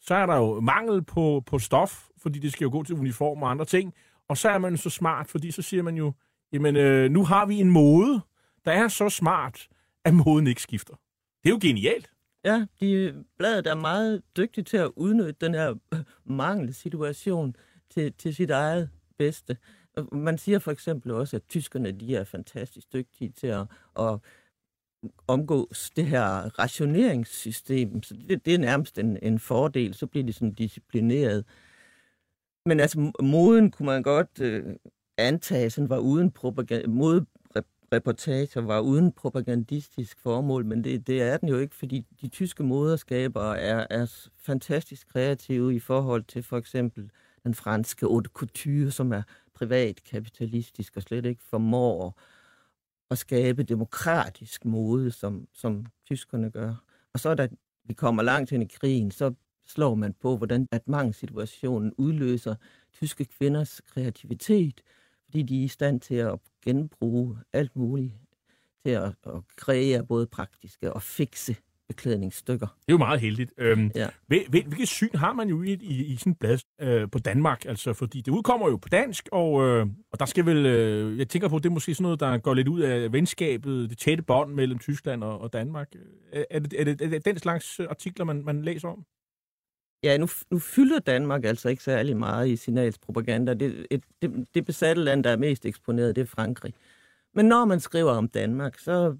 så 0.00 0.14
er 0.14 0.26
der 0.26 0.36
jo 0.36 0.60
mangel 0.60 1.02
på, 1.02 1.42
på 1.46 1.58
stof, 1.58 2.08
fordi 2.18 2.38
det 2.38 2.52
skal 2.52 2.64
jo 2.64 2.70
gå 2.70 2.82
til 2.82 2.94
uniform 2.94 3.42
og 3.42 3.50
andre 3.50 3.64
ting. 3.64 3.94
Og 4.28 4.36
så 4.36 4.48
er 4.48 4.58
man 4.58 4.76
så 4.76 4.90
smart, 4.90 5.28
fordi 5.28 5.50
så 5.50 5.62
siger 5.62 5.82
man 5.82 5.96
jo, 5.96 6.12
jamen 6.52 6.76
øh, 6.76 7.10
nu 7.10 7.24
har 7.24 7.46
vi 7.46 7.60
en 7.60 7.70
mode, 7.70 8.20
der 8.64 8.72
er 8.72 8.88
så 8.88 9.08
smart, 9.08 9.68
at 10.04 10.14
moden 10.14 10.46
ikke 10.46 10.62
skifter. 10.62 10.94
Det 11.42 11.48
er 11.48 11.50
jo 11.50 11.58
genialt. 11.62 12.10
Ja, 12.44 12.66
de 12.80 13.14
bladet 13.38 13.66
er 13.66 13.74
meget 13.74 14.22
dygtige 14.36 14.64
til 14.64 14.76
at 14.76 14.90
udnytte 14.96 15.36
den 15.40 15.54
her 15.54 15.74
øh, 15.94 16.00
mangelsituation 16.24 17.54
til, 17.90 18.12
til 18.12 18.34
sit 18.34 18.50
eget 18.50 18.90
bedste. 19.18 19.56
Man 20.12 20.38
siger 20.38 20.58
for 20.58 20.70
eksempel 20.70 21.12
også, 21.12 21.36
at 21.36 21.42
tyskerne 21.48 21.92
de 21.92 22.16
er 22.16 22.24
fantastisk 22.24 22.92
dygtige 22.92 23.32
til 23.32 23.46
at, 23.46 23.66
at 23.98 24.18
omgås 25.26 25.90
det 25.96 26.06
her 26.06 26.58
rationeringssystem. 26.58 28.02
Så 28.02 28.14
det, 28.28 28.44
det 28.44 28.54
er 28.54 28.58
nærmest 28.58 28.98
en, 28.98 29.18
en 29.22 29.38
fordel. 29.38 29.94
Så 29.94 30.06
bliver 30.06 30.26
de 30.26 30.32
sådan 30.32 30.54
disciplineret. 30.54 31.44
Men 32.66 32.80
altså, 32.80 33.12
moden 33.22 33.70
kunne 33.70 33.86
man 33.86 34.02
godt 34.02 34.40
øh, 34.40 34.76
antage, 35.18 35.70
sådan 35.70 35.90
var 35.90 35.98
uden 35.98 36.30
propaganda, 36.30 36.88
mod 36.88 37.24
reportager 37.92 38.60
var 38.60 38.80
uden 38.80 39.12
propagandistisk 39.12 40.18
formål, 40.18 40.64
men 40.64 40.84
det, 40.84 41.06
det 41.06 41.22
er 41.22 41.36
den 41.36 41.48
jo 41.48 41.58
ikke, 41.58 41.74
fordi 41.74 42.06
de 42.20 42.28
tyske 42.28 42.62
moderskaber 42.62 43.52
er, 43.52 43.86
er 43.90 44.28
fantastisk 44.36 45.08
kreative 45.08 45.74
i 45.74 45.78
forhold 45.78 46.24
til 46.24 46.42
for 46.42 46.58
eksempel 46.58 47.10
den 47.44 47.54
franske 47.54 48.06
haute 48.06 48.30
couture, 48.34 48.90
som 48.90 49.12
er 49.12 49.22
privat 49.60 50.04
kapitalistisk 50.04 50.96
og 50.96 51.02
slet 51.02 51.26
ikke 51.26 51.42
formår 51.42 52.20
at 53.10 53.18
skabe 53.18 53.62
demokratisk 53.62 54.64
mode, 54.64 55.10
som, 55.10 55.48
som 55.52 55.86
tyskerne 56.06 56.50
gør. 56.50 56.74
Og 57.12 57.20
så 57.20 57.34
da 57.34 57.48
vi 57.84 57.94
kommer 57.94 58.22
langt 58.22 58.52
ind 58.52 58.62
i 58.62 58.76
krigen, 58.80 59.10
så 59.10 59.34
slår 59.66 59.94
man 59.94 60.14
på, 60.14 60.36
hvordan 60.36 60.68
at 60.72 60.88
mangelsituationen 60.88 61.92
udløser 61.98 62.54
tyske 62.92 63.24
kvinders 63.24 63.80
kreativitet, 63.80 64.80
fordi 65.24 65.42
de 65.42 65.60
er 65.60 65.64
i 65.64 65.68
stand 65.68 66.00
til 66.00 66.14
at 66.14 66.38
genbruge 66.64 67.38
alt 67.52 67.76
muligt 67.76 68.12
til 68.84 68.90
at, 68.90 69.14
at 69.26 69.42
kreere 69.56 70.06
både 70.06 70.26
praktiske 70.26 70.92
og 70.92 71.02
fikse 71.02 71.56
beklædningsstykker. 71.90 72.66
Det 72.66 72.88
er 72.88 72.92
jo 72.92 72.98
meget 72.98 73.20
heldigt. 73.20 73.52
Øhm, 73.58 73.90
ja. 73.94 74.08
hvil, 74.26 74.44
hvilket 74.48 74.88
syn 74.88 75.14
har 75.14 75.32
man 75.32 75.48
jo 75.48 75.62
i, 75.62 75.72
i, 75.72 76.04
i 76.04 76.16
sådan 76.16 76.32
et 76.32 76.38
blad 76.38 76.58
øh, 76.80 77.10
på 77.10 77.18
Danmark? 77.18 77.64
Altså, 77.64 77.92
fordi 77.92 78.20
det 78.20 78.32
udkommer 78.32 78.68
jo 78.68 78.76
på 78.76 78.88
dansk, 78.88 79.28
og, 79.32 79.66
øh, 79.66 79.86
og 80.12 80.20
der 80.20 80.26
skal 80.26 80.46
vel... 80.46 80.66
Øh, 80.66 81.18
jeg 81.18 81.28
tænker 81.28 81.48
på, 81.48 81.58
det 81.58 81.66
er 81.66 81.70
måske 81.70 81.94
sådan 81.94 82.02
noget, 82.02 82.20
der 82.20 82.38
går 82.38 82.54
lidt 82.54 82.68
ud 82.68 82.80
af 82.80 83.12
venskabet, 83.12 83.90
det 83.90 83.98
tætte 83.98 84.22
bånd 84.22 84.54
mellem 84.54 84.78
Tyskland 84.78 85.24
og, 85.24 85.40
og 85.40 85.52
Danmark. 85.52 85.88
Er, 86.32 86.44
er, 86.50 86.58
det, 86.58 86.80
er, 86.80 86.84
det, 86.84 87.00
er 87.00 87.08
det 87.08 87.24
den 87.24 87.38
slags 87.38 87.80
artikler, 87.80 88.24
man, 88.24 88.44
man 88.44 88.62
læser 88.62 88.88
om? 88.88 89.04
Ja, 90.02 90.16
nu, 90.16 90.28
nu 90.50 90.58
fylder 90.58 90.98
Danmark 90.98 91.44
altså 91.44 91.68
ikke 91.68 91.82
særlig 91.82 92.16
meget 92.16 92.48
i 92.48 92.56
signalspropaganda. 92.56 93.54
Det, 93.54 93.86
et, 93.90 94.04
det, 94.22 94.46
det 94.54 94.66
besatte 94.66 95.02
land, 95.02 95.24
der 95.24 95.30
er 95.30 95.36
mest 95.36 95.66
eksponeret, 95.66 96.16
det 96.16 96.22
er 96.22 96.26
Frankrig. 96.26 96.74
Men 97.34 97.46
når 97.46 97.64
man 97.64 97.80
skriver 97.80 98.12
om 98.12 98.28
Danmark, 98.28 98.78
så 98.78 99.16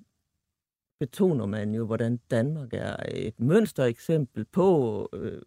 betoner 1.00 1.46
man 1.46 1.74
jo, 1.74 1.86
hvordan 1.86 2.20
Danmark 2.30 2.68
er 2.72 2.96
et 3.08 3.40
mønstereksempel 3.40 4.44
på, 4.44 5.08
øh, 5.12 5.42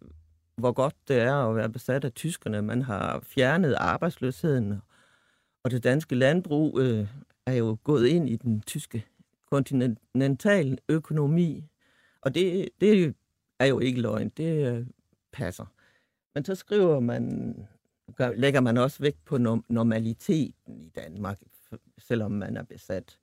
hvor 0.56 0.72
godt 0.72 0.94
det 1.08 1.16
er 1.16 1.34
at 1.34 1.56
være 1.56 1.68
besat 1.68 2.04
af 2.04 2.12
tyskerne. 2.12 2.62
Man 2.62 2.82
har 2.82 3.20
fjernet 3.20 3.74
arbejdsløsheden, 3.78 4.80
og 5.64 5.70
det 5.70 5.84
danske 5.84 6.14
landbrug 6.14 6.80
øh, 6.80 7.08
er 7.46 7.54
jo 7.54 7.76
gået 7.84 8.06
ind 8.06 8.28
i 8.28 8.36
den 8.36 8.60
tyske 8.60 9.06
kontinental 9.50 10.78
økonomi. 10.88 11.64
Og 12.20 12.34
det, 12.34 12.68
det 12.80 13.14
er 13.58 13.66
jo 13.66 13.78
ikke 13.78 14.00
løgn, 14.00 14.28
det 14.28 14.74
øh, 14.74 14.86
passer. 15.32 15.66
Men 16.34 16.44
så 16.44 16.54
skriver 16.54 17.00
man, 17.00 17.54
lægger 18.36 18.60
man 18.60 18.78
også 18.78 18.98
vægt 19.00 19.24
på 19.24 19.38
normaliteten 19.68 20.80
i 20.80 20.88
Danmark, 20.88 21.38
selvom 21.98 22.32
man 22.32 22.56
er 22.56 22.62
besat. 22.62 23.18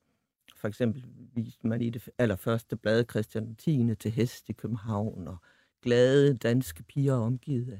For 0.62 0.68
eksempel 0.68 1.04
viste 1.36 1.68
man 1.68 1.82
i 1.82 1.90
det 1.90 2.10
allerførste 2.18 2.76
blad 2.76 3.06
Christian 3.10 3.56
10. 3.56 3.96
til 3.96 4.12
hest 4.12 4.50
i 4.50 4.54
København, 4.54 5.28
og 5.28 5.38
glade 5.82 6.38
danske 6.38 6.84
piger 6.84 7.14
omgivet 7.14 7.72
af, 7.72 7.80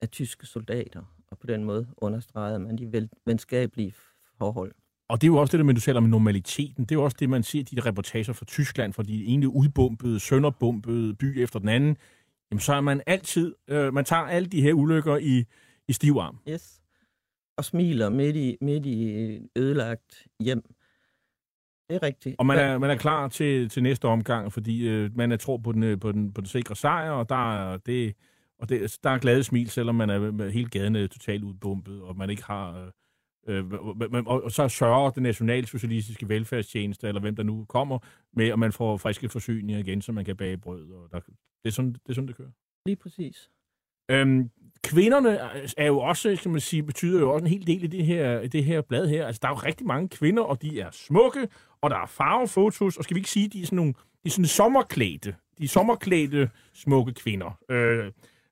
af 0.00 0.08
tyske 0.08 0.46
soldater. 0.46 1.02
Og 1.30 1.38
på 1.38 1.46
den 1.46 1.64
måde 1.64 1.86
understregede 1.96 2.58
man 2.58 2.78
de 2.78 2.92
vel, 2.92 3.08
venskabelige 3.26 3.94
forhold. 4.38 4.72
Og 5.08 5.20
det 5.20 5.26
er 5.26 5.32
jo 5.32 5.36
også 5.36 5.52
det, 5.52 5.58
der, 5.58 5.64
man 5.64 5.74
du 5.74 5.80
taler 5.80 6.00
om 6.00 6.08
normaliteten. 6.08 6.84
Det 6.84 6.90
er 6.90 6.98
jo 6.98 7.04
også 7.04 7.16
det, 7.20 7.30
man 7.30 7.42
ser 7.42 7.58
i 7.58 7.62
de 7.62 7.80
reportager 7.80 8.32
fra 8.32 8.44
Tyskland, 8.44 8.92
for 8.92 9.02
de 9.02 9.24
ene 9.24 9.48
udbombede, 9.48 10.20
sønderbombede 10.20 11.14
by 11.14 11.38
efter 11.38 11.58
den 11.58 11.68
anden. 11.68 11.96
Jamen, 12.50 12.60
så 12.60 12.72
er 12.72 12.80
man 12.80 13.02
altid, 13.06 13.54
øh, 13.68 13.94
man 13.94 14.04
tager 14.04 14.22
alle 14.22 14.48
de 14.48 14.62
her 14.62 14.72
ulykker 14.72 15.16
i, 15.16 15.44
i 15.88 15.92
stiv 15.92 16.16
arm. 16.20 16.38
Yes. 16.48 16.82
Og 17.56 17.64
smiler 17.64 18.08
midt 18.08 18.36
i, 18.36 18.56
midt 18.60 18.86
i 18.86 19.38
ødelagt 19.56 20.26
hjem 20.40 20.74
det 21.88 21.96
er 21.96 22.02
rigtigt. 22.02 22.36
Og 22.38 22.46
man 22.46 22.58
er, 22.58 22.78
man 22.78 22.90
er 22.90 22.96
klar 22.96 23.28
til, 23.28 23.68
til 23.68 23.82
næste 23.82 24.04
omgang, 24.04 24.52
fordi 24.52 24.88
øh, 24.88 25.16
man 25.16 25.32
er 25.32 25.36
tror 25.36 25.56
på 25.56 25.72
den, 25.72 25.82
øh, 25.82 26.00
på, 26.00 26.12
den, 26.12 26.32
på 26.32 26.40
den 26.40 26.48
sikre 26.48 26.76
sejr, 26.76 27.10
og 27.10 27.28
der 27.28 27.52
er, 27.52 27.76
det, 27.76 28.16
og 28.58 28.68
det, 28.68 28.98
der 29.04 29.10
er 29.10 29.18
glade 29.18 29.44
smil, 29.44 29.70
selvom 29.70 29.94
man 29.94 30.10
er 30.10 30.50
helt 30.50 30.70
gaden 30.70 31.08
totalt 31.08 31.44
udbumpet, 31.44 32.02
og 32.02 32.16
man 32.16 32.30
ikke 32.30 32.44
har... 32.44 32.92
Øh, 33.48 33.64
øh, 33.64 33.72
og, 34.26 34.44
og 34.44 34.52
så 34.52 34.68
sørger 34.68 35.10
den 35.10 35.22
nationalsocialistiske 35.22 36.28
velfærdstjeneste, 36.28 37.08
eller 37.08 37.20
hvem 37.20 37.36
der 37.36 37.42
nu 37.42 37.64
kommer, 37.64 37.98
med, 38.32 38.48
at 38.48 38.58
man 38.58 38.72
får 38.72 38.96
friske 38.96 39.28
forsyninger 39.28 39.78
igen, 39.78 40.02
så 40.02 40.12
man 40.12 40.24
kan 40.24 40.36
bage 40.36 40.56
brød. 40.56 40.90
Og 40.90 41.08
der, 41.12 41.20
det, 41.20 41.34
er 41.64 41.70
sådan, 41.70 41.92
det 41.92 42.08
er 42.08 42.12
sådan, 42.12 42.28
det 42.28 42.36
kører. 42.36 42.50
Lige 42.86 42.96
præcis. 42.96 43.50
Øhm, 44.10 44.50
kvinderne 44.84 45.38
er 45.76 45.86
jo 45.86 45.98
også, 45.98 46.38
kan 46.42 46.50
man 46.50 46.60
sige, 46.60 46.82
betyder 46.82 47.20
jo 47.20 47.32
også 47.32 47.44
en 47.44 47.50
hel 47.50 47.66
del 47.66 47.84
i 47.84 47.86
det 47.86 48.06
her, 48.06 48.46
det 48.48 48.64
her 48.64 48.80
blad 48.80 49.08
her. 49.08 49.26
Altså, 49.26 49.40
der 49.42 49.48
er 49.48 49.52
jo 49.52 49.56
rigtig 49.56 49.86
mange 49.86 50.08
kvinder, 50.08 50.42
og 50.42 50.62
de 50.62 50.80
er 50.80 50.90
smukke, 50.90 51.48
og 51.82 51.90
der 51.90 51.96
er 51.96 52.06
farvefotos, 52.06 52.96
og 52.96 53.04
skal 53.04 53.14
vi 53.14 53.18
ikke 53.18 53.30
sige, 53.30 53.48
de 53.48 53.62
er 53.62 53.66
sådan 53.66 53.76
nogle 53.76 53.94
de 54.22 54.28
er 54.28 54.30
sådan 54.30 54.44
sommerklædte, 54.44 55.34
de 55.58 55.64
er 55.64 55.68
sommerklædte 55.68 56.50
smukke 56.74 57.14
kvinder. 57.14 57.58
Øh, 57.70 58.04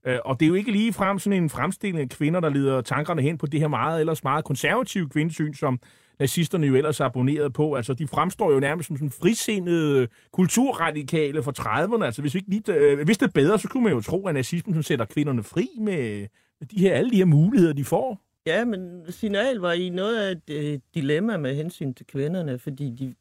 øh, 0.06 0.18
og 0.24 0.40
det 0.40 0.46
er 0.46 0.48
jo 0.48 0.54
ikke 0.54 0.72
lige 0.72 0.92
frem 0.92 1.18
sådan 1.18 1.42
en 1.42 1.50
fremstilling 1.50 2.00
af 2.00 2.08
kvinder, 2.08 2.40
der 2.40 2.48
leder 2.48 2.80
tankerne 2.80 3.22
hen 3.22 3.38
på 3.38 3.46
det 3.46 3.60
her 3.60 3.68
meget, 3.68 4.00
ellers 4.00 4.24
meget 4.24 4.44
konservative 4.44 5.08
kvindesyn, 5.08 5.54
som 5.54 5.80
nazisterne 6.20 6.66
jo 6.66 6.74
ellers 6.74 7.00
abonneret 7.00 7.52
på. 7.52 7.74
Altså, 7.74 7.94
de 7.94 8.06
fremstår 8.08 8.52
jo 8.52 8.60
nærmest 8.60 8.86
som 8.86 8.96
sådan 8.96 9.10
frisindede 9.10 10.00
øh, 10.00 10.08
kulturradikale 10.32 11.42
fra 11.42 11.52
30'erne. 11.58 12.04
Altså, 12.04 12.22
hvis 12.22 12.34
vi 12.34 12.38
ikke 12.38 12.50
lige 12.50 12.74
øh, 12.74 13.04
hvis 13.04 13.18
det 13.18 13.32
bedre, 13.32 13.58
så 13.58 13.68
kunne 13.68 13.84
man 13.84 13.92
jo 13.92 14.00
tro, 14.00 14.26
at 14.26 14.34
nazismen 14.34 14.74
sådan 14.74 14.82
sætter 14.82 15.04
kvinderne 15.04 15.42
fri 15.42 15.68
med, 15.80 16.26
med 16.60 16.68
de 16.68 16.80
her, 16.80 16.94
alle 16.94 17.10
de 17.10 17.16
her 17.16 17.24
muligheder, 17.24 17.72
de 17.72 17.84
får. 17.84 18.20
Ja, 18.46 18.64
men 18.64 19.02
Signal 19.08 19.56
var 19.56 19.72
i 19.72 19.88
noget 19.88 20.16
af 20.16 20.30
et 20.32 20.50
øh, 20.50 20.78
dilemma 20.94 21.36
med 21.36 21.54
hensyn 21.54 21.94
til 21.94 22.06
kvinderne, 22.06 22.58
fordi 22.58 22.90
de, 22.90 23.14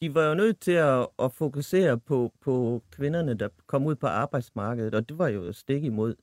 de 0.00 0.14
var 0.14 0.28
jo 0.28 0.34
nødt 0.34 0.60
til 0.60 0.72
at, 0.72 1.08
at 1.18 1.32
fokusere 1.32 1.98
på, 1.98 2.32
på 2.40 2.82
kvinderne, 2.90 3.34
der 3.34 3.48
kom 3.66 3.86
ud 3.86 3.94
på 3.94 4.06
arbejdsmarkedet, 4.06 4.94
og 4.94 5.08
det 5.08 5.18
var 5.18 5.28
jo 5.28 5.52
stik 5.52 5.84
imod 5.84 6.14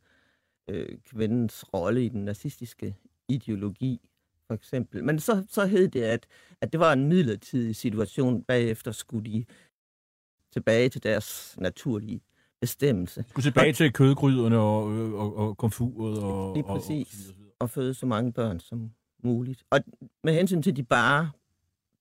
øh, 0.68 0.98
kvindens 1.06 1.74
rolle 1.74 2.06
i 2.06 2.10
den 2.10 2.26
nazistiske 2.26 2.96
ideologi, 3.28 4.02
for 4.48 4.54
eksempel. 4.54 5.04
Men 5.04 5.20
så, 5.20 5.46
så 5.50 5.66
hed 5.66 5.88
det, 5.88 6.02
at, 6.02 6.28
at 6.62 6.72
det 6.72 6.80
var 6.80 6.94
en 6.94 7.08
midlertidig 7.08 7.76
situation. 7.76 8.44
Bagefter 8.44 8.92
skulle 8.92 9.32
de 9.32 9.46
tilbage 10.52 10.90
til 10.90 11.04
deres 11.04 11.56
naturlige 11.60 12.22
bestemmelse. 12.62 13.26
Skulle 13.30 13.46
tilbage 13.46 13.74
til 13.74 13.94
kødgryderne 13.94 14.58
og, 14.58 14.84
og, 15.14 15.36
og 15.36 15.58
komfuret 15.58 16.24
og... 16.24 16.54
Lige 16.56 16.64
præcis. 16.64 17.30
Og, 17.30 17.36
og, 17.40 17.56
og 17.60 17.70
føde 17.70 17.94
så 17.94 18.06
mange 18.06 18.34
børn 18.34 18.60
som 18.60 18.92
muligt. 19.24 19.64
Og 19.70 19.80
med 20.24 20.34
hensyn 20.34 20.62
til 20.62 20.76
de 20.76 20.84
bare 20.84 21.32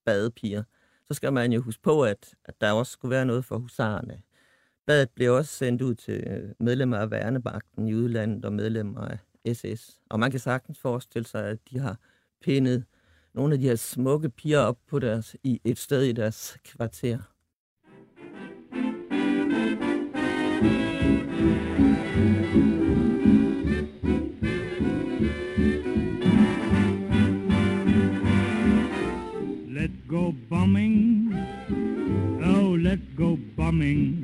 badepiger, 0.05 0.63
så 1.09 1.15
skal 1.15 1.33
man 1.33 1.53
jo 1.53 1.61
huske 1.61 1.83
på, 1.83 2.05
at, 2.05 2.35
at 2.45 2.61
der 2.61 2.73
også 2.73 2.93
skulle 2.93 3.11
være 3.11 3.27
noget 3.27 3.45
for 3.45 3.59
husarerne. 3.59 4.23
Bladet 4.87 5.11
blev 5.11 5.35
også 5.35 5.55
sendt 5.55 5.83
ud 5.83 5.95
til 5.95 6.25
øh, 6.27 6.51
medlemmer 6.61 6.99
af 6.99 7.11
værnebagten 7.11 7.89
i 7.89 7.95
udlandet 7.95 8.45
og 8.45 8.53
medlemmer 8.53 9.01
af 9.01 9.19
SS. 9.55 10.01
Og 10.11 10.21
man 10.21 10.31
kan 10.31 10.41
sagtens 10.41 10.79
forestille 10.79 11.27
sig, 11.27 11.47
at 11.47 11.59
de 11.71 11.79
har 11.79 11.99
pindet 12.43 12.85
nogle 13.35 13.55
af 13.55 13.61
de 13.61 13.67
her 13.67 13.77
smukke 13.77 14.31
piger 14.31 14.59
op 14.59 14.79
på 14.87 14.99
deres, 14.99 15.37
i 15.43 15.61
et 15.65 15.79
sted 15.79 16.03
i 16.03 16.13
deres 16.13 16.59
kvarter. 16.65 17.32
Go 30.53 30.59
bombing. 30.59 31.33
Oh, 32.45 32.77
let's 32.81 33.09
go 33.17 33.39
bombing. 33.57 34.23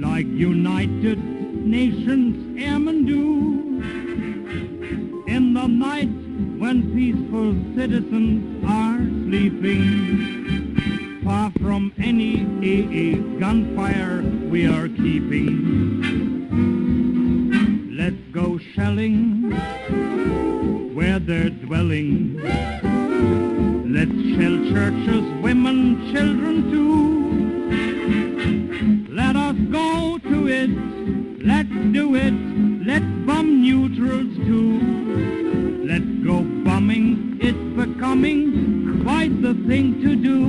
Like 0.00 0.26
United 0.26 1.18
Nations 1.66 2.58
airmen 2.60 3.04
do. 3.04 3.82
In 5.26 5.54
the 5.54 5.66
night 5.66 6.10
when 6.60 6.94
peaceful 6.94 7.54
citizens 7.76 8.64
are 8.68 8.98
sleeping. 9.26 11.20
Far 11.24 11.50
from 11.60 11.92
any 11.98 12.42
AA 12.62 13.16
gunfire 13.40 14.22
we 14.50 14.66
are 14.66 14.88
keeping. 14.88 15.56
Let's 17.96 18.22
go 18.32 18.58
shelling 18.58 19.50
where 20.94 21.18
they're 21.18 21.50
dwelling. 21.50 22.79
Let's 24.00 24.12
shell 24.12 24.56
churches, 24.72 25.24
women, 25.42 25.78
children 26.10 26.56
too. 26.72 26.96
Let 29.14 29.36
us 29.36 29.56
go 29.70 30.16
to 30.16 30.48
it, 30.48 30.70
let's 31.44 31.68
do 31.92 32.14
it, 32.14 32.32
let's 32.86 33.04
bomb 33.26 33.60
neutrals 33.60 34.36
too. 34.46 34.80
Let's 35.84 36.12
go 36.24 36.36
bombing, 36.64 37.38
it's 37.42 37.58
becoming 37.76 39.02
quite 39.04 39.42
the 39.42 39.52
thing 39.68 40.00
to 40.02 40.16
do. 40.16 40.40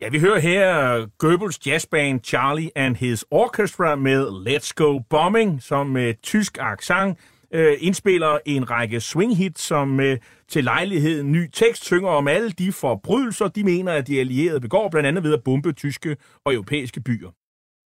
Ja, 0.00 0.08
vi 0.08 0.18
hører 0.20 0.40
her 0.40 1.06
Goebbels 1.18 1.58
jazzband 1.66 2.20
Charlie 2.20 2.70
and 2.76 2.96
His 2.96 3.24
Orchestra 3.30 3.94
med 3.96 4.26
Let's 4.46 4.72
Go 4.74 4.98
Bombing, 4.98 5.62
som 5.62 5.86
med 5.86 6.14
tysk 6.22 6.58
accent 6.60 7.18
øh, 7.52 7.76
indspiller 7.80 8.38
en 8.46 8.70
række 8.70 9.00
swinghits, 9.00 9.60
som 9.62 10.00
øh, 10.00 10.18
til 10.48 10.64
lejligheden 10.64 11.32
ny 11.32 11.50
tekst 11.52 11.84
synger 11.84 12.08
om 12.08 12.28
alle 12.28 12.50
de 12.50 12.72
forbrydelser, 12.72 13.48
de 13.48 13.64
mener, 13.64 13.92
at 13.92 14.06
de 14.06 14.20
allierede 14.20 14.60
begår, 14.60 14.88
blandt 14.88 15.06
andet 15.06 15.24
ved 15.24 15.34
at 15.34 15.42
bombe 15.44 15.72
tyske 15.72 16.16
og 16.44 16.54
europæiske 16.54 17.00
byer. 17.00 17.30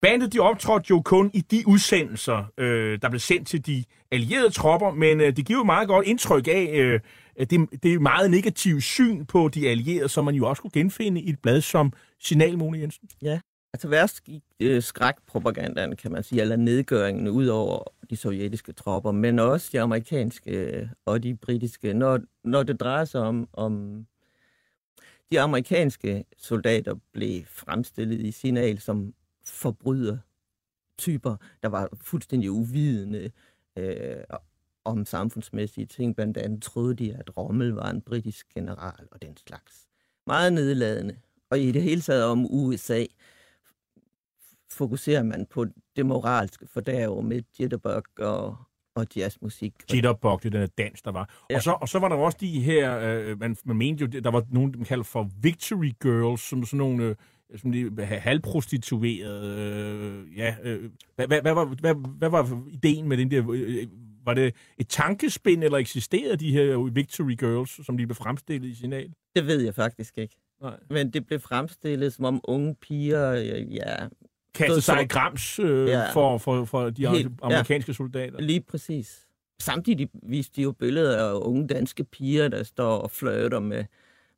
Bandet 0.02 0.32
de 0.32 0.38
optrådte 0.40 0.86
jo 0.90 1.02
kun 1.04 1.30
i 1.34 1.40
de 1.40 1.62
udsendelser, 1.66 2.44
øh, 2.58 2.98
der 3.02 3.08
blev 3.08 3.20
sendt 3.20 3.48
til 3.48 3.66
de 3.66 3.84
allierede 4.12 4.50
tropper, 4.50 4.90
men 4.90 5.20
øh, 5.20 5.36
det 5.36 5.46
giver 5.46 5.58
jo 5.58 5.64
meget 5.64 5.88
godt 5.88 6.06
indtryk 6.06 6.48
af 6.48 6.70
øh, 6.74 7.00
det, 7.50 7.82
det 7.82 8.02
meget 8.02 8.30
negativt 8.30 8.82
syn 8.82 9.24
på 9.24 9.48
de 9.48 9.68
allierede, 9.68 10.08
som 10.08 10.24
man 10.24 10.34
jo 10.34 10.48
også 10.48 10.62
kunne 10.62 10.70
genfinde 10.70 11.20
i 11.20 11.30
et 11.30 11.38
blad 11.42 11.60
som 11.60 11.92
Signal, 12.20 12.58
Mone 12.58 12.78
Jensen. 12.78 13.08
Ja, 13.22 13.40
altså 13.72 13.88
værst 13.88 14.24
gik 14.24 14.42
øh, 14.60 14.82
skrækpropagandaen, 14.82 15.96
kan 15.96 16.12
man 16.12 16.22
sige, 16.22 16.42
eller 16.42 16.56
nedgøringen 16.56 17.28
ud 17.28 17.46
over 17.46 17.82
de 18.10 18.16
sovjetiske 18.16 18.72
tropper, 18.72 19.12
men 19.12 19.38
også 19.38 19.68
de 19.72 19.80
amerikanske 19.80 20.50
øh, 20.50 20.88
og 21.04 21.22
de 21.22 21.36
britiske. 21.36 21.94
Når, 21.94 22.20
når 22.44 22.62
det 22.62 22.80
drejer 22.80 23.04
sig 23.04 23.20
om, 23.20 23.48
om 23.52 24.06
de 25.32 25.40
amerikanske 25.40 26.24
soldater 26.38 26.94
blev 27.12 27.42
fremstillet 27.46 28.20
i 28.20 28.30
signal 28.30 28.80
som 28.80 29.14
forbryder 29.44 30.18
typer, 30.98 31.36
der 31.62 31.68
var 31.68 31.88
fuldstændig 32.00 32.50
uvidende 32.50 33.30
øh, 33.76 34.24
om 34.84 35.04
samfundsmæssige 35.06 35.86
ting. 35.86 36.16
Blandt 36.16 36.36
andet 36.36 36.62
troede 36.62 36.94
de, 36.94 37.14
at 37.14 37.36
Rommel 37.36 37.68
var 37.68 37.90
en 37.90 38.00
britisk 38.00 38.54
general 38.54 39.08
og 39.10 39.22
den 39.22 39.36
slags. 39.36 39.86
Meget 40.26 40.52
nedladende. 40.52 41.16
Og 41.50 41.58
i 41.58 41.72
det 41.72 41.82
hele 41.82 42.00
taget 42.00 42.24
om 42.24 42.46
USA 42.50 43.04
fokuserer 44.72 45.22
man 45.22 45.46
på 45.50 45.66
det 45.96 46.06
moralske 46.06 46.66
fordærv 46.66 47.22
med 47.22 47.42
jitterbug 47.60 48.02
og, 48.18 48.56
og 48.94 49.06
jazzmusik. 49.16 49.74
Jitterbug, 49.92 50.42
det 50.42 50.54
er 50.54 50.60
den 50.60 50.68
dans, 50.78 51.02
der 51.02 51.12
var. 51.12 51.44
Ja. 51.50 51.56
Og, 51.56 51.62
så, 51.62 51.70
og 51.80 51.88
så 51.88 51.98
var 51.98 52.08
der 52.08 52.16
også 52.16 52.38
de 52.40 52.60
her, 52.60 52.98
øh, 52.98 53.40
man, 53.40 53.56
man 53.64 53.76
mente 53.76 54.04
jo, 54.04 54.20
der 54.20 54.30
var 54.30 54.44
nogen, 54.50 54.74
man 54.76 54.84
kaldte 54.84 55.04
for 55.04 55.30
victory 55.42 55.92
girls, 56.02 56.40
som 56.40 56.64
sådan 56.64 56.78
nogle... 56.78 57.04
Øh, 57.04 57.16
som 57.56 57.72
de 57.72 58.04
halvprostituerede. 58.04 59.60
Øh, 59.60 60.38
ja, 60.38 60.54
øh, 60.62 60.90
hvad, 61.16 61.26
hvad, 61.26 61.42
hvad, 61.42 61.54
var, 61.54 61.64
hvad, 61.64 61.94
hvad 62.18 62.28
var 62.28 62.62
ideen 62.70 63.08
med 63.08 63.16
den 63.16 63.30
der? 63.30 63.50
Øh, 63.52 63.86
var 64.24 64.34
det 64.34 64.54
et 64.78 64.88
tankespind, 64.88 65.64
eller 65.64 65.78
eksisterede 65.78 66.36
de 66.36 66.52
her 66.52 66.90
Victory 66.92 67.36
Girls, 67.38 67.86
som 67.86 67.98
de 67.98 68.06
blev 68.06 68.14
fremstillet 68.14 68.68
i 68.68 68.74
signal? 68.74 69.12
Det 69.36 69.46
ved 69.46 69.60
jeg 69.60 69.74
faktisk 69.74 70.18
ikke. 70.18 70.36
Nej. 70.62 70.76
Men 70.90 71.10
det 71.10 71.26
blev 71.26 71.40
fremstillet 71.40 72.12
som 72.12 72.24
om 72.24 72.40
unge 72.44 72.74
piger, 72.74 73.32
ja... 73.60 73.96
Kastede 74.54 74.80
sig 74.80 75.02
i 75.02 75.06
grams 75.06 75.58
øh, 75.58 75.88
ja. 75.88 76.12
for, 76.12 76.38
for, 76.38 76.64
for 76.64 76.90
de 76.90 77.08
Helt, 77.08 77.32
amerikanske 77.42 77.90
ja. 77.90 77.94
soldater. 77.94 78.40
Lige 78.40 78.60
præcis. 78.60 79.26
Samtidig 79.60 80.08
viste 80.22 80.56
de 80.56 80.62
jo 80.62 80.72
billeder 80.72 81.30
af 81.30 81.34
unge 81.34 81.66
danske 81.66 82.04
piger, 82.04 82.48
der 82.48 82.62
står 82.62 82.98
og 82.98 83.10
flirter 83.10 83.60
med 83.60 83.84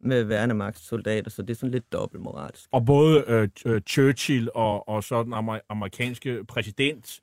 med 0.04 0.24
værnemagtssoldater, 0.24 1.30
så 1.30 1.42
det 1.42 1.50
er 1.50 1.54
sådan 1.54 1.70
lidt 1.70 1.92
dobbeltmoralsk. 1.92 2.68
Og 2.72 2.86
både 2.86 3.24
øh, 3.28 3.48
øh, 3.66 3.80
Churchill 3.80 4.48
og, 4.54 4.88
og 4.88 5.04
så 5.04 5.22
den 5.22 5.32
amer, 5.32 5.58
amerikanske 5.68 6.44
præsident 6.44 7.20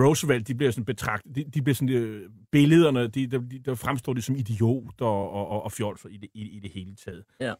Roosevelt, 0.00 0.48
de 0.48 0.54
bliver 0.54 0.70
sådan 0.70 0.84
betragtet, 0.84 1.36
de, 1.36 1.44
de 1.44 1.62
bliver 1.62 1.74
sådan, 1.74 1.88
øh, 1.88 2.30
billederne, 2.52 3.08
de, 3.08 3.26
de, 3.26 3.50
de, 3.50 3.58
der 3.58 3.74
fremstår 3.74 4.12
det 4.12 4.24
som 4.24 4.36
idiot 4.36 5.00
og, 5.00 5.30
og, 5.30 5.48
og, 5.48 5.62
og 5.62 5.72
fjolser 5.72 6.08
i 6.08 6.16
det, 6.16 6.28
i, 6.34 6.48
i 6.48 6.60
det 6.60 6.70
hele 6.70 6.96
taget. 6.96 7.24
Ja. 7.40 7.54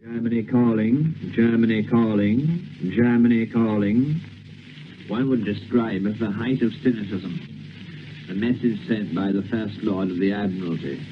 Germany 0.00 0.44
calling, 0.44 1.32
Germany 1.34 1.82
calling, 1.82 2.68
Germany 2.94 3.46
calling. 3.46 4.20
One 5.08 5.28
would 5.28 5.44
describe 5.44 6.06
as 6.06 6.20
the 6.20 6.30
height 6.30 6.62
of 6.62 6.70
cynicism 6.84 7.34
the 8.28 8.34
message 8.34 8.78
sent 8.86 9.12
by 9.12 9.32
the 9.32 9.42
First 9.50 9.82
Lord 9.82 10.08
of 10.12 10.20
the 10.20 10.32
Admiralty 10.32 11.04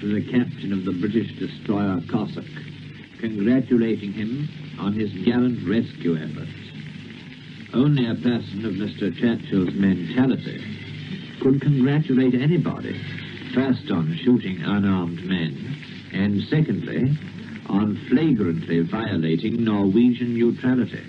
to 0.00 0.14
the 0.14 0.30
captain 0.30 0.74
of 0.74 0.84
the 0.84 0.92
British 0.92 1.32
destroyer 1.38 1.98
Cossack, 2.12 2.44
congratulating 3.20 4.12
him 4.12 4.46
on 4.80 4.92
his 4.92 5.10
gallant 5.24 5.66
rescue 5.66 6.16
efforts. 6.16 6.52
Only 7.72 8.04
a 8.04 8.16
person 8.16 8.66
of 8.66 8.74
Mr. 8.74 9.16
Churchill's 9.16 9.72
mentality 9.74 10.60
could 11.40 11.62
congratulate 11.62 12.34
anybody, 12.34 13.00
first 13.54 13.90
on 13.90 14.14
shooting 14.22 14.60
unarmed 14.60 15.24
men, 15.24 15.56
and 16.12 16.42
secondly, 16.50 17.16
on 17.68 17.98
flagrantly 18.08 18.80
violating 18.80 19.60
Norwegian 19.60 20.30
neutrality. 20.30 21.02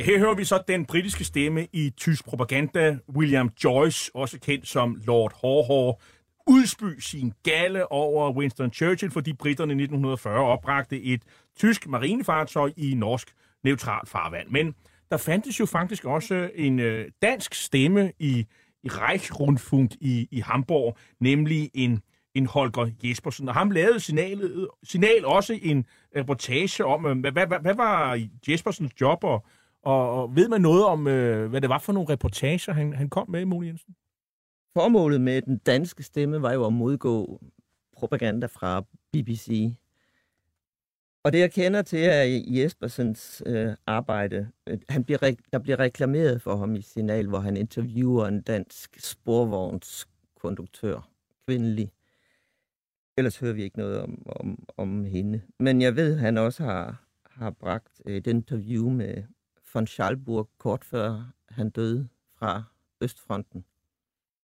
Her 0.00 0.18
hører 0.18 0.34
vi 0.34 0.44
så 0.44 0.62
den 0.68 0.86
britiske 0.86 1.24
stemme 1.24 1.66
i 1.72 1.90
tysk 1.96 2.24
propaganda, 2.24 2.98
William 3.16 3.50
Joyce, 3.64 4.10
også 4.14 4.38
kendt 4.40 4.68
som 4.68 5.00
Lord 5.06 5.32
Haw 5.40 5.92
udspy 6.46 7.00
sin 7.00 7.32
gale 7.42 7.92
over 7.92 8.32
Winston 8.32 8.72
Churchill, 8.72 9.12
fordi 9.12 9.32
britterne 9.32 9.72
i 9.72 9.82
1940 9.82 10.44
opbragte 10.44 11.02
et 11.02 11.22
tysk 11.58 11.86
marinefartøj 11.88 12.72
i 12.76 12.94
norsk 12.94 13.28
neutralt 13.64 14.08
farvand. 14.08 14.48
Men 14.48 14.74
der 15.10 15.16
fandtes 15.16 15.60
jo 15.60 15.66
faktisk 15.66 16.04
også 16.04 16.50
en 16.54 16.78
øh, 16.78 17.08
dansk 17.22 17.54
stemme 17.54 18.12
i, 18.18 18.46
i 18.82 18.88
Reichsrundfunk 18.88 19.94
i, 20.00 20.28
i 20.30 20.40
Hamburg, 20.40 20.96
nemlig 21.20 21.70
en, 21.74 22.02
en 22.34 22.46
Holger 22.46 22.90
Jespersen. 23.04 23.48
Og 23.48 23.54
ham 23.54 23.70
lavede 23.70 24.00
signalet, 24.00 24.68
signal 24.82 25.24
også 25.24 25.58
en 25.62 25.86
reportage 26.16 26.84
om, 26.84 27.06
øh, 27.06 27.18
hvad, 27.18 27.32
hvad, 27.32 27.60
hvad 27.60 27.74
var 27.74 28.20
Jespersens 28.48 29.00
job, 29.00 29.24
og, 29.24 29.44
og, 29.82 30.22
og 30.22 30.36
ved 30.36 30.48
man 30.48 30.60
noget 30.60 30.84
om, 30.84 31.06
øh, 31.06 31.50
hvad 31.50 31.60
det 31.60 31.70
var 31.70 31.78
for 31.78 31.92
nogle 31.92 32.08
reportager, 32.08 32.72
han, 32.72 32.92
han 32.92 33.08
kom 33.08 33.30
med, 33.30 33.44
Mole 33.44 33.66
Jensen? 33.66 33.94
Formålet 34.74 35.20
med 35.20 35.42
den 35.42 35.58
danske 35.58 36.02
stemme 36.02 36.42
var 36.42 36.52
jo 36.52 36.66
at 36.66 36.72
modgå 36.72 37.40
propaganda 37.96 38.46
fra 38.46 38.84
BBC. 39.12 39.74
Og 41.24 41.32
det 41.32 41.38
jeg 41.38 41.52
kender 41.52 41.82
til 41.82 42.04
er 42.04 42.42
Jespersens 42.46 43.42
øh, 43.46 43.74
arbejde. 43.86 44.50
Han 44.88 45.04
bliver, 45.04 45.22
re- 45.22 45.48
der 45.52 45.58
bliver 45.58 45.78
reklameret 45.78 46.42
for 46.42 46.56
ham 46.56 46.74
i 46.74 46.82
Signal, 46.82 47.28
hvor 47.28 47.38
han 47.38 47.56
interviewer 47.56 48.26
en 48.26 48.42
dansk 48.42 49.00
sporvognskonduktør, 49.00 51.08
kvindelig. 51.46 51.90
Ellers 53.20 53.38
hører 53.38 53.52
vi 53.52 53.62
ikke 53.62 53.78
noget 53.78 54.00
om, 54.00 54.22
om, 54.26 54.58
om 54.76 55.04
hende. 55.04 55.40
Men 55.58 55.82
jeg 55.82 55.96
ved, 55.96 56.14
at 56.14 56.20
han 56.20 56.38
også 56.38 56.62
har, 56.62 57.04
har 57.24 57.50
bragt 57.50 58.02
et 58.06 58.26
interview 58.26 58.90
med 58.90 59.22
von 59.74 59.86
Schalburg 59.86 60.48
kort 60.58 60.84
før 60.84 61.32
han 61.48 61.70
døde 61.70 62.08
fra 62.38 62.62
Østfronten. 63.00 63.64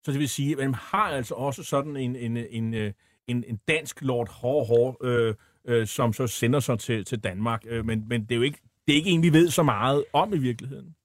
Så 0.05 0.13
det 0.13 0.21
vil 0.21 0.29
sige, 0.29 0.53
at 0.53 0.59
man 0.59 0.75
har 0.75 1.09
altså 1.09 1.35
også 1.35 1.63
sådan 1.63 1.97
en, 1.97 2.17
en, 2.17 2.37
en, 2.37 2.75
øh, 2.75 2.93
en, 3.27 3.45
en 3.45 3.61
dansk 3.69 4.03
Lord 4.03 4.31
Hård, 4.31 4.97
øh, 5.05 5.35
øh, 5.65 5.87
som 5.87 6.13
så 6.13 6.27
sender 6.27 6.61
sig 6.61 6.79
til, 6.79 7.05
til 7.05 7.19
Danmark. 7.19 7.63
Øh, 7.67 7.85
men, 7.85 8.09
men 8.09 8.23
det 8.23 8.33
er 8.33 8.37
jo 8.37 8.43
ikke, 8.43 8.59
det 8.87 8.93
er 8.93 8.97
ikke 8.97 9.11
en, 9.11 9.23
vi 9.23 9.33
ved 9.33 9.49
så 9.49 9.63
meget 9.63 10.05
om 10.13 10.35
i 10.35 10.39
virkeligheden. 10.39 10.97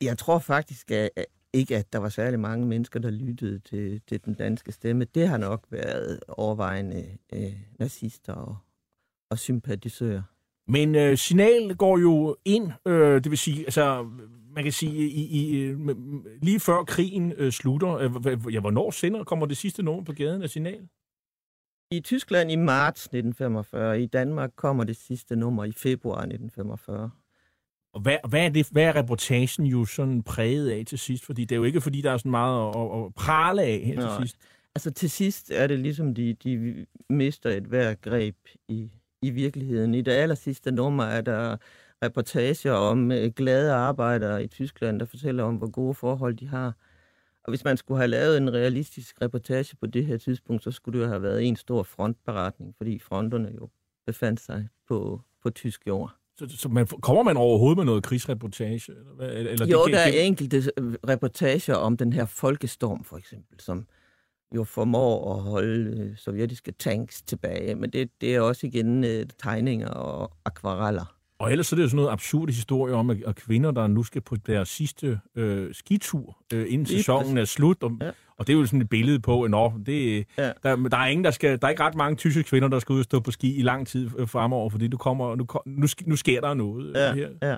Jeg 0.00 0.18
tror 0.18 0.38
faktisk 0.38 0.90
at 0.90 1.10
ikke, 1.56 1.76
at 1.76 1.92
der 1.92 1.98
var 1.98 2.08
særlig 2.08 2.40
mange 2.40 2.66
mennesker, 2.66 3.00
der 3.00 3.10
lyttede 3.10 3.58
til, 3.58 4.00
til 4.08 4.24
den 4.24 4.34
danske 4.34 4.72
stemme. 4.72 5.04
Det 5.04 5.28
har 5.28 5.36
nok 5.36 5.66
været 5.70 6.20
overvejende 6.28 7.18
øh, 7.32 7.52
nazister 7.78 8.32
og, 8.32 8.56
og 9.30 9.38
sympatisører. 9.38 10.22
Men 10.68 10.94
øh, 10.94 11.16
signal 11.16 11.76
går 11.76 11.98
jo 11.98 12.36
ind, 12.44 12.72
øh, 12.86 13.24
det 13.24 13.30
vil 13.30 13.38
sige, 13.38 13.64
altså, 13.64 14.02
man 14.54 14.64
kan 14.64 14.72
sige, 14.72 15.08
i, 15.08 15.22
i, 15.22 15.74
lige 16.42 16.60
før 16.60 16.84
krigen 16.84 17.32
øh, 17.32 17.52
slutter, 17.52 17.94
øh, 17.94 18.54
ja, 18.54 18.60
hvornår 18.60 18.90
sender 18.90 19.24
kommer 19.24 19.46
det 19.46 19.56
sidste 19.56 19.82
nummer 19.82 20.04
på 20.04 20.12
gaden 20.12 20.42
af 20.42 20.50
signal? 20.50 20.88
I 21.90 22.00
Tyskland 22.00 22.50
i 22.50 22.56
marts 22.56 23.02
1945, 23.02 24.02
i 24.02 24.06
Danmark 24.06 24.50
kommer 24.56 24.84
det 24.84 24.96
sidste 24.96 25.36
nummer 25.36 25.64
i 25.64 25.72
februar 25.72 26.18
1945. 26.18 27.10
Og 27.96 28.02
hvad, 28.02 28.16
hvad, 28.28 28.44
er 28.44 28.48
det, 28.48 28.68
hvad 28.72 28.84
er 28.84 28.96
reportagen 28.96 29.66
jo 29.66 29.84
sådan 29.84 30.22
præget 30.22 30.70
af 30.70 30.84
til 30.86 30.98
sidst? 30.98 31.24
Fordi 31.24 31.44
det 31.44 31.52
er 31.52 31.56
jo 31.56 31.64
ikke, 31.64 31.80
fordi 31.80 32.00
der 32.00 32.10
er 32.10 32.16
sådan 32.16 32.30
meget 32.30 32.68
at, 32.68 33.04
at, 33.04 33.14
prale 33.14 33.62
af 33.62 33.82
her 33.84 33.94
Nej. 33.94 34.18
til 34.18 34.28
sidst. 34.28 34.36
Altså 34.74 34.90
til 34.90 35.10
sidst 35.10 35.50
er 35.50 35.66
det 35.66 35.78
ligesom, 35.78 36.14
de, 36.14 36.34
de 36.34 36.86
mister 37.10 37.50
et 37.50 37.62
hver 37.62 37.94
greb 37.94 38.36
i, 38.68 38.90
i 39.22 39.30
virkeligheden. 39.30 39.94
I 39.94 40.00
det 40.00 40.12
aller 40.12 40.34
sidste 40.34 40.70
nummer 40.72 41.04
er 41.04 41.20
der 41.20 41.56
reportager 42.02 42.72
om 42.72 43.12
øh, 43.12 43.32
glade 43.32 43.72
arbejdere 43.72 44.44
i 44.44 44.46
Tyskland, 44.46 45.00
der 45.00 45.06
fortæller 45.06 45.44
om, 45.44 45.56
hvor 45.56 45.70
gode 45.70 45.94
forhold 45.94 46.34
de 46.34 46.48
har. 46.48 46.72
Og 47.44 47.50
hvis 47.50 47.64
man 47.64 47.76
skulle 47.76 47.98
have 47.98 48.08
lavet 48.08 48.36
en 48.36 48.52
realistisk 48.52 49.22
reportage 49.22 49.76
på 49.76 49.86
det 49.86 50.06
her 50.06 50.16
tidspunkt, 50.16 50.64
så 50.64 50.70
skulle 50.70 50.98
det 50.98 51.04
jo 51.04 51.08
have 51.08 51.22
været 51.22 51.44
en 51.44 51.56
stor 51.56 51.82
frontberetning, 51.82 52.74
fordi 52.76 52.98
fronterne 52.98 53.52
jo 53.54 53.68
befandt 54.06 54.40
sig 54.40 54.68
på, 54.88 55.20
på 55.42 55.50
tysk 55.50 55.86
jord. 55.86 56.16
Så, 56.38 56.46
så 56.48 56.68
man, 56.68 56.86
kommer 56.86 57.22
man 57.22 57.36
overhovedet 57.36 57.76
med 57.76 57.84
noget 57.84 58.02
krigsreportage? 58.02 58.92
Eller, 59.20 59.26
eller 59.28 59.66
jo, 59.66 59.84
det, 59.84 59.92
der 59.92 59.98
er 59.98 60.10
det, 60.10 60.26
enkelte 60.26 60.70
øh, 60.76 60.94
reportager 61.08 61.74
om 61.74 61.96
den 61.96 62.12
her 62.12 62.26
folkestorm, 62.26 63.04
for 63.04 63.16
eksempel, 63.16 63.60
som 63.60 63.86
jo 64.54 64.64
formår 64.64 65.34
at 65.34 65.42
holde 65.42 66.00
øh, 66.00 66.16
sovjetiske 66.16 66.72
tanks 66.72 67.22
tilbage. 67.22 67.74
Men 67.74 67.90
det, 67.90 68.10
det 68.20 68.34
er 68.34 68.40
også 68.40 68.66
igen 68.66 69.04
øh, 69.04 69.26
tegninger 69.38 69.88
og 69.88 70.30
akvareller. 70.44 71.15
Og 71.38 71.50
ellers 71.52 71.66
så 71.66 71.74
er 71.74 71.76
det 71.76 71.82
jo 71.82 71.88
sådan 71.88 71.96
noget 71.96 72.12
absurd 72.12 72.48
historie 72.48 72.94
om, 72.94 73.10
at, 73.10 73.16
at 73.26 73.36
kvinder, 73.36 73.70
der 73.70 73.86
nu 73.86 74.02
skal 74.02 74.22
på 74.22 74.36
deres 74.36 74.68
sidste 74.68 75.20
øh, 75.34 75.74
skitur, 75.74 76.36
øh, 76.52 76.60
inden 76.72 76.86
Lige 76.86 76.98
sæsonen 76.98 77.38
er 77.38 77.44
slut, 77.44 77.82
og, 77.82 77.92
ja. 78.00 78.10
Og 78.38 78.46
det 78.46 78.52
er 78.52 78.58
jo 78.58 78.66
sådan 78.66 78.80
et 78.80 78.88
billede 78.88 79.20
på, 79.20 79.42
at 79.42 79.50
nå, 79.50 79.72
det, 79.86 80.26
Ja. 80.38 80.52
der, 80.62 80.76
der, 80.76 80.96
er 80.96 81.06
ingen, 81.06 81.24
der, 81.24 81.30
skal, 81.30 81.60
der 81.60 81.66
er 81.66 81.70
ikke 81.70 81.82
ret 81.82 81.94
mange 81.94 82.16
tyske 82.16 82.42
kvinder, 82.42 82.68
der 82.68 82.78
skal 82.78 82.92
ud 82.92 82.98
og 82.98 83.04
stå 83.04 83.20
på 83.20 83.30
ski 83.30 83.56
i 83.56 83.62
lang 83.62 83.86
tid 83.86 84.10
øh, 84.18 84.28
fremover, 84.28 84.70
fordi 84.70 84.88
nu, 84.88 84.96
kommer, 84.96 85.34
nu, 85.36 85.46
nu, 85.66 85.86
nu 86.06 86.16
sker 86.16 86.40
der 86.40 86.54
noget 86.54 86.86
øh, 86.88 86.94
Ja, 86.94 87.14
her. 87.14 87.28
ja. 87.42 87.56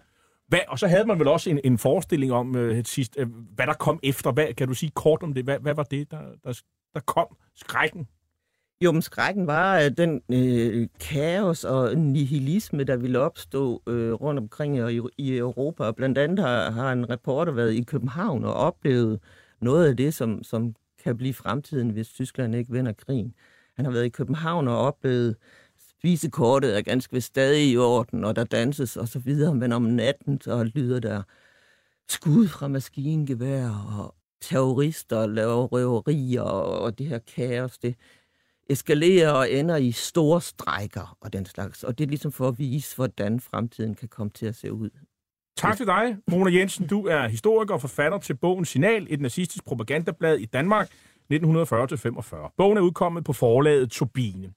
Hvad, 0.48 0.60
og 0.68 0.78
så 0.78 0.86
havde 0.88 1.04
man 1.06 1.18
vel 1.18 1.28
også 1.28 1.50
en, 1.50 1.60
en 1.64 1.78
forestilling 1.78 2.32
om 2.32 2.56
øh, 2.56 2.84
sidst, 2.84 3.14
øh, 3.18 3.26
hvad 3.54 3.66
der 3.66 3.72
kom 3.72 4.00
efter. 4.02 4.32
Hvad, 4.32 4.54
kan 4.54 4.68
du 4.68 4.74
sige 4.74 4.90
kort 4.94 5.22
om 5.22 5.34
det? 5.34 5.44
Hvad, 5.44 5.58
hvad 5.58 5.74
var 5.74 5.82
det, 5.82 6.10
der, 6.10 6.18
der, 6.44 6.60
der 6.94 7.00
kom? 7.00 7.26
Skrækken? 7.56 8.06
Jo, 8.84 8.92
men 8.92 9.02
skrækken 9.02 9.46
var 9.46 9.74
at 9.74 9.98
den 9.98 10.22
øh, 10.32 10.88
kaos 11.00 11.64
og 11.64 11.96
nihilisme, 11.96 12.84
der 12.84 12.96
ville 12.96 13.20
opstå 13.20 13.82
øh, 13.86 14.12
rundt 14.12 14.40
omkring 14.40 14.90
i, 14.90 15.00
i 15.18 15.36
Europa. 15.36 15.84
Og 15.84 15.96
blandt 15.96 16.18
andet 16.18 16.38
har, 16.38 16.70
har 16.70 16.92
en 16.92 17.10
reporter 17.10 17.52
været 17.52 17.74
i 17.74 17.82
København 17.82 18.44
og 18.44 18.54
oplevet 18.54 19.20
noget 19.60 19.88
af 19.88 19.96
det, 19.96 20.14
som, 20.14 20.42
som 20.42 20.74
kan 21.04 21.16
blive 21.16 21.34
fremtiden, 21.34 21.90
hvis 21.90 22.08
Tyskland 22.08 22.54
ikke 22.54 22.72
vinder 22.72 22.92
krigen. 22.92 23.34
Han 23.76 23.84
har 23.84 23.92
været 23.92 24.04
i 24.04 24.08
København 24.08 24.68
og 24.68 24.78
oplevet, 24.78 25.36
spisekortet 25.90 26.76
er 26.76 26.82
ganske 26.82 27.12
vist 27.14 27.26
stadig 27.26 27.70
i 27.70 27.76
orden, 27.76 28.24
og 28.24 28.36
der 28.36 28.44
danses 28.44 28.96
og 28.96 29.08
så 29.08 29.18
videre, 29.18 29.54
men 29.54 29.72
om 29.72 29.82
natten 29.82 30.40
så 30.40 30.64
lyder 30.64 31.00
der 31.00 31.22
skud 32.08 32.48
fra 32.48 32.68
maskingevær, 32.68 33.70
og 33.98 34.14
terrorister 34.40 35.26
laver 35.26 35.66
røverier, 35.66 36.42
og, 36.42 36.80
og 36.80 36.98
det 36.98 37.06
her 37.06 37.18
kaos, 37.18 37.78
det, 37.78 37.94
eskalerer 38.68 39.30
og 39.30 39.52
ender 39.52 39.76
i 39.76 39.92
store 39.92 40.40
strækker 40.40 41.16
og 41.20 41.32
den 41.32 41.46
slags. 41.46 41.84
Og 41.84 41.98
det 41.98 42.04
er 42.04 42.08
ligesom 42.08 42.32
for 42.32 42.48
at 42.48 42.58
vise, 42.58 42.96
hvordan 42.96 43.40
fremtiden 43.40 43.94
kan 43.94 44.08
komme 44.08 44.30
til 44.30 44.46
at 44.46 44.54
se 44.56 44.72
ud. 44.72 44.90
Tak 45.56 45.76
til 45.76 45.86
dig, 45.86 46.16
Mona 46.30 46.50
Jensen. 46.50 46.86
Du 46.86 47.06
er 47.06 47.28
historiker 47.28 47.74
og 47.74 47.80
forfatter 47.80 48.18
til 48.18 48.34
bogen 48.34 48.64
Signal, 48.64 49.06
et 49.10 49.20
nazistisk 49.20 49.64
propagandablad 49.64 50.38
i 50.38 50.44
Danmark 50.44 50.90
1940-45. 51.32 52.54
Bogen 52.56 52.78
er 52.78 52.82
udkommet 52.82 53.24
på 53.24 53.32
forlaget 53.32 53.90
Turbine. 53.90 54.52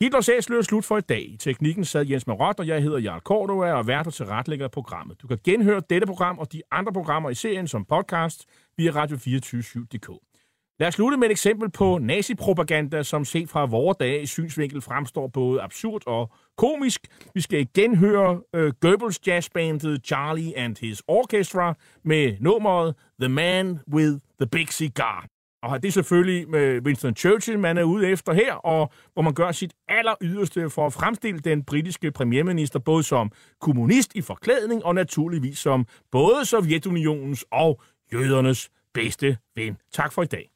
Hitlers 0.00 0.28
æsel 0.28 0.54
er 0.54 0.62
slut 0.62 0.84
for 0.84 0.98
i 0.98 1.00
dag. 1.00 1.22
I 1.28 1.36
teknikken 1.36 1.84
sad 1.84 2.06
Jens 2.06 2.26
Marot, 2.26 2.60
og 2.60 2.66
jeg 2.66 2.82
hedder 2.82 2.98
Jarl 2.98 3.20
Cordova 3.20 3.72
og 3.72 3.78
er 3.78 3.82
vært 3.82 4.06
og 4.06 4.14
tilretlægger 4.14 4.64
af 4.64 4.70
programmet. 4.70 5.22
Du 5.22 5.26
kan 5.26 5.38
genhøre 5.44 5.82
dette 5.90 6.06
program 6.06 6.38
og 6.38 6.52
de 6.52 6.62
andre 6.70 6.92
programmer 6.92 7.30
i 7.30 7.34
serien 7.34 7.68
som 7.68 7.84
podcast 7.84 8.46
via 8.76 8.90
radio247.dk. 8.90 10.31
Lad 10.80 10.88
os 10.88 10.94
slutte 10.94 11.16
med 11.16 11.26
et 11.26 11.30
eksempel 11.30 11.70
på 11.70 11.98
nazipropaganda, 11.98 13.02
som 13.02 13.24
set 13.24 13.48
fra 13.50 13.64
vores 13.64 13.96
dage 13.96 14.22
i 14.22 14.26
synsvinkel 14.26 14.80
fremstår 14.80 15.26
både 15.26 15.62
absurd 15.62 16.02
og 16.06 16.30
komisk. 16.56 17.06
Vi 17.34 17.40
skal 17.40 17.60
igen 17.60 17.96
høre 17.96 18.40
uh, 18.56 18.68
Goebbels 18.80 19.26
jazzbandet 19.26 20.06
Charlie 20.06 20.58
and 20.58 20.76
His 20.80 21.02
Orchestra 21.08 21.74
med 22.04 22.36
nummeret 22.40 22.94
The 23.20 23.28
Man 23.28 23.78
with 23.92 24.18
the 24.40 24.48
Big 24.52 24.68
Cigar. 24.68 25.26
Og 25.62 25.82
det 25.82 25.88
er 25.88 25.92
selvfølgelig 25.92 26.48
med 26.48 26.80
Winston 26.80 27.16
Churchill, 27.16 27.58
man 27.58 27.78
er 27.78 27.82
ude 27.82 28.08
efter 28.08 28.32
her, 28.32 28.54
og 28.54 28.92
hvor 29.12 29.22
man 29.22 29.34
gør 29.34 29.52
sit 29.52 29.72
aller 29.88 30.14
yderste 30.22 30.70
for 30.70 30.86
at 30.86 30.92
fremstille 30.92 31.40
den 31.40 31.64
britiske 31.64 32.10
premierminister 32.10 32.78
både 32.78 33.02
som 33.02 33.32
kommunist 33.60 34.14
i 34.14 34.20
forklædning 34.20 34.84
og 34.84 34.94
naturligvis 34.94 35.58
som 35.58 35.86
både 36.12 36.44
Sovjetunionens 36.44 37.44
og 37.50 37.80
jødernes 38.12 38.70
bedste 38.94 39.36
ven. 39.56 39.76
Tak 39.92 40.12
for 40.12 40.22
i 40.22 40.26
dag. 40.26 40.52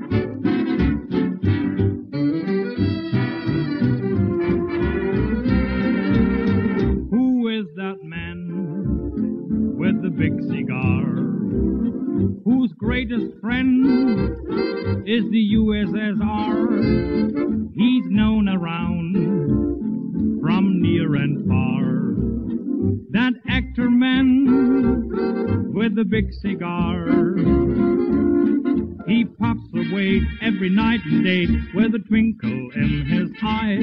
Who 0.00 0.06
is 7.48 7.66
that 7.74 7.98
man 8.04 9.76
with 9.76 10.00
the 10.02 10.10
big 10.10 10.40
cigar? 10.48 11.02
Whose 12.44 12.72
greatest 12.74 13.40
friend 13.40 13.86
is 15.08 15.24
the 15.30 15.54
USSR? 15.54 16.68
He's 17.74 18.04
known 18.06 18.48
around 18.48 19.16
from 20.40 20.80
near 20.80 21.16
and 21.16 21.44
far. 21.48 22.14
That 23.10 23.32
actor 23.48 23.90
man 23.90 25.72
with 25.74 25.96
the 25.96 26.04
big 26.04 26.32
cigar. 26.34 27.08
He 29.08 29.24
puffs 29.24 29.67
away 29.98 30.20
every 30.42 30.70
night 30.70 31.00
and 31.04 31.24
day 31.24 31.46
with 31.74 31.92
a 31.94 31.98
twinkle 32.06 32.70
in 32.74 33.04
his 33.06 33.30
eye. 33.42 33.78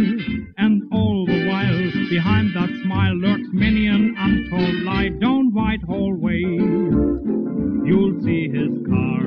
And 0.57 0.83
all 0.93 1.25
the 1.25 1.47
while, 1.47 1.91
behind 2.09 2.55
that 2.55 2.69
smile 2.83 3.15
lurks 3.15 3.49
many 3.51 3.87
an 3.87 4.15
untold 4.17 4.75
lie. 4.83 5.09
Down 5.09 5.53
Whitehall 5.53 6.15
Way, 6.15 6.39
you'll 6.39 8.21
see 8.23 8.47
his 8.47 8.71
car. 8.87 9.23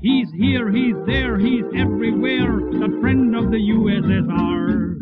He's 0.00 0.30
here, 0.32 0.70
he's 0.70 0.96
there, 1.06 1.38
he's 1.38 1.64
everywhere, 1.76 2.60
the 2.60 2.98
friend 3.00 3.36
of 3.36 3.50
the 3.50 3.58
USSR. 3.58 5.00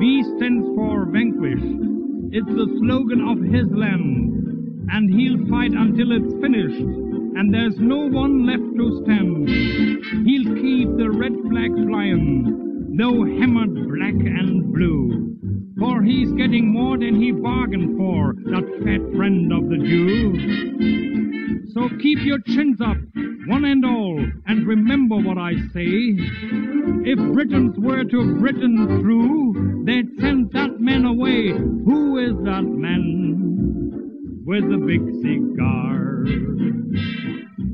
V 0.00 0.22
stands 0.36 0.66
for 0.74 1.04
vanquish. 1.06 1.62
It's 2.32 2.46
the 2.46 2.78
slogan 2.80 3.20
of 3.28 3.42
his 3.42 3.66
land 3.76 4.32
and 4.90 5.08
he'll 5.14 5.48
fight 5.48 5.72
until 5.72 6.12
it's 6.12 6.32
finished, 6.40 7.21
and 7.34 7.52
there's 7.52 7.78
no 7.78 8.08
one 8.08 8.46
left 8.46 8.76
to 8.76 9.02
stand. 9.04 9.48
He'll 10.26 10.54
keep 10.54 10.96
the 10.96 11.10
red 11.10 11.32
flag 11.48 11.72
flying, 11.88 12.96
though 12.96 13.24
hammered 13.24 13.74
black 13.88 14.14
and 14.14 14.72
blue, 14.72 15.36
for 15.78 16.02
he's 16.02 16.32
getting 16.32 16.72
more 16.72 16.98
than 16.98 17.20
he 17.20 17.32
bargained 17.32 17.96
for, 17.96 18.34
that 18.50 18.66
fat 18.84 19.16
friend 19.16 19.52
of 19.52 19.68
the 19.68 19.78
Jew. 19.78 21.70
So 21.72 21.88
keep 22.00 22.18
your 22.20 22.38
chins 22.40 22.80
up, 22.80 22.98
one 23.46 23.64
and 23.64 23.84
all, 23.84 24.24
and 24.46 24.66
remember 24.66 25.16
what 25.16 25.38
I 25.38 25.54
say. 25.72 26.16
If 27.04 27.18
Britons 27.32 27.78
were 27.78 28.04
to 28.04 28.34
Britain 28.40 29.00
true, 29.00 29.82
they'd 29.86 30.20
send 30.20 30.52
that 30.52 30.80
man 30.80 31.06
away. 31.06 31.48
Who 31.48 32.18
is 32.18 32.36
that 32.44 32.62
man 32.62 33.51
with 34.44 34.68
the 34.68 34.78
big 34.78 35.02
cigar? 35.22 36.24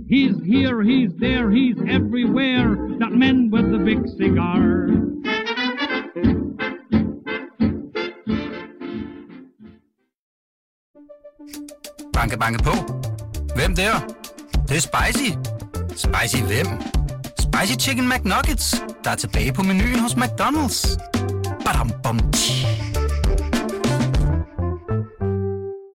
He's 0.09 0.37
here, 0.45 0.83
he's 0.83 1.14
there, 1.16 1.51
he's 1.51 1.77
everywhere. 1.89 2.77
That 2.99 3.12
man 3.12 3.51
with 3.51 3.71
the 3.71 3.79
big 3.79 4.09
cigar. 4.09 4.89
Banke, 12.12 12.37
banke 12.39 12.64
på. 12.64 12.75
Hvem 13.55 13.75
der? 13.75 13.93
Det, 14.53 14.69
det 14.69 14.77
er 14.77 14.81
spicy. 14.81 15.31
Spicy 15.89 16.43
hvem? 16.43 16.66
Spicy 17.39 17.89
Chicken 17.89 18.09
McNuggets, 18.09 18.85
der 19.05 19.11
er 19.11 19.14
tilbage 19.14 19.53
på 19.53 19.62
menuen 19.62 19.99
hos 19.99 20.12
McDonald's. 20.12 20.99
Badum, 21.64 21.91
bom, 22.03 22.19
tji. 22.33 22.78